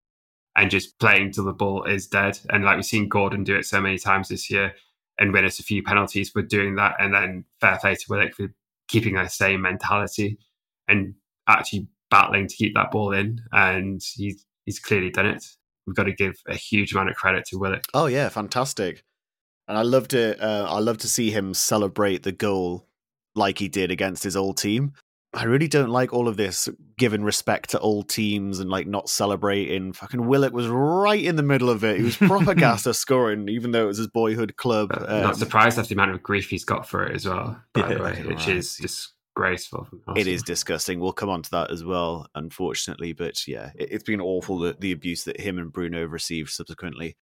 and 0.55 0.71
just 0.71 0.97
playing 0.97 1.31
till 1.31 1.45
the 1.45 1.53
ball 1.53 1.83
is 1.83 2.07
dead. 2.07 2.39
And 2.49 2.65
like 2.65 2.77
we've 2.77 2.85
seen 2.85 3.07
Gordon 3.07 3.43
do 3.43 3.55
it 3.55 3.65
so 3.65 3.79
many 3.79 3.99
times 3.99 4.29
this 4.29 4.49
year 4.49 4.73
and 5.19 5.31
win 5.31 5.45
us 5.45 5.59
a 5.59 5.63
few 5.63 5.83
penalties 5.83 6.31
for 6.31 6.41
doing 6.41 6.75
that. 6.77 6.95
And 6.99 7.13
then 7.13 7.45
fair 7.61 7.77
play 7.79 7.93
to 7.93 8.05
Willock 8.09 8.33
for 8.33 8.47
keeping 8.87 9.13
that 9.13 9.31
same 9.31 9.61
mentality 9.61 10.39
and 10.87 11.13
actually 11.47 11.87
battling 12.09 12.47
to 12.47 12.55
keep 12.55 12.73
that 12.73 12.89
ball 12.89 13.13
in. 13.13 13.41
And 13.51 14.01
he's, 14.15 14.43
he's 14.65 14.79
clearly 14.79 15.11
done 15.11 15.27
it. 15.27 15.45
We've 15.87 15.95
got 15.95 16.03
to 16.03 16.13
give 16.13 16.35
a 16.47 16.55
huge 16.55 16.93
amount 16.93 17.09
of 17.09 17.15
credit 17.15 17.45
to 17.47 17.57
Willock. 17.57 17.83
Oh 17.93 18.07
yeah, 18.07 18.29
fantastic. 18.29 19.03
And 19.67 19.77
I 19.77 19.81
loved 19.81 20.13
it. 20.13 20.39
Uh, 20.41 20.67
I 20.69 20.79
love 20.79 20.97
to 20.99 21.07
see 21.07 21.31
him 21.31 21.53
celebrate 21.53 22.23
the 22.23 22.31
goal 22.31 22.87
like 23.35 23.57
he 23.59 23.67
did 23.67 23.91
against 23.91 24.23
his 24.23 24.35
old 24.35 24.57
team. 24.57 24.93
I 25.33 25.43
really 25.43 25.67
don't 25.67 25.89
like 25.89 26.13
all 26.13 26.29
of 26.29 26.37
this 26.37 26.69
giving 26.97 27.21
respect 27.21 27.71
to 27.71 27.79
old 27.79 28.07
teams 28.07 28.59
and 28.59 28.69
like 28.69 28.87
not 28.87 29.09
celebrating. 29.09 29.91
Fucking 29.91 30.25
Willock 30.27 30.53
was 30.53 30.67
right 30.67 31.21
in 31.21 31.35
the 31.35 31.43
middle 31.43 31.69
of 31.69 31.83
it. 31.83 31.97
He 31.97 32.03
was 32.03 32.15
proper 32.15 32.53
gassed 32.55 32.87
at 32.87 32.95
scoring, 32.95 33.49
even 33.49 33.71
though 33.71 33.83
it 33.83 33.87
was 33.87 33.97
his 33.97 34.07
boyhood 34.07 34.55
club. 34.55 34.91
Uh, 34.93 35.05
Um, 35.09 35.21
not 35.23 35.35
surprised 35.37 35.77
at 35.77 35.89
the 35.89 35.93
amount 35.95 36.11
of 36.11 36.23
grief 36.23 36.49
he's 36.49 36.63
got 36.63 36.87
for 36.87 37.03
it 37.05 37.13
as 37.15 37.25
well, 37.27 37.61
by 37.73 37.81
Yeah, 37.89 37.95
the 37.95 38.03
way, 38.03 38.23
which 38.25 38.47
right. 38.47 38.55
is 38.55 39.11
disgraceful. 39.35 39.87
It 40.15 40.27
is 40.27 40.43
disgusting. 40.43 40.99
We'll 40.99 41.13
come 41.13 41.29
on 41.29 41.41
to 41.43 41.51
that 41.51 41.71
as 41.71 41.83
well, 41.83 42.27
unfortunately. 42.35 43.13
But 43.13 43.47
yeah, 43.47 43.71
it, 43.75 43.91
it's 43.91 44.03
been 44.03 44.21
awful 44.21 44.59
the, 44.59 44.75
the 44.79 44.91
abuse 44.91 45.23
that 45.25 45.39
him 45.39 45.57
and 45.57 45.71
Bruno 45.71 46.05
received 46.05 46.49
subsequently. 46.49 47.17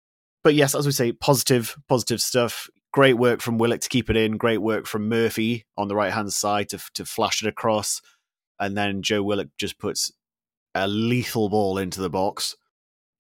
But 0.44 0.56
yes, 0.56 0.76
as 0.76 0.86
we 0.86 0.92
say, 0.92 1.12
positive, 1.12 1.78
positive 1.88 2.22
stuff. 2.22 2.70
Great 2.94 3.14
work 3.14 3.42
from 3.42 3.58
Willock 3.58 3.82
to 3.82 3.90
keep 3.90 4.10
it 4.10 4.18
in. 4.18 4.38
Great 4.38 4.58
work 4.58 4.86
from 4.86 5.08
Murphy 5.08 5.66
on 5.78 5.88
the 5.88 5.96
right 5.96 6.12
hand 6.12 6.34
side 6.34 6.70
to 6.70 6.80
to 6.96 7.06
flash 7.06 7.42
it 7.42 7.48
across, 7.48 8.02
and 8.60 8.76
then 8.76 9.02
Joe 9.02 9.24
Willock 9.24 9.48
just 9.58 9.80
puts 9.80 10.12
a 10.76 10.88
lethal 10.88 11.50
ball 11.50 11.78
into 11.78 12.02
the 12.02 12.10
box. 12.10 12.56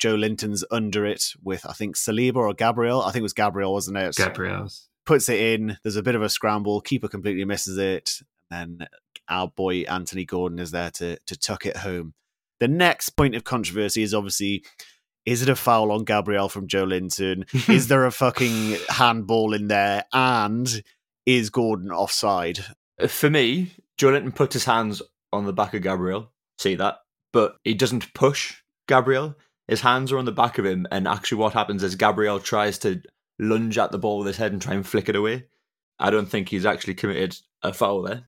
Joelinton's 0.02 0.66
under 0.72 1.06
it 1.06 1.24
with 1.44 1.66
I 1.66 1.74
think 1.74 1.96
Saliba 1.96 2.38
or 2.38 2.54
Gabriel. 2.54 3.02
I 3.02 3.12
think 3.12 3.22
it 3.22 3.24
was 3.24 3.34
Gabriel, 3.34 3.72
wasn't 3.72 3.98
it? 3.98 4.16
Gabriel's. 4.16 4.90
puts 5.06 5.30
it 5.30 5.40
in. 5.40 5.78
There's 5.84 5.96
a 5.96 6.04
bit 6.04 6.16
of 6.16 6.24
a 6.24 6.30
scramble. 6.30 6.82
Keeper 6.82 7.08
completely 7.08 7.46
misses 7.46 7.78
it. 7.78 8.20
And 8.52 8.80
then 8.80 8.88
our 9.28 9.48
boy 9.48 9.82
Anthony 9.82 10.26
Gordon 10.26 10.60
is 10.60 10.72
there 10.72 10.92
to 10.92 11.18
to 11.26 11.40
tuck 11.40 11.66
it 11.66 11.78
home. 11.78 12.14
The 12.60 12.68
next 12.68 13.12
point 13.12 13.36
of 13.36 13.44
controversy 13.44 14.04
is 14.04 14.14
obviously 14.14 14.64
is 15.26 15.42
it 15.42 15.50
a 15.50 15.56
foul 15.56 15.92
on 15.92 16.04
Gabriel 16.04 16.50
from 16.50 16.68
Joelinton? 16.68 17.46
is 17.70 17.88
there 17.88 18.06
a 18.06 18.12
fucking 18.12 18.78
handball 18.90 19.54
in 19.54 19.68
there? 19.68 20.06
And 20.12 20.84
is 21.26 21.50
Gordon 21.50 21.92
offside? 21.92 22.60
For 23.08 23.30
me, 23.30 23.72
Joelinton 24.00 24.36
put 24.36 24.54
his 24.54 24.66
hands 24.66 25.02
on 25.32 25.46
the 25.46 25.54
back 25.54 25.74
of 25.74 25.84
Gabriel. 25.84 26.32
See 26.58 26.76
that? 26.76 27.00
But 27.34 27.58
he 27.64 27.74
doesn't 27.74 28.14
push 28.14 28.58
Gabriel. 28.88 29.36
His 29.68 29.82
hands 29.82 30.12
are 30.12 30.18
on 30.18 30.26
the 30.26 30.32
back 30.32 30.58
of 30.58 30.66
him, 30.66 30.86
and 30.92 31.08
actually, 31.08 31.38
what 31.38 31.54
happens 31.54 31.84
is 31.84 31.96
Gabriel 31.96 32.40
tries 32.40 32.78
to 32.80 33.02
lunge 33.40 33.78
at 33.78 33.92
the 33.92 33.98
ball 34.00 34.18
with 34.18 34.28
his 34.28 34.38
head 34.38 34.52
and 34.52 34.62
try 34.62 34.74
and 34.74 34.86
flick 34.86 35.08
it 35.08 35.16
away. 35.16 35.46
I 35.98 36.10
don't 36.10 36.26
think 36.26 36.50
he's 36.50 36.66
actually 36.66 36.96
committed 36.96 37.38
a 37.64 37.72
foul 37.72 38.02
there. 38.02 38.28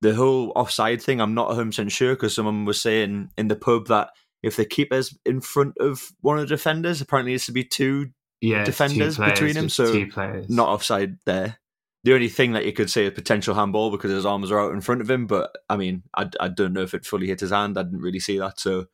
The 0.00 0.14
whole 0.14 0.52
offside 0.54 1.02
thing, 1.02 1.20
I'm 1.20 1.34
not 1.34 1.50
100% 1.50 1.90
sure 1.90 2.14
because 2.14 2.34
someone 2.34 2.64
was 2.64 2.80
saying 2.80 3.30
in 3.36 3.48
the 3.48 3.56
pub 3.56 3.88
that 3.88 4.10
if 4.42 4.56
the 4.56 4.64
keeper's 4.64 5.16
in 5.26 5.40
front 5.40 5.76
of 5.78 6.12
one 6.20 6.38
of 6.38 6.48
the 6.48 6.54
defenders. 6.54 7.00
Apparently, 7.00 7.34
it's 7.34 7.46
to 7.46 7.52
be 7.52 7.64
two, 7.64 8.10
Yeah, 8.40 8.58
it's 8.60 8.66
two 8.66 8.70
defenders 8.72 9.16
players, 9.16 9.32
between 9.32 9.54
them, 9.54 9.68
so 9.68 9.92
two 9.92 10.06
players. 10.06 10.48
not 10.48 10.68
offside 10.68 11.18
there. 11.26 11.58
The 12.04 12.14
only 12.14 12.28
thing 12.28 12.52
that 12.52 12.64
you 12.64 12.72
could 12.72 12.88
say 12.90 13.06
is 13.06 13.12
potential 13.12 13.56
handball 13.56 13.90
because 13.90 14.12
his 14.12 14.24
arms 14.24 14.52
are 14.52 14.60
out 14.60 14.72
in 14.72 14.80
front 14.80 15.00
of 15.00 15.10
him. 15.10 15.26
But 15.26 15.50
I 15.68 15.76
mean, 15.76 16.04
I, 16.16 16.30
I 16.38 16.46
don't 16.48 16.72
know 16.72 16.82
if 16.82 16.94
it 16.94 17.04
fully 17.04 17.26
hit 17.26 17.40
his 17.40 17.50
hand. 17.50 17.76
I 17.76 17.82
didn't 17.82 18.00
really 18.00 18.20
see 18.20 18.38
that. 18.38 18.60
So, 18.60 18.86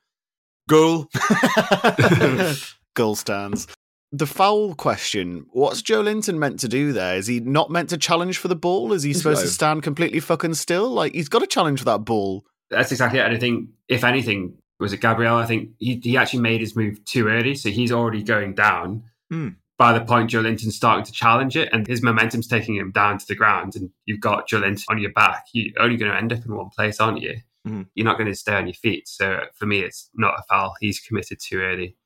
goal. 0.69 1.11
Goal 2.95 3.17
stands. 3.17 3.67
The 4.17 4.27
foul 4.27 4.75
question. 4.77 5.47
What's 5.51 5.83
Joelinton 5.83 6.39
meant 6.39 6.61
to 6.61 6.69
do 6.69 6.93
there? 6.93 7.17
Is 7.17 7.27
he 7.27 7.41
not 7.41 7.69
meant 7.69 7.91
to 7.91 7.97
challenge 7.99 8.39
for 8.39 8.47
the 8.47 8.55
ball? 8.55 8.93
Is 8.93 9.03
he 9.03 9.13
supposed 9.13 9.39
got 9.39 9.43
to 9.43 9.47
to- 9.49 9.53
stand 9.53 9.83
completely 9.83 10.21
fucking 10.21 10.55
still? 10.55 10.89
Like 10.89 11.13
he's 11.15 11.29
got 11.29 11.41
to 11.41 11.49
challenge 11.49 11.81
for 11.81 11.85
that 11.87 12.05
ball. 12.05 12.45
That's 12.71 12.93
exactly 12.93 13.19
it. 13.19 13.25
And 13.27 13.35
I 13.35 13.39
think, 13.41 13.71
if 13.89 14.05
anything, 14.05 14.57
was 14.79 14.93
it 14.93 15.01
Gabriel? 15.01 15.35
I 15.37 15.47
think 15.47 15.71
he, 15.79 16.01
he 16.03 16.17
actually 16.17 16.41
made 16.43 16.61
his 16.61 16.77
move 16.77 17.05
too 17.05 17.27
early. 17.27 17.57
So 17.57 17.71
he's 17.71 17.91
already 17.91 18.23
going 18.23 18.55
down. 18.55 19.03
Hmm. 19.31 19.49
By 19.79 19.93
the 19.99 20.05
point 20.05 20.31
Joelinton's 20.31 20.77
starting 20.77 21.05
to 21.05 21.11
challenge 21.11 21.57
it, 21.57 21.69
and 21.73 21.85
his 21.85 22.01
momentum's 22.01 22.47
taking 22.47 22.77
him 22.77 22.93
down 22.93 23.19
to 23.19 23.27
the 23.27 23.35
ground, 23.35 23.75
and 23.75 23.91
you've 24.07 24.21
got 24.21 24.49
Joelinton 24.49 24.85
on 24.89 24.99
your 25.01 25.11
back, 25.13 25.47
you're 25.53 25.73
only 25.81 25.97
going 25.97 26.13
to 26.13 26.17
end 26.17 26.33
up 26.33 26.47
in 26.47 26.55
one 26.55 26.71
place, 26.71 27.01
aren't 27.01 27.21
you? 27.21 27.39
Mhm. 27.67 27.87
You're 27.97 28.05
not 28.05 28.17
going 28.17 28.31
to 28.31 28.37
stay 28.37 28.55
on 28.55 28.69
your 28.69 28.75
feet. 28.75 29.09
So 29.09 29.41
for 29.57 29.67
me, 29.67 29.81
it's 29.81 30.09
not 30.15 30.35
a 30.39 30.43
foul. 30.49 30.75
He's 30.81 31.01
committed 31.01 31.41
too 31.41 31.59
early, 31.59 31.97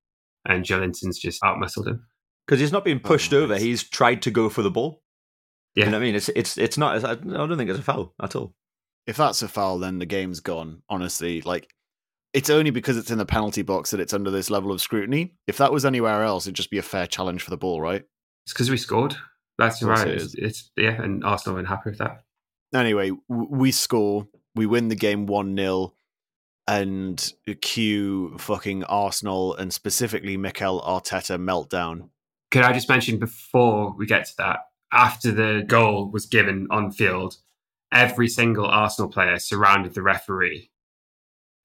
and 0.48 0.64
Joelinton's 0.64 1.18
just 1.18 1.40
outmuscled 1.42 1.86
him. 1.86 2.06
Because 2.46 2.60
he's 2.60 2.72
not 2.72 2.84
being 2.84 2.98
pushed 3.00 3.32
Oh, 3.32 3.38
over. 3.42 3.52
nice. 3.54 3.62
He's 3.62 3.82
tried 3.84 4.22
to 4.22 4.30
go 4.30 4.48
for 4.48 4.62
the 4.62 4.70
ball. 4.70 5.02
Yeah. 5.74 5.84
You 5.84 5.90
know 5.92 5.98
what 5.98 6.02
I 6.02 6.06
mean? 6.06 6.14
It's 6.16 6.28
it's 6.30 6.58
it's 6.58 6.76
not. 6.78 7.04
I 7.04 7.14
don't 7.14 7.56
think 7.56 7.70
it's 7.70 7.78
a 7.78 7.82
foul 7.82 8.14
at 8.22 8.34
all. 8.34 8.54
If 9.06 9.16
that's 9.16 9.42
a 9.42 9.48
foul, 9.48 9.78
then 9.78 9.98
the 9.98 10.06
game's 10.06 10.40
gone. 10.40 10.82
Honestly, 10.88 11.40
like 11.42 11.70
it's 12.34 12.50
only 12.50 12.70
because 12.70 12.96
it's 12.96 13.10
in 13.10 13.18
the 13.18 13.24
penalty 13.26 13.62
box 13.62 13.90
that 13.90 14.00
it's 14.00 14.12
under 14.14 14.30
this 14.30 14.50
level 14.50 14.72
of 14.72 14.80
scrutiny. 14.80 15.34
If 15.46 15.58
that 15.58 15.72
was 15.72 15.84
anywhere 15.84 16.24
else, 16.24 16.46
it'd 16.46 16.56
just 16.56 16.70
be 16.70 16.78
a 16.78 16.82
fair 16.82 17.06
challenge 17.06 17.42
for 17.42 17.50
the 17.50 17.56
ball, 17.56 17.80
right? 17.80 18.02
It's 18.44 18.52
because 18.52 18.70
we 18.70 18.76
scored. 18.76 19.14
That's 19.58 19.80
course 19.82 20.00
right. 20.00 20.08
it 20.08 20.22
It's, 20.22 20.34
it's 20.34 20.70
yeah, 20.76 21.00
and 21.02 21.24
Arsenal 21.24 21.56
were 21.58 21.64
happy 21.64 21.90
with 21.90 21.98
that. 21.98 22.22
Anyway, 22.74 23.10
w- 23.30 23.48
we 23.50 23.70
score, 23.72 24.26
we 24.54 24.66
win 24.66 24.88
the 24.88 24.94
game 24.94 25.26
1 25.26 25.56
0, 25.56 25.94
and 26.68 27.32
cue 27.62 28.36
fucking 28.38 28.84
Arsenal 28.84 29.54
and 29.54 29.72
specifically 29.72 30.36
Mikel 30.36 30.82
Arteta 30.82 31.38
meltdown. 31.38 32.10
Could 32.50 32.62
I 32.62 32.72
just 32.72 32.88
mention 32.90 33.18
before 33.18 33.94
we 33.96 34.06
get 34.06 34.26
to 34.26 34.36
that, 34.36 34.60
after 34.92 35.32
the 35.32 35.64
goal 35.66 36.10
was 36.10 36.26
given 36.26 36.66
on 36.70 36.92
field, 36.92 37.38
every 37.90 38.28
single 38.28 38.66
Arsenal 38.66 39.10
player 39.10 39.38
surrounded 39.38 39.94
the 39.94 40.02
referee 40.02 40.70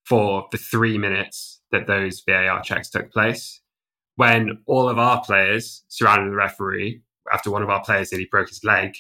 for 0.05 0.47
the 0.51 0.57
three 0.57 0.97
minutes 0.97 1.61
that 1.71 1.85
those 1.85 2.23
VAR 2.25 2.61
checks 2.61 2.89
took 2.89 3.11
place. 3.11 3.61
When 4.15 4.59
all 4.67 4.87
of 4.87 4.99
our 4.99 5.21
players 5.21 5.83
surrounded 5.89 6.31
the 6.31 6.35
referee 6.35 7.01
after 7.31 7.51
one 7.51 7.63
of 7.63 7.69
our 7.69 7.83
players 7.83 8.11
nearly 8.11 8.27
broke 8.29 8.49
his 8.49 8.63
leg, 8.63 8.95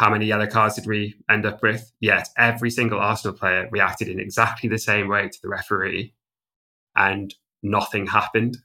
how 0.00 0.10
many 0.10 0.26
yellow 0.26 0.46
cards 0.46 0.74
did 0.74 0.86
we 0.86 1.14
end 1.28 1.46
up 1.46 1.62
with? 1.62 1.92
Yet 2.00 2.28
every 2.36 2.70
single 2.70 2.98
Arsenal 2.98 3.36
player 3.36 3.68
reacted 3.70 4.08
in 4.08 4.18
exactly 4.18 4.68
the 4.68 4.78
same 4.78 5.08
way 5.08 5.28
to 5.28 5.38
the 5.42 5.48
referee, 5.48 6.14
and 6.96 7.34
nothing 7.62 8.06
happened 8.06 8.56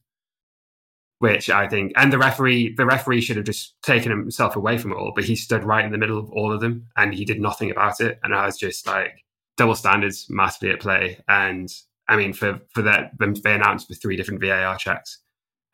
which 1.19 1.49
I 1.49 1.67
think, 1.67 1.93
and 1.95 2.11
the 2.11 2.17
referee, 2.17 2.75
the 2.75 2.85
referee 2.85 3.21
should 3.21 3.37
have 3.37 3.45
just 3.45 3.81
taken 3.81 4.11
himself 4.11 4.57
away 4.57 4.77
from 4.77 4.91
it 4.91 4.97
all, 4.97 5.13
but 5.15 5.23
he 5.23 5.35
stood 5.35 5.63
right 5.63 5.85
in 5.85 5.93
the 5.93 5.97
middle 5.97 6.19
of 6.19 6.29
all 6.31 6.51
of 6.51 6.59
them 6.59 6.87
and 6.97 7.13
he 7.13 7.23
did 7.23 7.39
nothing 7.39 7.71
about 7.71 8.01
it. 8.01 8.19
And 8.21 8.35
I 8.35 8.45
was 8.45 8.57
just 8.57 8.85
like, 8.85 9.25
double 9.57 9.75
standards 9.75 10.27
massively 10.29 10.71
at 10.71 10.81
play. 10.81 11.19
And 11.27 11.69
I 12.07 12.17
mean, 12.17 12.33
for 12.33 12.59
for 12.73 12.81
that, 12.83 13.17
them 13.17 13.33
they 13.33 13.53
announced 13.53 13.89
with 13.89 14.01
three 14.01 14.15
different 14.15 14.41
VAR 14.41 14.77
checks, 14.77 15.19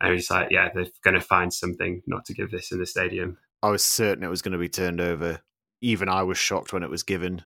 and 0.00 0.12
was 0.12 0.30
like, 0.30 0.48
yeah, 0.50 0.70
they're 0.74 0.86
going 1.04 1.14
to 1.14 1.20
find 1.20 1.52
something 1.52 2.02
not 2.06 2.24
to 2.26 2.34
give 2.34 2.50
this 2.50 2.72
in 2.72 2.78
the 2.78 2.86
stadium. 2.86 3.38
I 3.62 3.70
was 3.70 3.84
certain 3.84 4.24
it 4.24 4.30
was 4.30 4.42
going 4.42 4.52
to 4.52 4.58
be 4.58 4.68
turned 4.68 5.00
over. 5.00 5.40
Even 5.82 6.08
I 6.08 6.22
was 6.22 6.38
shocked 6.38 6.72
when 6.72 6.82
it 6.82 6.88
was 6.90 7.02
given, 7.02 7.44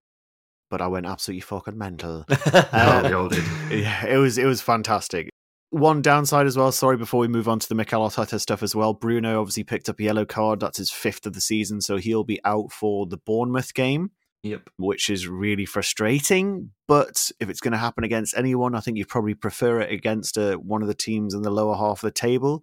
but 0.70 0.80
I 0.80 0.86
went 0.86 1.06
absolutely 1.06 1.40
fucking 1.40 1.76
mental. 1.76 2.24
Uh, 2.46 3.28
did. 3.28 3.44
yeah, 3.70 4.06
it 4.06 4.18
was 4.18 4.38
it 4.38 4.44
was 4.46 4.60
fantastic. 4.60 5.30
One 5.70 6.00
downside 6.00 6.46
as 6.46 6.56
well. 6.56 6.70
Sorry, 6.70 6.96
before 6.96 7.20
we 7.20 7.28
move 7.28 7.48
on 7.48 7.58
to 7.58 7.68
the 7.68 7.74
Mikel 7.74 8.08
Arteta 8.08 8.40
stuff 8.40 8.62
as 8.62 8.74
well. 8.74 8.94
Bruno 8.94 9.40
obviously 9.40 9.64
picked 9.64 9.88
up 9.88 9.98
a 9.98 10.02
yellow 10.04 10.24
card. 10.24 10.60
That's 10.60 10.78
his 10.78 10.90
fifth 10.92 11.26
of 11.26 11.32
the 11.32 11.40
season, 11.40 11.80
so 11.80 11.96
he'll 11.96 12.24
be 12.24 12.40
out 12.44 12.70
for 12.70 13.04
the 13.06 13.16
Bournemouth 13.18 13.74
game, 13.74 14.12
Yep. 14.44 14.70
which 14.78 15.10
is 15.10 15.26
really 15.26 15.66
frustrating. 15.66 16.70
But 16.86 17.30
if 17.40 17.50
it's 17.50 17.60
going 17.60 17.72
to 17.72 17.78
happen 17.78 18.04
against 18.04 18.36
anyone, 18.36 18.74
I 18.76 18.80
think 18.80 18.96
you 18.96 19.04
probably 19.06 19.34
prefer 19.34 19.80
it 19.80 19.90
against 19.92 20.38
uh, 20.38 20.54
one 20.56 20.82
of 20.82 20.88
the 20.88 20.94
teams 20.94 21.34
in 21.34 21.42
the 21.42 21.50
lower 21.50 21.74
half 21.76 21.98
of 21.98 22.08
the 22.08 22.10
table. 22.12 22.62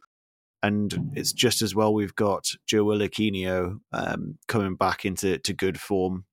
And 0.64 1.12
it's 1.14 1.34
just 1.34 1.62
as 1.62 1.76
well 1.76 1.94
we've 1.94 2.16
got 2.16 2.50
Joe 2.66 2.86
Aquino 2.86 3.80
um, 3.92 4.38
coming 4.48 4.76
back 4.76 5.06
into 5.06 5.38
to 5.38 5.54
good 5.54 5.80
form. 5.80 6.26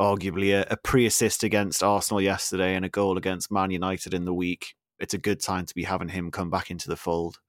Arguably 0.00 0.54
a, 0.54 0.64
a 0.70 0.76
pre-assist 0.76 1.42
against 1.42 1.82
Arsenal 1.82 2.20
yesterday 2.20 2.76
and 2.76 2.84
a 2.84 2.88
goal 2.88 3.18
against 3.18 3.50
Man 3.50 3.72
United 3.72 4.14
in 4.14 4.24
the 4.24 4.32
week. 4.32 4.74
It's 5.00 5.14
a 5.14 5.18
good 5.18 5.42
time 5.42 5.66
to 5.66 5.74
be 5.74 5.82
having 5.82 6.08
him 6.08 6.30
come 6.30 6.50
back 6.50 6.70
into 6.70 6.88
the 6.88 6.96
fold. 6.96 7.40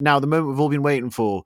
Now, 0.00 0.18
the 0.18 0.26
moment 0.26 0.48
we've 0.48 0.60
all 0.60 0.70
been 0.70 0.82
waiting 0.82 1.10
for, 1.10 1.42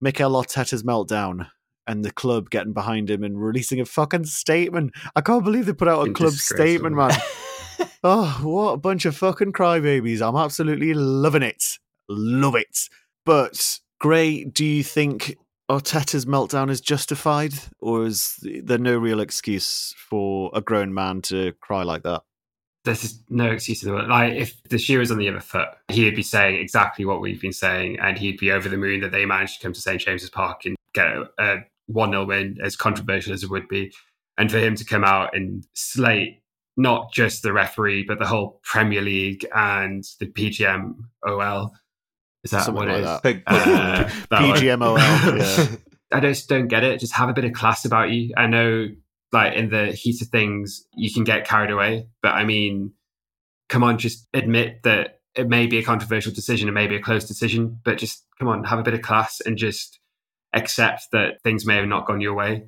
Mikel 0.00 0.32
Arteta's 0.32 0.82
meltdown 0.82 1.48
and 1.86 2.04
the 2.04 2.10
club 2.10 2.50
getting 2.50 2.72
behind 2.72 3.10
him 3.10 3.22
and 3.22 3.40
releasing 3.40 3.80
a 3.80 3.84
fucking 3.84 4.24
statement. 4.24 4.92
I 5.14 5.20
can't 5.20 5.44
believe 5.44 5.66
they 5.66 5.72
put 5.72 5.88
out 5.88 6.06
a 6.06 6.12
club 6.12 6.32
statement, 6.32 6.96
man. 6.96 7.12
Oh, 8.04 8.40
what 8.42 8.72
a 8.72 8.76
bunch 8.76 9.06
of 9.06 9.16
fucking 9.16 9.52
crybabies. 9.52 10.26
I'm 10.26 10.36
absolutely 10.36 10.92
loving 10.92 11.42
it. 11.42 11.78
Love 12.08 12.54
it. 12.54 12.88
But, 13.24 13.80
Gray, 13.98 14.44
do 14.44 14.64
you 14.64 14.82
think 14.82 15.36
Arteta's 15.70 16.26
meltdown 16.26 16.70
is 16.70 16.80
justified? 16.80 17.54
Or 17.78 18.04
is 18.06 18.36
there 18.42 18.78
no 18.78 18.96
real 18.98 19.20
excuse 19.20 19.94
for 19.96 20.50
a 20.52 20.60
grown 20.60 20.92
man 20.92 21.22
to 21.22 21.52
cry 21.60 21.82
like 21.82 22.02
that? 22.02 22.22
There's 22.84 23.20
no 23.28 23.50
excuse 23.50 23.82
in 23.82 23.90
the 23.90 23.94
world. 23.94 24.08
Like 24.08 24.32
if 24.32 24.60
the 24.64 24.78
shoe 24.78 24.98
was 24.98 25.10
on 25.10 25.18
the 25.18 25.28
other 25.28 25.40
foot, 25.40 25.68
he 25.88 26.04
would 26.04 26.16
be 26.16 26.22
saying 26.22 26.60
exactly 26.60 27.04
what 27.04 27.20
we've 27.20 27.40
been 27.40 27.52
saying, 27.52 27.98
and 28.00 28.16
he'd 28.16 28.38
be 28.38 28.50
over 28.50 28.70
the 28.70 28.78
moon 28.78 29.00
that 29.00 29.12
they 29.12 29.26
managed 29.26 29.56
to 29.56 29.62
come 29.62 29.74
to 29.74 29.80
St 29.80 30.00
James's 30.00 30.30
Park 30.30 30.64
and 30.64 30.76
get 30.94 31.06
a 31.38 31.58
one 31.86 32.10
0 32.10 32.24
win, 32.24 32.56
as 32.64 32.76
controversial 32.76 33.34
as 33.34 33.42
it 33.42 33.50
would 33.50 33.68
be, 33.68 33.92
and 34.38 34.50
for 34.50 34.58
him 34.58 34.76
to 34.76 34.84
come 34.84 35.04
out 35.04 35.36
and 35.36 35.66
slate 35.74 36.40
not 36.76 37.12
just 37.12 37.42
the 37.42 37.52
referee 37.52 38.04
but 38.04 38.18
the 38.18 38.26
whole 38.26 38.60
Premier 38.62 39.02
League 39.02 39.46
and 39.54 40.04
the 40.18 40.26
PGM 40.26 40.94
OL. 41.26 41.74
Is 42.44 42.52
that 42.52 42.64
Something 42.64 42.86
what 42.86 42.96
it 42.96 43.04
like 43.04 43.16
is? 43.16 43.20
Big- 43.22 43.42
Uh. 43.46 44.04
PGMOL. 44.32 44.98
yeah. 45.38 45.76
I 46.12 46.20
just 46.20 46.48
don't 46.48 46.68
get 46.68 46.82
it. 46.82 46.98
Just 46.98 47.14
have 47.14 47.28
a 47.28 47.32
bit 47.32 47.44
of 47.44 47.52
class 47.52 47.84
about 47.84 48.10
you. 48.10 48.32
I 48.36 48.46
know, 48.46 48.88
like 49.32 49.54
in 49.54 49.70
the 49.70 49.92
heat 49.92 50.20
of 50.22 50.28
things, 50.28 50.84
you 50.94 51.12
can 51.12 51.22
get 51.24 51.46
carried 51.46 51.70
away, 51.70 52.08
but 52.22 52.30
I 52.34 52.44
mean, 52.44 52.92
come 53.68 53.84
on, 53.84 53.98
just 53.98 54.26
admit 54.34 54.82
that 54.82 55.20
it 55.36 55.48
may 55.48 55.66
be 55.68 55.78
a 55.78 55.84
controversial 55.84 56.32
decision, 56.32 56.68
it 56.68 56.72
may 56.72 56.88
be 56.88 56.96
a 56.96 57.00
close 57.02 57.26
decision, 57.26 57.78
but 57.84 57.98
just 57.98 58.26
come 58.40 58.48
on, 58.48 58.64
have 58.64 58.80
a 58.80 58.82
bit 58.82 58.94
of 58.94 59.02
class 59.02 59.40
and 59.46 59.56
just 59.56 60.00
accept 60.52 61.04
that 61.12 61.40
things 61.44 61.64
may 61.64 61.76
have 61.76 61.86
not 61.86 62.06
gone 62.06 62.20
your 62.20 62.34
way. 62.34 62.64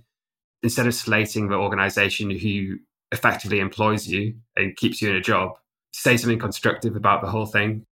Instead 0.63 0.87
of 0.87 0.95
slating 0.95 1.49
the 1.49 1.57
organization 1.57 2.31
who 2.31 2.77
effectively 3.11 3.59
employs 3.59 4.07
you 4.07 4.35
and 4.55 4.77
keeps 4.77 5.03
you 5.03 5.11
in 5.11 5.17
a 5.17 5.21
job, 5.21 5.51
say 5.93 6.17
something 6.17 6.39
constructive 6.39 6.95
about 6.95 7.21
the 7.23 7.29
whole 7.29 7.47
thing. 7.47 7.85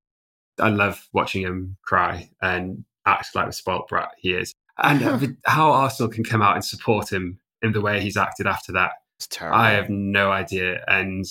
I 0.59 0.69
love 0.69 1.07
watching 1.13 1.41
him 1.41 1.77
cry 1.83 2.29
and 2.41 2.85
act 3.05 3.33
like 3.35 3.47
the 3.47 3.53
spoilt 3.53 3.87
brat 3.87 4.09
he 4.17 4.33
is 4.33 4.53
and 4.81 5.03
uh, 5.03 5.19
how 5.45 5.71
Arsenal 5.71 6.11
can 6.11 6.23
come 6.23 6.41
out 6.41 6.55
and 6.55 6.63
support 6.63 7.11
him 7.11 7.39
in 7.61 7.71
the 7.71 7.81
way 7.81 8.01
he's 8.01 8.17
acted 8.17 8.47
after 8.47 8.71
that, 8.73 8.91
It's 9.17 9.27
terrible. 9.27 9.57
I 9.57 9.71
have 9.71 9.89
no 9.89 10.31
idea. 10.31 10.83
And 10.87 11.25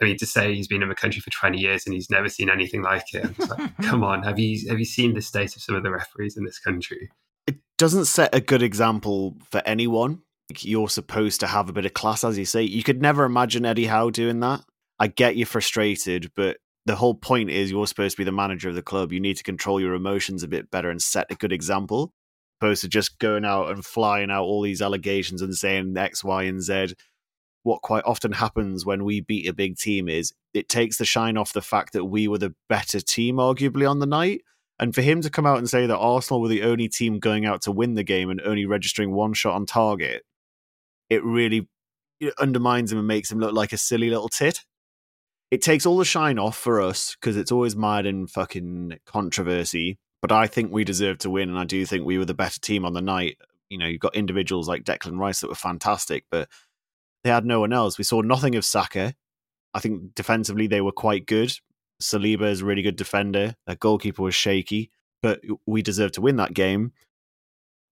I 0.00 0.06
mean, 0.06 0.16
to 0.18 0.26
say 0.26 0.54
he's 0.54 0.68
been 0.68 0.82
in 0.82 0.88
the 0.88 0.94
country 0.94 1.20
for 1.20 1.30
20 1.30 1.58
years 1.58 1.84
and 1.86 1.94
he's 1.94 2.10
never 2.10 2.28
seen 2.28 2.50
anything 2.50 2.82
like 2.82 3.14
it, 3.14 3.24
I'm 3.24 3.34
just 3.34 3.50
like, 3.50 3.76
come 3.82 4.02
on, 4.02 4.22
have 4.22 4.38
you 4.38 4.68
have 4.68 4.78
you 4.78 4.84
seen 4.84 5.14
the 5.14 5.22
state 5.22 5.56
of 5.56 5.62
some 5.62 5.74
of 5.74 5.82
the 5.82 5.90
referees 5.90 6.36
in 6.36 6.44
this 6.44 6.58
country? 6.58 7.10
it 7.46 7.58
doesn't 7.78 8.06
set 8.06 8.34
a 8.34 8.40
good 8.40 8.62
example 8.62 9.36
for 9.50 9.62
anyone. 9.64 10.20
You're 10.58 10.88
supposed 10.88 11.40
to 11.40 11.46
have 11.46 11.68
a 11.68 11.72
bit 11.72 11.86
of 11.86 11.94
class, 11.94 12.24
as 12.24 12.38
you 12.38 12.44
say. 12.44 12.62
You 12.62 12.82
could 12.82 13.00
never 13.00 13.24
imagine 13.24 13.64
Eddie 13.64 13.86
Howe 13.86 14.10
doing 14.10 14.40
that. 14.40 14.62
I 14.98 15.08
get 15.08 15.36
you 15.36 15.44
frustrated, 15.44 16.30
but 16.34 16.56
the 16.86 16.96
whole 16.96 17.14
point 17.14 17.50
is 17.50 17.70
you're 17.70 17.86
supposed 17.86 18.16
to 18.16 18.20
be 18.20 18.24
the 18.24 18.32
manager 18.32 18.68
of 18.68 18.76
the 18.76 18.82
club. 18.82 19.12
You 19.12 19.20
need 19.20 19.36
to 19.36 19.42
control 19.42 19.80
your 19.80 19.94
emotions 19.94 20.42
a 20.42 20.48
bit 20.48 20.70
better 20.70 20.88
and 20.88 21.02
set 21.02 21.26
a 21.30 21.34
good 21.34 21.52
example, 21.52 22.12
opposed 22.60 22.82
to 22.82 22.88
just 22.88 23.18
going 23.18 23.44
out 23.44 23.70
and 23.70 23.84
flying 23.84 24.30
out 24.30 24.44
all 24.44 24.62
these 24.62 24.80
allegations 24.80 25.42
and 25.42 25.54
saying 25.54 25.96
X, 25.96 26.22
Y, 26.22 26.44
and 26.44 26.62
Z. 26.62 26.94
What 27.64 27.82
quite 27.82 28.04
often 28.04 28.30
happens 28.30 28.86
when 28.86 29.04
we 29.04 29.20
beat 29.20 29.48
a 29.48 29.52
big 29.52 29.76
team 29.76 30.08
is 30.08 30.32
it 30.54 30.68
takes 30.68 30.98
the 30.98 31.04
shine 31.04 31.36
off 31.36 31.52
the 31.52 31.60
fact 31.60 31.92
that 31.94 32.04
we 32.04 32.28
were 32.28 32.38
the 32.38 32.54
better 32.68 33.00
team, 33.00 33.36
arguably, 33.36 33.90
on 33.90 33.98
the 33.98 34.06
night. 34.06 34.42
And 34.78 34.94
for 34.94 35.02
him 35.02 35.20
to 35.22 35.30
come 35.30 35.46
out 35.46 35.58
and 35.58 35.68
say 35.68 35.86
that 35.86 35.96
Arsenal 35.96 36.40
were 36.40 36.48
the 36.48 36.62
only 36.62 36.88
team 36.88 37.18
going 37.18 37.46
out 37.46 37.62
to 37.62 37.72
win 37.72 37.94
the 37.94 38.04
game 38.04 38.30
and 38.30 38.40
only 38.42 38.66
registering 38.66 39.10
one 39.10 39.32
shot 39.32 39.54
on 39.54 39.66
target, 39.66 40.22
it 41.10 41.24
really 41.24 41.68
undermines 42.38 42.92
him 42.92 42.98
and 42.98 43.08
makes 43.08 43.32
him 43.32 43.40
look 43.40 43.54
like 43.54 43.72
a 43.72 43.78
silly 43.78 44.10
little 44.10 44.28
tit. 44.28 44.64
It 45.50 45.62
takes 45.62 45.86
all 45.86 45.96
the 45.96 46.04
shine 46.04 46.38
off 46.38 46.56
for 46.56 46.80
us 46.80 47.14
because 47.14 47.36
it's 47.36 47.52
always 47.52 47.76
mired 47.76 48.06
in 48.06 48.26
fucking 48.26 48.98
controversy. 49.06 49.98
But 50.22 50.32
I 50.32 50.46
think 50.46 50.72
we 50.72 50.84
deserve 50.84 51.18
to 51.18 51.30
win, 51.30 51.48
and 51.48 51.58
I 51.58 51.64
do 51.64 51.84
think 51.86 52.04
we 52.04 52.18
were 52.18 52.24
the 52.24 52.34
better 52.34 52.60
team 52.60 52.84
on 52.84 52.94
the 52.94 53.02
night. 53.02 53.38
You 53.70 53.78
know, 53.78 53.86
you've 53.86 54.00
got 54.00 54.16
individuals 54.16 54.68
like 54.68 54.84
Declan 54.84 55.18
Rice 55.18 55.40
that 55.40 55.48
were 55.48 55.54
fantastic, 55.54 56.24
but 56.30 56.48
they 57.22 57.30
had 57.30 57.44
no 57.44 57.60
one 57.60 57.72
else. 57.72 57.98
We 57.98 58.04
saw 58.04 58.22
nothing 58.22 58.56
of 58.56 58.64
Saka. 58.64 59.14
I 59.74 59.80
think 59.80 60.14
defensively 60.14 60.66
they 60.66 60.80
were 60.80 60.92
quite 60.92 61.26
good. 61.26 61.52
Saliba 62.02 62.50
is 62.50 62.62
a 62.62 62.64
really 62.64 62.82
good 62.82 62.96
defender. 62.96 63.54
Their 63.66 63.76
goalkeeper 63.76 64.22
was 64.22 64.34
shaky, 64.34 64.90
but 65.22 65.40
we 65.66 65.82
deserve 65.82 66.12
to 66.12 66.20
win 66.20 66.36
that 66.36 66.54
game. 66.54 66.92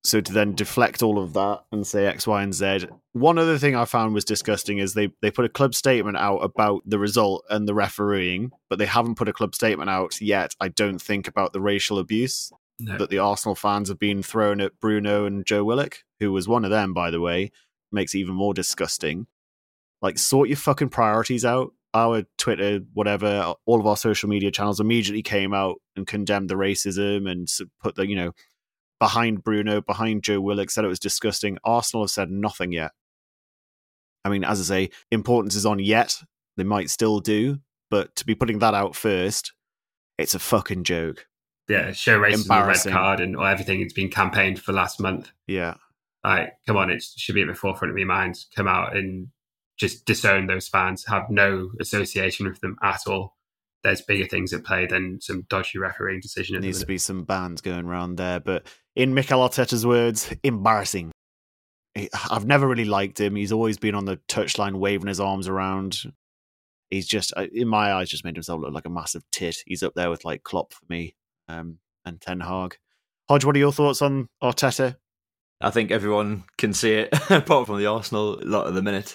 So 0.05 0.21
to 0.21 0.33
then 0.35 0.55
deflect 0.55 1.03
all 1.03 1.19
of 1.19 1.33
that 1.33 1.65
and 1.73 1.87
say 1.87 2.07
X, 2.07 2.27
Y, 2.27 2.43
and 2.43 2.53
Z. 2.53 2.87
One 3.13 3.39
other 3.39 3.57
thing 3.57 3.75
I 3.75 3.87
found 3.87 4.13
was 4.13 4.25
disgusting 4.27 4.77
is 4.79 4.93
they 4.93 5.09
they 5.23 5.31
put 5.31 5.47
a 5.47 5.49
club 5.49 5.75
statement 5.75 6.19
out 6.19 6.39
about 6.39 6.83
the 6.85 6.99
result 6.99 7.45
and 7.49 7.67
the 7.67 7.75
refereeing, 7.75 8.51
but 8.69 8.79
they 8.79 8.85
haven't 8.87 9.15
put 9.15 9.29
a 9.29 9.33
club 9.33 9.55
statement 9.55 9.89
out 9.89 10.21
yet. 10.21 10.55
I 10.61 10.69
don't 10.69 11.01
think 11.01 11.27
about 11.27 11.55
the 11.55 11.61
racial 11.61 11.99
abuse 11.99 12.53
No. 12.79 12.99
that 12.99 13.09
the 13.09 13.19
Arsenal 13.19 13.55
fans 13.55 13.89
have 13.89 13.99
been 13.99 14.23
thrown 14.23 14.61
at 14.61 14.79
Bruno 14.79 15.25
and 15.25 15.47
Joe 15.47 15.65
Willock, 15.65 16.05
who 16.21 16.33
was 16.33 16.47
one 16.47 16.65
of 16.67 16.71
them, 16.71 16.93
by 16.93 17.11
the 17.11 17.21
way, 17.21 17.51
makes 17.91 18.15
it 18.15 18.19
even 18.19 18.35
more 18.35 18.53
disgusting. 18.53 19.27
Like, 20.03 20.19
sort 20.19 20.49
your 20.49 20.59
fucking 20.59 20.91
priorities 20.91 21.47
out. 21.47 21.73
Our 21.95 22.25
Twitter, 22.37 22.81
whatever, 22.93 23.55
all 23.65 23.81
of 23.81 23.87
our 23.87 23.97
social 23.97 24.29
media 24.29 24.51
channels 24.51 24.81
immediately 24.81 25.23
came 25.23 25.55
out 25.55 25.77
and 25.97 26.07
condemned 26.07 26.51
the 26.51 26.57
racism 26.57 27.31
and 27.31 27.49
put 27.81 27.95
the, 27.95 28.07
you 28.07 28.17
know, 28.17 28.33
behind 28.99 29.43
Bruno, 29.45 29.81
behind 29.81 30.23
Joe 30.23 30.41
Willock, 30.41 30.71
said 30.71 30.85
it 30.85 30.89
was 30.89 30.99
disgusting. 30.99 31.59
Arsenal 31.65 32.05
have 32.05 32.11
said 32.11 32.31
nothing 32.31 32.73
yet. 32.73 32.93
I 34.25 34.31
mean, 34.31 34.45
as 34.45 34.61
I 34.61 34.65
say, 34.65 34.91
importance 35.11 35.55
is 35.55 35.67
on 35.67 35.79
yet. 35.79 36.23
They 36.57 36.65
might 36.65 36.89
still 36.91 37.21
do, 37.21 37.59
but 37.91 38.15
to 38.17 38.25
be 38.25 38.35
putting 38.35 38.61
that 38.61 38.75
out 38.75 38.95
first, 38.97 39.53
it's 40.19 40.35
a 40.35 40.39
fucking 40.39 40.85
joke. 40.85 41.27
yeah, 41.69 41.93
show 41.93 42.19
racism, 42.19 42.47
the 42.47 42.67
red 42.67 42.95
card, 42.95 43.21
and 43.21 43.37
or 43.37 43.49
everything 43.49 43.81
that's 43.81 43.93
been 43.93 44.11
campaigned 44.11 44.61
for 44.61 44.73
last 44.73 45.01
month. 45.01 45.31
Yeah. 45.47 45.75
Like, 46.23 46.53
come 46.67 46.77
on, 46.77 46.91
it 46.91 47.03
should 47.03 47.35
be 47.35 47.43
at 47.43 47.49
the 47.49 47.55
forefront 47.55 47.93
of 47.93 47.99
your 47.99 48.07
mind. 48.07 48.37
Come 48.55 48.69
out 48.69 48.97
and 48.97 49.29
just 49.77 50.07
disown 50.07 50.47
those 50.47 50.69
fans. 50.69 51.05
Have 51.07 51.29
no 51.29 51.71
association 51.81 52.47
with 52.47 52.61
them 52.61 52.77
at 52.83 53.01
all. 53.07 53.37
There's 53.83 54.01
bigger 54.01 54.27
things 54.27 54.53
at 54.55 54.65
play 54.65 54.87
than 54.87 55.21
some 55.21 55.43
dodgy 55.51 55.79
refereeing 55.79 56.21
decision. 56.21 56.57
At 56.57 56.63
the 56.63 56.69
needs 56.69 56.81
to 56.81 56.87
be 56.87 56.97
some 56.97 57.25
bands 57.25 57.61
going 57.61 57.85
around 57.85 58.17
there. 58.17 58.41
But 58.41 58.67
in 58.97 59.15
Mikel 59.15 59.41
Arteta's 59.41 59.87
words, 59.87 60.33
embarrassing. 60.43 61.13
I've 62.31 62.47
never 62.47 62.67
really 62.67 62.85
liked 62.85 63.21
him. 63.21 63.37
He's 63.37 63.53
always 63.53 63.79
been 63.79 63.95
on 63.95 64.05
the 64.05 64.17
touchline 64.29 64.79
waving 64.79 65.09
his 65.09 65.21
arms 65.21 65.49
around. 65.49 66.13
He's 66.91 67.07
just, 67.07 67.33
uh, 67.37 67.47
in 67.53 67.69
my 67.69 67.93
eyes, 67.93 68.09
just 68.09 68.25
made 68.25 68.37
himself 68.37 68.61
look 68.61 68.73
like 68.73 68.87
a 68.87 68.91
massive 68.91 69.23
tit. 69.33 69.57
He's 69.67 69.83
up 69.83 69.95
there 69.95 70.11
with 70.11 70.25
like 70.25 70.43
Klopp 70.43 70.73
for 70.73 70.85
me 70.89 71.15
um, 71.49 71.79
and 72.05 72.21
Ten 72.21 72.41
Hag. 72.41 72.77
Hodge, 73.29 73.45
what 73.45 73.57
are 73.57 73.61
your 73.61 73.73
thoughts 73.73 74.03
on 74.03 74.29
Arteta? 74.43 74.97
I 75.61 75.71
think 75.71 75.91
everyone 75.91 76.45
can 76.59 76.75
see 76.75 76.93
it, 76.95 77.09
apart 77.31 77.67
from 77.67 77.79
the 77.79 77.87
Arsenal 77.87 78.39
lot 78.43 78.67
at 78.67 78.75
the 78.75 78.83
minute. 78.83 79.15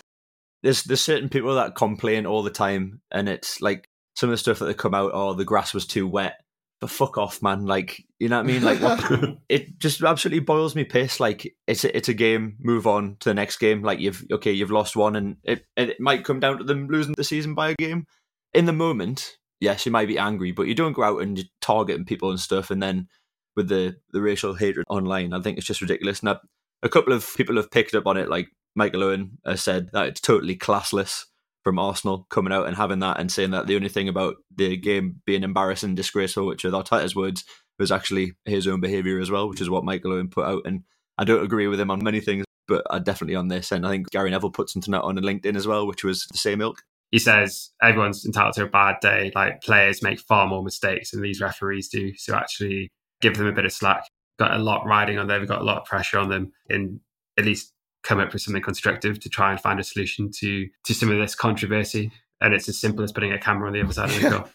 There's 0.63 0.83
there's 0.83 1.01
certain 1.01 1.29
people 1.29 1.55
that 1.55 1.75
complain 1.75 2.25
all 2.25 2.43
the 2.43 2.49
time, 2.49 3.01
and 3.11 3.29
it's 3.29 3.61
like 3.61 3.87
some 4.15 4.29
of 4.29 4.33
the 4.33 4.37
stuff 4.37 4.59
that 4.59 4.65
they 4.65 4.73
come 4.73 4.93
out, 4.93 5.11
oh, 5.13 5.33
the 5.33 5.45
grass 5.45 5.73
was 5.73 5.85
too 5.85 6.07
wet. 6.07 6.41
But 6.81 6.89
fuck 6.89 7.17
off, 7.17 7.41
man! 7.41 7.65
Like 7.65 8.05
you 8.19 8.29
know 8.29 8.37
what 8.37 8.45
I 8.45 8.47
mean? 8.47 8.63
Like 8.63 8.79
what, 8.79 9.37
it 9.49 9.79
just 9.79 10.01
absolutely 10.01 10.39
boils 10.39 10.75
me 10.75 10.85
piss. 10.85 11.19
Like 11.19 11.53
it's 11.67 11.83
a, 11.83 11.95
it's 11.95 12.07
a 12.07 12.13
game. 12.13 12.55
Move 12.59 12.87
on 12.87 13.17
to 13.19 13.29
the 13.29 13.33
next 13.33 13.57
game. 13.57 13.83
Like 13.83 13.99
you've 13.99 14.25
okay, 14.31 14.51
you've 14.51 14.71
lost 14.71 14.95
one, 14.95 15.15
and 15.15 15.37
it 15.43 15.65
and 15.75 15.89
it 15.89 15.99
might 15.99 16.23
come 16.23 16.39
down 16.39 16.57
to 16.57 16.63
them 16.63 16.87
losing 16.87 17.15
the 17.17 17.23
season 17.23 17.53
by 17.53 17.69
a 17.69 17.75
game. 17.75 18.05
In 18.53 18.65
the 18.65 18.73
moment, 18.73 19.37
yes, 19.59 19.85
you 19.85 19.91
might 19.91 20.07
be 20.07 20.17
angry, 20.17 20.51
but 20.53 20.67
you 20.67 20.73
don't 20.73 20.93
go 20.93 21.03
out 21.03 21.21
and 21.21 21.37
you're 21.37 21.47
targeting 21.61 22.05
people 22.05 22.29
and 22.29 22.39
stuff, 22.39 22.71
and 22.71 22.81
then 22.81 23.09
with 23.57 23.67
the 23.67 23.97
the 24.11 24.21
racial 24.21 24.53
hatred 24.53 24.85
online. 24.89 25.33
I 25.33 25.41
think 25.41 25.57
it's 25.57 25.67
just 25.67 25.81
ridiculous. 25.81 26.21
And 26.21 26.29
I, 26.29 26.37
a 26.81 26.89
couple 26.89 27.11
of 27.11 27.35
people 27.35 27.57
have 27.57 27.71
picked 27.71 27.93
up 27.93 28.07
on 28.07 28.15
it, 28.15 28.29
like 28.29 28.47
Michael 28.73 29.03
Owen 29.03 29.37
has 29.45 29.61
said 29.61 29.89
that 29.91 30.07
it's 30.07 30.21
totally 30.21 30.55
classless 30.55 31.25
from 31.63 31.79
Arsenal 31.79 32.25
coming 32.29 32.53
out 32.53 32.67
and 32.67 32.75
having 32.75 32.99
that 32.99 33.19
and 33.19 33.31
saying 33.31 33.51
that 33.51 33.67
the 33.67 33.75
only 33.75 33.89
thing 33.89 34.07
about 34.07 34.35
the 34.55 34.77
game 34.77 35.21
being 35.25 35.43
embarrassing, 35.43 35.95
disgraceful, 35.95 36.45
which 36.45 36.63
with 36.63 36.73
Arteta's 36.73 37.15
words, 37.15 37.43
was 37.77 37.91
actually 37.91 38.33
his 38.45 38.67
own 38.67 38.81
behaviour 38.81 39.19
as 39.19 39.31
well, 39.31 39.49
which 39.49 39.61
is 39.61 39.69
what 39.69 39.85
Michael 39.85 40.13
Owen 40.13 40.29
put 40.29 40.45
out. 40.45 40.63
And 40.65 40.83
I 41.17 41.23
don't 41.23 41.43
agree 41.43 41.67
with 41.67 41.79
him 41.79 41.91
on 41.91 42.03
many 42.03 42.19
things, 42.19 42.45
but 42.67 42.85
I 42.89 42.99
definitely 42.99 43.35
on 43.35 43.47
this. 43.47 43.71
And 43.71 43.85
I 43.85 43.89
think 43.89 44.09
Gary 44.09 44.31
Neville 44.31 44.51
put 44.51 44.69
something 44.69 44.93
out 44.93 45.03
on 45.03 45.17
LinkedIn 45.17 45.55
as 45.55 45.67
well, 45.67 45.87
which 45.87 46.03
was 46.03 46.25
the 46.31 46.37
same 46.37 46.61
ilk. 46.61 46.81
he 47.11 47.19
says 47.19 47.71
everyone's 47.81 48.25
entitled 48.25 48.53
to 48.55 48.63
a 48.63 48.69
bad 48.69 48.97
day. 49.01 49.31
Like 49.35 49.61
players 49.61 50.03
make 50.03 50.19
far 50.19 50.47
more 50.47 50.63
mistakes 50.63 51.11
than 51.11 51.21
these 51.21 51.41
referees 51.41 51.89
do. 51.89 52.13
So 52.15 52.35
actually 52.35 52.91
give 53.21 53.37
them 53.37 53.47
a 53.47 53.53
bit 53.53 53.65
of 53.65 53.73
slack. 53.73 54.03
Got 54.37 54.53
a 54.53 54.63
lot 54.63 54.85
riding 54.85 55.17
on 55.17 55.27
them, 55.27 55.45
got 55.45 55.61
a 55.61 55.65
lot 55.65 55.77
of 55.77 55.85
pressure 55.85 56.17
on 56.17 56.29
them, 56.29 56.51
in 56.69 57.01
at 57.37 57.45
least 57.45 57.73
come 58.03 58.19
up 58.19 58.33
with 58.33 58.41
something 58.41 58.61
constructive 58.61 59.19
to 59.19 59.29
try 59.29 59.51
and 59.51 59.59
find 59.59 59.79
a 59.79 59.83
solution 59.83 60.31
to 60.39 60.67
to 60.85 60.93
some 60.93 61.11
of 61.11 61.17
this 61.17 61.35
controversy. 61.35 62.11
And 62.41 62.53
it's 62.53 62.69
as 62.69 62.79
simple 62.79 63.03
as 63.03 63.11
putting 63.11 63.33
a 63.33 63.39
camera 63.39 63.67
on 63.67 63.73
the 63.73 63.81
other 63.81 63.91
side 63.91 64.09
of 64.09 64.21
the 64.21 64.29
goal. 64.29 64.49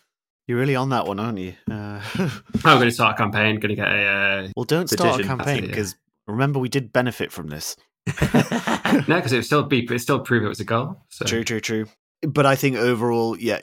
You're 0.46 0.58
really 0.58 0.76
on 0.76 0.90
that 0.90 1.06
one, 1.06 1.20
aren't 1.20 1.38
you? 1.38 1.54
Uh, 1.70 2.00
I'm 2.64 2.78
going 2.78 2.88
to 2.88 2.90
start 2.90 3.14
a 3.14 3.16
campaign. 3.16 3.60
Going 3.60 3.70
to 3.70 3.74
get 3.74 3.88
a 3.88 4.04
uh, 4.04 4.48
well, 4.56 4.64
don't 4.64 4.88
start 4.88 5.20
a 5.20 5.24
campaign 5.24 5.62
yeah. 5.62 5.68
because 5.68 5.96
remember 6.26 6.58
we 6.58 6.68
did 6.68 6.92
benefit 6.92 7.32
from 7.32 7.48
this. 7.48 7.76
no, 8.06 9.16
because 9.16 9.32
it 9.32 9.36
would 9.36 9.44
still 9.46 9.62
be 9.62 9.86
it 9.90 9.98
still 10.00 10.20
prove 10.20 10.44
it 10.44 10.48
was 10.48 10.60
a 10.60 10.64
goal. 10.64 11.02
So 11.08 11.24
True, 11.24 11.44
true, 11.44 11.60
true. 11.60 11.86
But 12.22 12.46
I 12.46 12.56
think 12.56 12.76
overall, 12.76 13.38
yeah, 13.38 13.60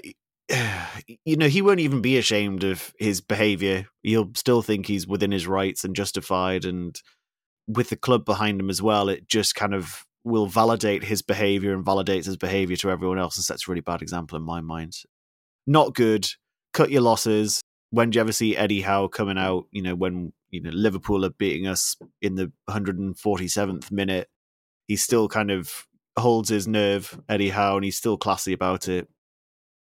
you 1.26 1.38
know, 1.38 1.48
he 1.48 1.62
won't 1.62 1.80
even 1.80 2.02
be 2.02 2.18
ashamed 2.18 2.64
of 2.64 2.94
his 2.98 3.22
behavior. 3.22 3.86
He'll 4.04 4.32
still 4.36 4.62
think 4.62 4.88
he's 4.88 5.08
within 5.08 5.32
his 5.32 5.48
rights 5.48 5.84
and 5.84 5.96
justified. 5.96 6.66
And 6.66 7.00
with 7.68 7.90
the 7.90 7.96
club 7.96 8.26
behind 8.26 8.60
him 8.60 8.70
as 8.70 8.82
well, 8.82 9.10
it 9.10 9.28
just 9.28 9.56
kind 9.56 9.74
of 9.74 10.06
will 10.24 10.48
validate 10.48 11.04
his 11.04 11.22
behavior 11.22 11.74
and 11.74 11.86
validates 11.86 12.26
his 12.26 12.38
behavior 12.38 12.76
to 12.78 12.92
everyone 12.92 13.18
else 13.18 13.38
and 13.38 13.44
sets 13.44 13.68
a 13.68 13.72
really 13.72 13.82
bad 13.82 14.02
example 14.02 14.38
in 14.38 14.44
my 14.44 14.62
mind. 14.62 14.96
Not 15.66 15.96
good. 15.96 16.28
Cut 16.74 16.92
your 16.92 17.02
losses. 17.02 17.62
When 17.90 18.10
do 18.10 18.18
you 18.18 18.22
ever 18.22 18.32
see 18.32 18.56
Eddie 18.56 18.82
Howe 18.82 19.08
coming 19.08 19.38
out? 19.38 19.66
You 19.72 19.82
know, 19.82 19.96
when 19.96 20.34
you 20.50 20.62
know 20.62 20.70
Liverpool 20.72 21.26
are 21.26 21.32
beating 21.32 21.68
us 21.68 21.98
in 22.22 22.36
the 22.36 22.52
147th 22.70 23.92
minute, 23.92 24.30
he 24.88 24.96
still 24.96 25.28
kind 25.28 25.52
of 25.52 25.88
holds 26.18 26.50
his 26.50 26.68
nerve, 26.68 27.20
Eddie 27.28 27.50
Howe, 27.50 27.78
and 27.78 27.86
he's 27.86 27.98
still 27.98 28.18
classy 28.18 28.54
about 28.54 28.88
it. 28.88 29.08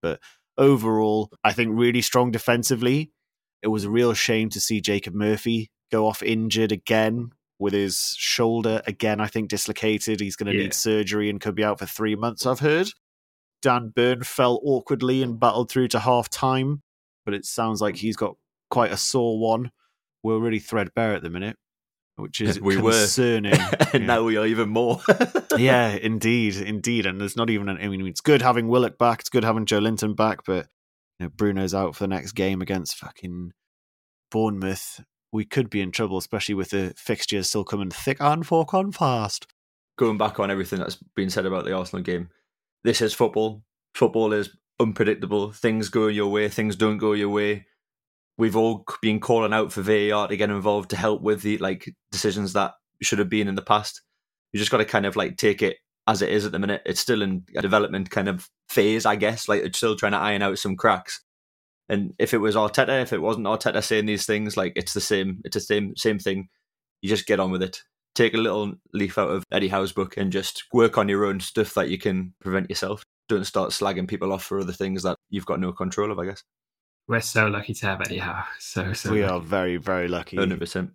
But 0.02 0.20
overall, 0.58 1.32
I 1.44 1.54
think 1.54 1.72
really 1.74 2.02
strong 2.02 2.32
defensively. 2.32 3.12
It 3.62 3.68
was 3.68 3.86
a 3.86 3.92
real 3.92 4.14
shame 4.14 4.50
to 4.50 4.60
see 4.60 4.82
Jacob 4.82 5.14
Murphy 5.14 5.70
go 5.92 6.08
off 6.08 6.24
injured 6.24 6.72
again 6.72 7.32
with 7.62 7.74
his 7.74 8.14
shoulder 8.18 8.82
again. 8.88 9.22
I 9.22 9.28
think 9.28 9.50
dislocated. 9.50 10.20
He's 10.20 10.36
going 10.36 10.52
to 10.52 10.58
Yeah. 10.58 10.64
need 10.64 10.74
surgery 10.74 11.30
and 11.30 11.40
could 11.40 11.56
be 11.56 11.64
out 11.64 11.80
for 11.80 11.86
three 11.86 12.16
months. 12.16 12.46
I've 12.46 12.60
heard. 12.60 12.90
Dan 13.62 13.90
Burn 13.96 14.24
fell 14.24 14.60
awkwardly 14.64 15.22
and 15.22 15.40
battled 15.40 15.70
through 15.70 15.90
to 15.90 16.00
half 16.00 16.28
time, 16.30 16.82
but 17.26 17.34
it 17.36 17.46
sounds 17.46 17.80
like 17.80 17.96
he's 17.98 18.16
got 18.18 18.36
quite 18.72 18.92
a 18.92 18.98
sore 18.98 19.40
one. 19.40 19.72
We're 20.24 20.40
really 20.40 20.58
threadbare 20.60 21.14
at 21.14 21.22
the 21.22 21.30
minute, 21.30 21.58
which 22.16 22.42
is 22.42 22.60
We 22.62 22.78
were. 22.78 22.92
concerning. 22.92 23.54
and 23.94 23.94
Yeah. 23.94 24.00
now 24.08 24.24
we 24.24 24.38
are 24.38 24.48
even 24.48 24.70
more. 24.70 25.00
yeah, 25.58 25.90
indeed, 25.92 26.56
indeed. 26.56 27.06
And 27.06 27.22
there's 27.22 27.38
not 27.38 27.52
even 27.52 27.70
an, 27.70 27.78
I 27.80 27.88
mean, 27.88 28.08
it's 28.08 28.22
good 28.22 28.42
having 28.42 28.68
Willock 28.68 28.98
back. 28.98 29.20
It's 29.20 29.30
good 29.30 29.44
having 29.44 29.66
Joelinton 29.68 30.16
back, 30.16 30.40
but 30.46 30.68
you 31.20 31.28
know, 31.28 31.30
Bruno's 31.30 31.76
out 31.76 31.96
for 31.96 32.04
the 32.06 32.08
next 32.08 32.32
game 32.32 32.64
against 32.64 32.96
fucking 32.98 33.52
Bournemouth. 34.32 35.02
We 35.32 35.46
could 35.46 35.70
be 35.70 35.82
in 35.82 35.92
trouble, 35.92 36.18
especially 36.18 36.56
with 36.56 36.72
the 36.72 36.94
fixtures 36.98 37.48
still 37.48 37.64
coming 37.64 37.90
thick 37.90 38.18
and 38.20 38.46
fast. 38.46 39.48
going 39.98 40.18
back 40.18 40.40
on 40.40 40.52
everything 40.52 40.80
that's 40.80 40.98
been 41.16 41.30
said 41.30 41.46
about 41.46 41.64
the 41.66 41.74
Arsenal 41.74 42.04
game, 42.04 42.30
this 42.84 43.02
is 43.02 43.14
football. 43.14 43.64
Football 43.94 44.34
is 44.34 44.50
unpredictable. 44.80 45.52
Things 45.52 45.90
go 45.90 46.08
your 46.08 46.28
way, 46.32 46.50
things 46.50 46.76
don't 46.76 46.98
go 46.98 47.14
your 47.14 47.30
way. 47.30 47.66
We've 48.38 48.56
all 48.56 48.84
been 49.02 49.20
calling 49.20 49.54
out 49.54 49.72
for 49.72 49.82
VAR 49.82 50.28
to 50.28 50.38
get 50.38 50.50
involved 50.50 50.90
to 50.90 50.98
help 50.98 51.22
with 51.22 51.44
the 51.44 51.58
like 51.60 51.94
decisions 52.12 52.54
that 52.54 52.74
should 53.02 53.20
have 53.20 53.30
been 53.30 53.48
in 53.48 53.56
the 53.56 53.62
past. 53.62 54.02
You 54.52 54.60
just 54.60 54.72
got 54.72 54.78
to 54.78 54.86
kind 54.86 55.06
of 55.06 55.16
like 55.16 55.38
take 55.38 55.62
it 55.62 55.78
as 56.08 56.22
it 56.22 56.30
is 56.30 56.46
at 56.46 56.52
the 56.52 56.60
minute. 56.60 56.82
It's 56.86 57.00
still 57.00 57.22
in 57.22 57.44
a 57.56 57.62
development 57.62 58.10
kind 58.10 58.28
of 58.28 58.50
phase, 58.70 59.06
I 59.06 59.16
guess. 59.16 59.48
Like 59.48 59.62
it's 59.62 59.78
still 59.78 59.96
trying 59.96 60.14
to 60.14 60.18
iron 60.18 60.42
out 60.42 60.58
some 60.58 60.76
cracks. 60.76 61.22
And 61.90 62.14
if 62.20 62.34
it 62.34 62.38
was 62.38 62.56
Arteta, 62.56 63.02
if 63.02 63.12
it 63.12 63.22
wasn't 63.22 63.48
Arteta 63.48 63.84
saying 63.84 64.06
these 64.06 64.26
things, 64.26 64.56
like 64.56 64.74
it's 64.76 64.94
the 64.94 65.02
same. 65.02 65.42
It's 65.44 65.56
the 65.56 65.62
same 65.62 65.96
same 65.96 66.20
thing. 66.20 66.50
You 67.02 67.10
just 67.10 67.26
get 67.26 67.40
on 67.40 67.52
with 67.52 67.64
it 67.64 67.82
take 68.16 68.34
a 68.34 68.38
little 68.38 68.74
leaf 68.94 69.18
out 69.18 69.30
of 69.30 69.46
Eddie 69.52 69.70
Howe's 69.70 69.92
book 69.92 70.18
and 70.18 70.32
just 70.32 70.66
work 70.74 70.98
on 70.98 71.10
your 71.10 71.26
own 71.26 71.40
stuff 71.40 71.74
that 71.76 71.90
you 71.90 71.98
can 71.98 72.34
prevent 72.40 72.70
yourself. 72.70 73.06
Don't 73.30 73.46
start 73.46 73.72
slagging 73.72 74.08
people 74.08 74.34
off 74.34 74.44
for 74.44 74.60
other 74.60 74.74
things 74.74 75.04
that 75.04 75.18
you've 75.30 75.46
got 75.46 75.60
no 75.60 75.72
control 75.72 76.12
of, 76.12 76.20
I 76.20 76.26
guess. 76.26 76.44
we're 77.08 77.22
so 77.22 77.48
lucky 77.48 77.74
to 77.74 77.86
have 77.86 78.02
Eddie 78.02 78.18
Howe. 78.18 78.46
So 78.60 78.94
so 78.94 79.12
we 79.12 79.22
lucky. 79.24 79.34
are 79.34 79.40
very, 79.40 79.78
very 79.78 80.08
lucky. 80.08 80.38
100%. 80.38 80.92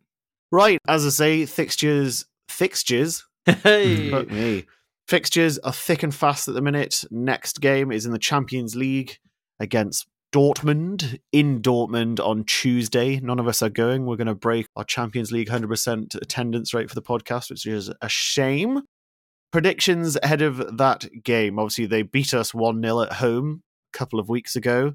Right, 0.52 0.78
as 0.86 1.06
I 1.06 1.10
say, 1.10 1.46
fixtures, 1.46 2.26
fixtures. 2.48 3.24
Hey! 3.46 4.10
Fuck 4.10 4.30
me. 4.30 4.66
Fixtures 5.08 5.58
are 5.60 5.72
thick 5.72 6.02
and 6.02 6.14
fast 6.14 6.48
at 6.48 6.54
the 6.54 6.60
minute. 6.60 7.04
Next 7.10 7.60
game 7.60 7.92
is 7.92 8.06
in 8.06 8.12
the 8.12 8.18
Champions 8.18 8.74
League. 8.74 9.18
against 9.58 10.06
Dortmund 10.36 11.18
in 11.32 11.62
Dortmund 11.62 12.20
on 12.20 12.44
Tuesday. 12.44 13.18
None 13.20 13.38
of 13.38 13.48
us 13.48 13.62
are 13.62 13.70
going. 13.70 14.04
We're 14.04 14.16
going 14.16 14.26
to 14.26 14.34
break 14.34 14.68
our 14.76 14.84
Champions 14.84 15.32
League 15.32 15.48
100% 15.48 16.14
attendance 16.14 16.74
rate 16.74 16.90
for 16.90 16.94
the 16.94 17.00
podcast, 17.00 17.48
which 17.48 17.64
is 17.64 17.90
a 18.02 18.08
shame. 18.10 18.82
Predictions 19.50 20.18
ahead 20.22 20.42
of 20.42 20.76
that 20.76 21.08
game. 21.22 21.58
Obviously, 21.58 21.86
they 21.86 22.02
beat 22.02 22.34
us 22.34 22.52
1 22.52 22.82
0 22.82 23.00
at 23.00 23.14
home 23.14 23.62
a 23.94 23.96
couple 23.96 24.20
of 24.20 24.28
weeks 24.28 24.56
ago. 24.56 24.92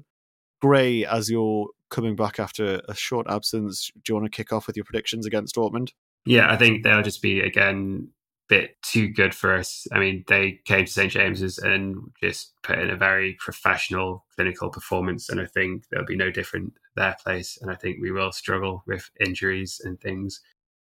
Gray, 0.60 1.04
as 1.04 1.28
you're 1.28 1.70
coming 1.90 2.14
back 2.14 2.38
after 2.38 2.80
a 2.88 2.94
short 2.94 3.26
absence, 3.28 3.90
do 3.96 4.12
you 4.12 4.14
want 4.14 4.30
to 4.30 4.36
kick 4.36 4.52
off 4.52 4.68
with 4.68 4.76
your 4.76 4.84
predictions 4.84 5.26
against 5.26 5.56
Dortmund? 5.56 5.88
Yeah, 6.24 6.52
I 6.52 6.56
think 6.56 6.84
they'll 6.84 7.02
just 7.02 7.20
be, 7.20 7.40
again, 7.40 8.10
bit 8.52 8.76
too 8.82 9.08
good 9.08 9.34
for 9.34 9.54
us. 9.54 9.86
I 9.92 9.98
mean, 9.98 10.24
they 10.28 10.60
came 10.66 10.84
to 10.84 10.92
St 10.92 11.10
James's 11.10 11.56
and 11.56 11.96
just 12.22 12.52
put 12.62 12.78
in 12.78 12.90
a 12.90 12.96
very 12.98 13.34
professional 13.40 14.26
clinical 14.36 14.68
performance, 14.68 15.30
and 15.30 15.40
I 15.40 15.46
think 15.46 15.84
there'll 15.88 16.04
be 16.04 16.16
no 16.16 16.30
different 16.30 16.74
their 16.94 17.16
place. 17.24 17.58
And 17.62 17.70
I 17.70 17.76
think 17.76 17.96
we 17.98 18.12
will 18.12 18.30
struggle 18.30 18.84
with 18.86 19.10
injuries 19.18 19.80
and 19.82 19.98
things 19.98 20.42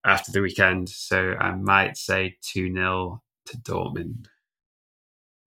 after 0.04 0.32
the 0.32 0.40
weekend. 0.40 0.88
So 0.88 1.34
I 1.38 1.54
might 1.54 1.96
say 1.96 2.38
2 2.42 2.74
0 2.74 3.22
to 3.46 3.56
Dortmund. 3.58 4.26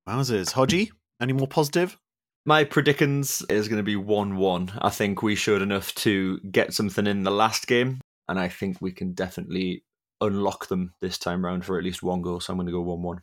Wowzers. 0.07 0.53
Hodgie, 0.53 0.91
any 1.21 1.33
more 1.33 1.47
positive? 1.47 1.97
My 2.45 2.63
predictions 2.63 3.43
is 3.49 3.67
going 3.67 3.79
to 3.79 3.83
be 3.83 3.97
1 3.97 4.37
1. 4.37 4.71
I 4.81 4.91
think 4.91 5.21
we 5.21 5.35
showed 5.35 5.61
enough 5.61 5.93
to 5.95 6.39
get 6.39 6.73
something 6.73 7.05
in 7.05 7.23
the 7.23 7.31
last 7.31 7.67
game, 7.67 7.99
and 8.29 8.39
I 8.39 8.47
think 8.47 8.77
we 8.79 8.93
can 8.93 9.11
definitely 9.11 9.83
unlock 10.21 10.67
them 10.67 10.93
this 11.01 11.17
time 11.17 11.43
round 11.43 11.65
for 11.65 11.77
at 11.77 11.83
least 11.83 12.03
one 12.03 12.21
goal. 12.21 12.39
So 12.39 12.51
I'm 12.51 12.57
going 12.57 12.67
to 12.67 12.71
go 12.71 12.81
1 12.81 13.01
1. 13.01 13.21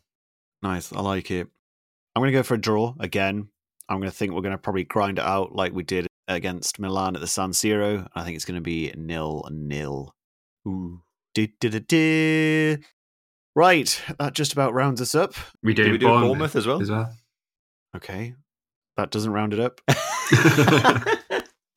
Nice. 0.62 0.92
I 0.92 1.00
like 1.00 1.30
it. 1.30 1.48
I'm 2.14 2.20
going 2.20 2.32
to 2.32 2.38
go 2.38 2.42
for 2.42 2.54
a 2.54 2.60
draw 2.60 2.94
again. 3.00 3.48
I'm 3.88 3.98
going 3.98 4.10
to 4.10 4.16
think 4.16 4.32
we're 4.32 4.42
going 4.42 4.52
to 4.52 4.58
probably 4.58 4.84
grind 4.84 5.18
it 5.18 5.24
out 5.24 5.54
like 5.54 5.72
we 5.72 5.82
did 5.82 6.06
against 6.28 6.78
Milan 6.78 7.16
at 7.16 7.20
the 7.20 7.26
San 7.26 7.50
Siro. 7.50 8.06
I 8.14 8.24
think 8.24 8.36
it's 8.36 8.44
going 8.44 8.54
to 8.54 8.62
be 8.62 8.92
nil 8.96 9.46
nil. 9.50 10.14
Ooh. 10.66 11.02
Right, 13.56 14.02
that 14.18 14.34
just 14.34 14.52
about 14.52 14.74
rounds 14.74 15.00
us 15.00 15.14
up. 15.14 15.34
We 15.62 15.74
do, 15.74 15.92
we 15.92 15.98
do 15.98 16.06
Bournemouth, 16.06 16.28
Bournemouth 16.28 16.56
as 16.56 16.66
well? 16.66 16.82
As 16.82 16.90
well. 16.90 17.14
Okay, 17.94 18.34
that 18.96 19.10
doesn't 19.10 19.32
round 19.32 19.54
it 19.54 19.60
up. 19.60 19.80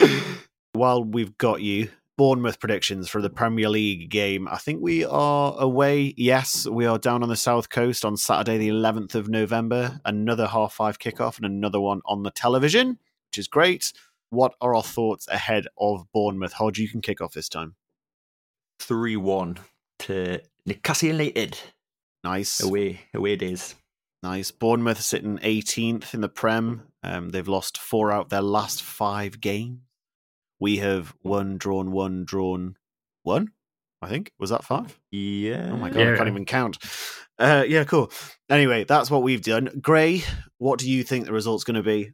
While 0.74 1.03
we've 1.03 1.38
got 1.38 1.61
you, 1.61 1.89
Bournemouth 2.18 2.59
predictions 2.59 3.07
for 3.07 3.22
the 3.22 3.30
Premier 3.30 3.70
League 3.70 4.09
game. 4.09 4.47
I 4.47 4.57
think 4.57 4.82
we 4.82 5.05
are 5.05 5.55
away. 5.59 6.15
Yes, 6.18 6.65
we 6.65 6.88
are 6.88 6.97
down 6.97 7.22
on 7.22 7.30
the 7.30 7.36
south 7.36 7.70
coast 7.70 8.03
on 8.03 8.18
Saturday, 8.18 8.57
the 8.57 8.70
11th 8.70 9.13
of 9.13 9.30
November. 9.30 10.01
Another 10.03 10.47
half 10.47 10.74
five 10.74 10.97
kickoff 10.97 11.38
and 11.38 11.45
another 11.45 11.80
one 11.80 12.01
on 12.05 12.24
the 12.24 12.32
television, 12.32 12.97
which 13.30 13.38
is 13.38 13.47
great. 13.47 13.93
What 14.32 14.55
are 14.59 14.76
our 14.76 14.82
thoughts 14.82 15.28
ahead 15.28 15.68
of 15.78 16.11
Bournemouth? 16.11 16.53
Hodge, 16.53 16.80
you 16.80 16.89
can 16.89 17.01
kick 17.01 17.22
off 17.22 17.34
this 17.34 17.49
time. 17.49 17.76
3 18.80 19.15
1 19.15 19.59
to 19.99 20.41
Newcastle 20.65 21.09
United. 21.09 21.59
Nice. 22.24 22.61
Away, 22.61 23.01
away 23.13 23.36
days. 23.36 23.76
Nice. 24.24 24.49
Bournemouth 24.49 25.01
sitting 25.01 25.38
18th 25.38 26.15
in 26.15 26.22
the 26.22 26.30
Prem. 26.30 26.88
Um, 27.03 27.30
they've 27.30 27.47
lost 27.47 27.78
four 27.78 28.11
out 28.11 28.30
their 28.30 28.41
last 28.41 28.82
five 28.82 29.39
games. 29.39 29.82
We 30.59 30.77
have 30.77 31.13
one, 31.21 31.57
drawn, 31.57 31.91
one, 31.91 32.25
drawn, 32.25 32.75
one. 33.23 33.51
I 34.01 34.09
think 34.09 34.31
was 34.39 34.51
that 34.51 34.63
five. 34.63 34.99
Yeah. 35.11 35.69
Oh 35.71 35.77
my 35.77 35.89
god, 35.89 35.99
Yeah. 35.99 36.13
I 36.13 36.17
can't 36.17 36.29
even 36.29 36.45
count. 36.45 36.77
Uh, 37.39 37.63
yeah, 37.67 37.83
cool. 37.83 38.11
Anyway, 38.49 38.83
that's 38.83 39.09
what 39.11 39.23
we've 39.23 39.41
done. 39.41 39.69
Gray, 39.81 40.23
what 40.57 40.79
do 40.79 40.89
you 40.89 41.03
think 41.03 41.25
the 41.25 41.33
result's 41.33 41.63
going 41.63 41.75
to 41.75 41.83
be? 41.83 42.11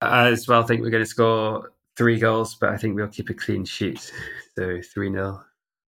I 0.00 0.28
as 0.28 0.46
well 0.46 0.62
think 0.62 0.82
we're 0.82 0.90
going 0.90 1.04
to 1.04 1.08
score 1.08 1.72
three 1.96 2.18
goals, 2.18 2.54
but 2.54 2.70
I 2.70 2.76
think 2.76 2.94
we'll 2.96 3.08
keep 3.08 3.30
a 3.30 3.34
clean 3.34 3.64
sheet. 3.64 4.12
So 4.56 4.80
3 4.80 5.10
0. 5.12 5.42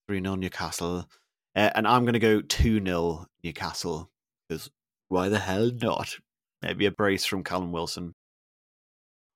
3 0.07 0.21
0 0.21 0.35
Newcastle. 0.35 1.09
Uh, 1.55 1.69
and 1.75 1.87
I'm 1.87 2.03
going 2.03 2.13
to 2.13 2.19
go 2.19 2.41
2 2.41 2.83
0 2.83 3.25
Newcastle 3.43 4.09
because 4.47 4.69
why 5.09 5.29
the 5.29 5.39
hell 5.39 5.71
not? 5.81 6.17
Maybe 6.61 6.85
a 6.85 6.91
brace 6.91 7.25
from 7.25 7.43
Callum 7.43 7.71
Wilson. 7.71 8.13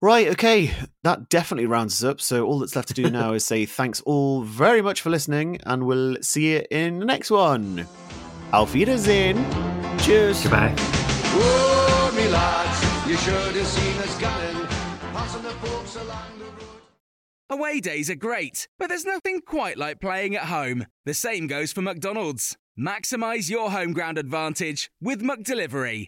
Right, 0.02 0.30
okay. 0.30 0.72
That 1.04 1.28
definitely 1.28 1.66
rounds 1.66 2.02
us 2.02 2.10
up. 2.10 2.22
So 2.22 2.46
all 2.46 2.60
that's 2.60 2.76
left 2.76 2.88
to 2.88 2.94
do 2.94 3.10
now 3.10 3.34
is 3.34 3.46
say 3.46 3.66
thanks 3.66 4.02
all 4.02 4.44
very 4.44 4.82
much 4.82 5.02
for 5.02 5.10
listening, 5.10 5.60
and 5.66 5.86
we'll 5.86 6.18
see 6.22 6.54
you 6.54 6.64
in 6.72 7.00
the 7.00 7.06
next 7.06 7.32
one. 7.32 7.86
Auf 8.54 8.74
Wiedersehen. 8.74 9.38
Cheers. 10.00 10.42
Goodbye. 10.42 10.74
Oh, 10.78 12.14
me 12.16 12.28
lads, 12.30 13.08
you 13.10 13.18
should 13.18 13.56
have 13.56 13.68
seen 13.68 13.98
us 13.98 14.18
coming, 14.20 14.68
passing 15.14 15.44
the 15.44 15.50
folks 15.50 15.96
along 15.98 16.40
the 16.40 16.46
road. 16.46 16.54
Away 17.50 17.80
days 17.80 18.10
are 18.10 18.16
great, 18.16 18.68
but 18.78 18.88
there's 18.88 19.06
nothing 19.06 19.42
quite 19.42 19.78
like 19.78 20.00
playing 20.00 20.36
at 20.36 20.46
home. 20.46 20.86
The 21.06 21.14
same 21.14 21.48
goes 21.48 21.74
for 21.74 21.82
McDonald's. 21.82 22.58
Maximize 22.80 23.50
your 23.50 23.72
home 23.72 23.92
ground 23.92 24.18
advantage 24.18 24.90
with 25.02 25.22
McDelivery. 25.22 26.08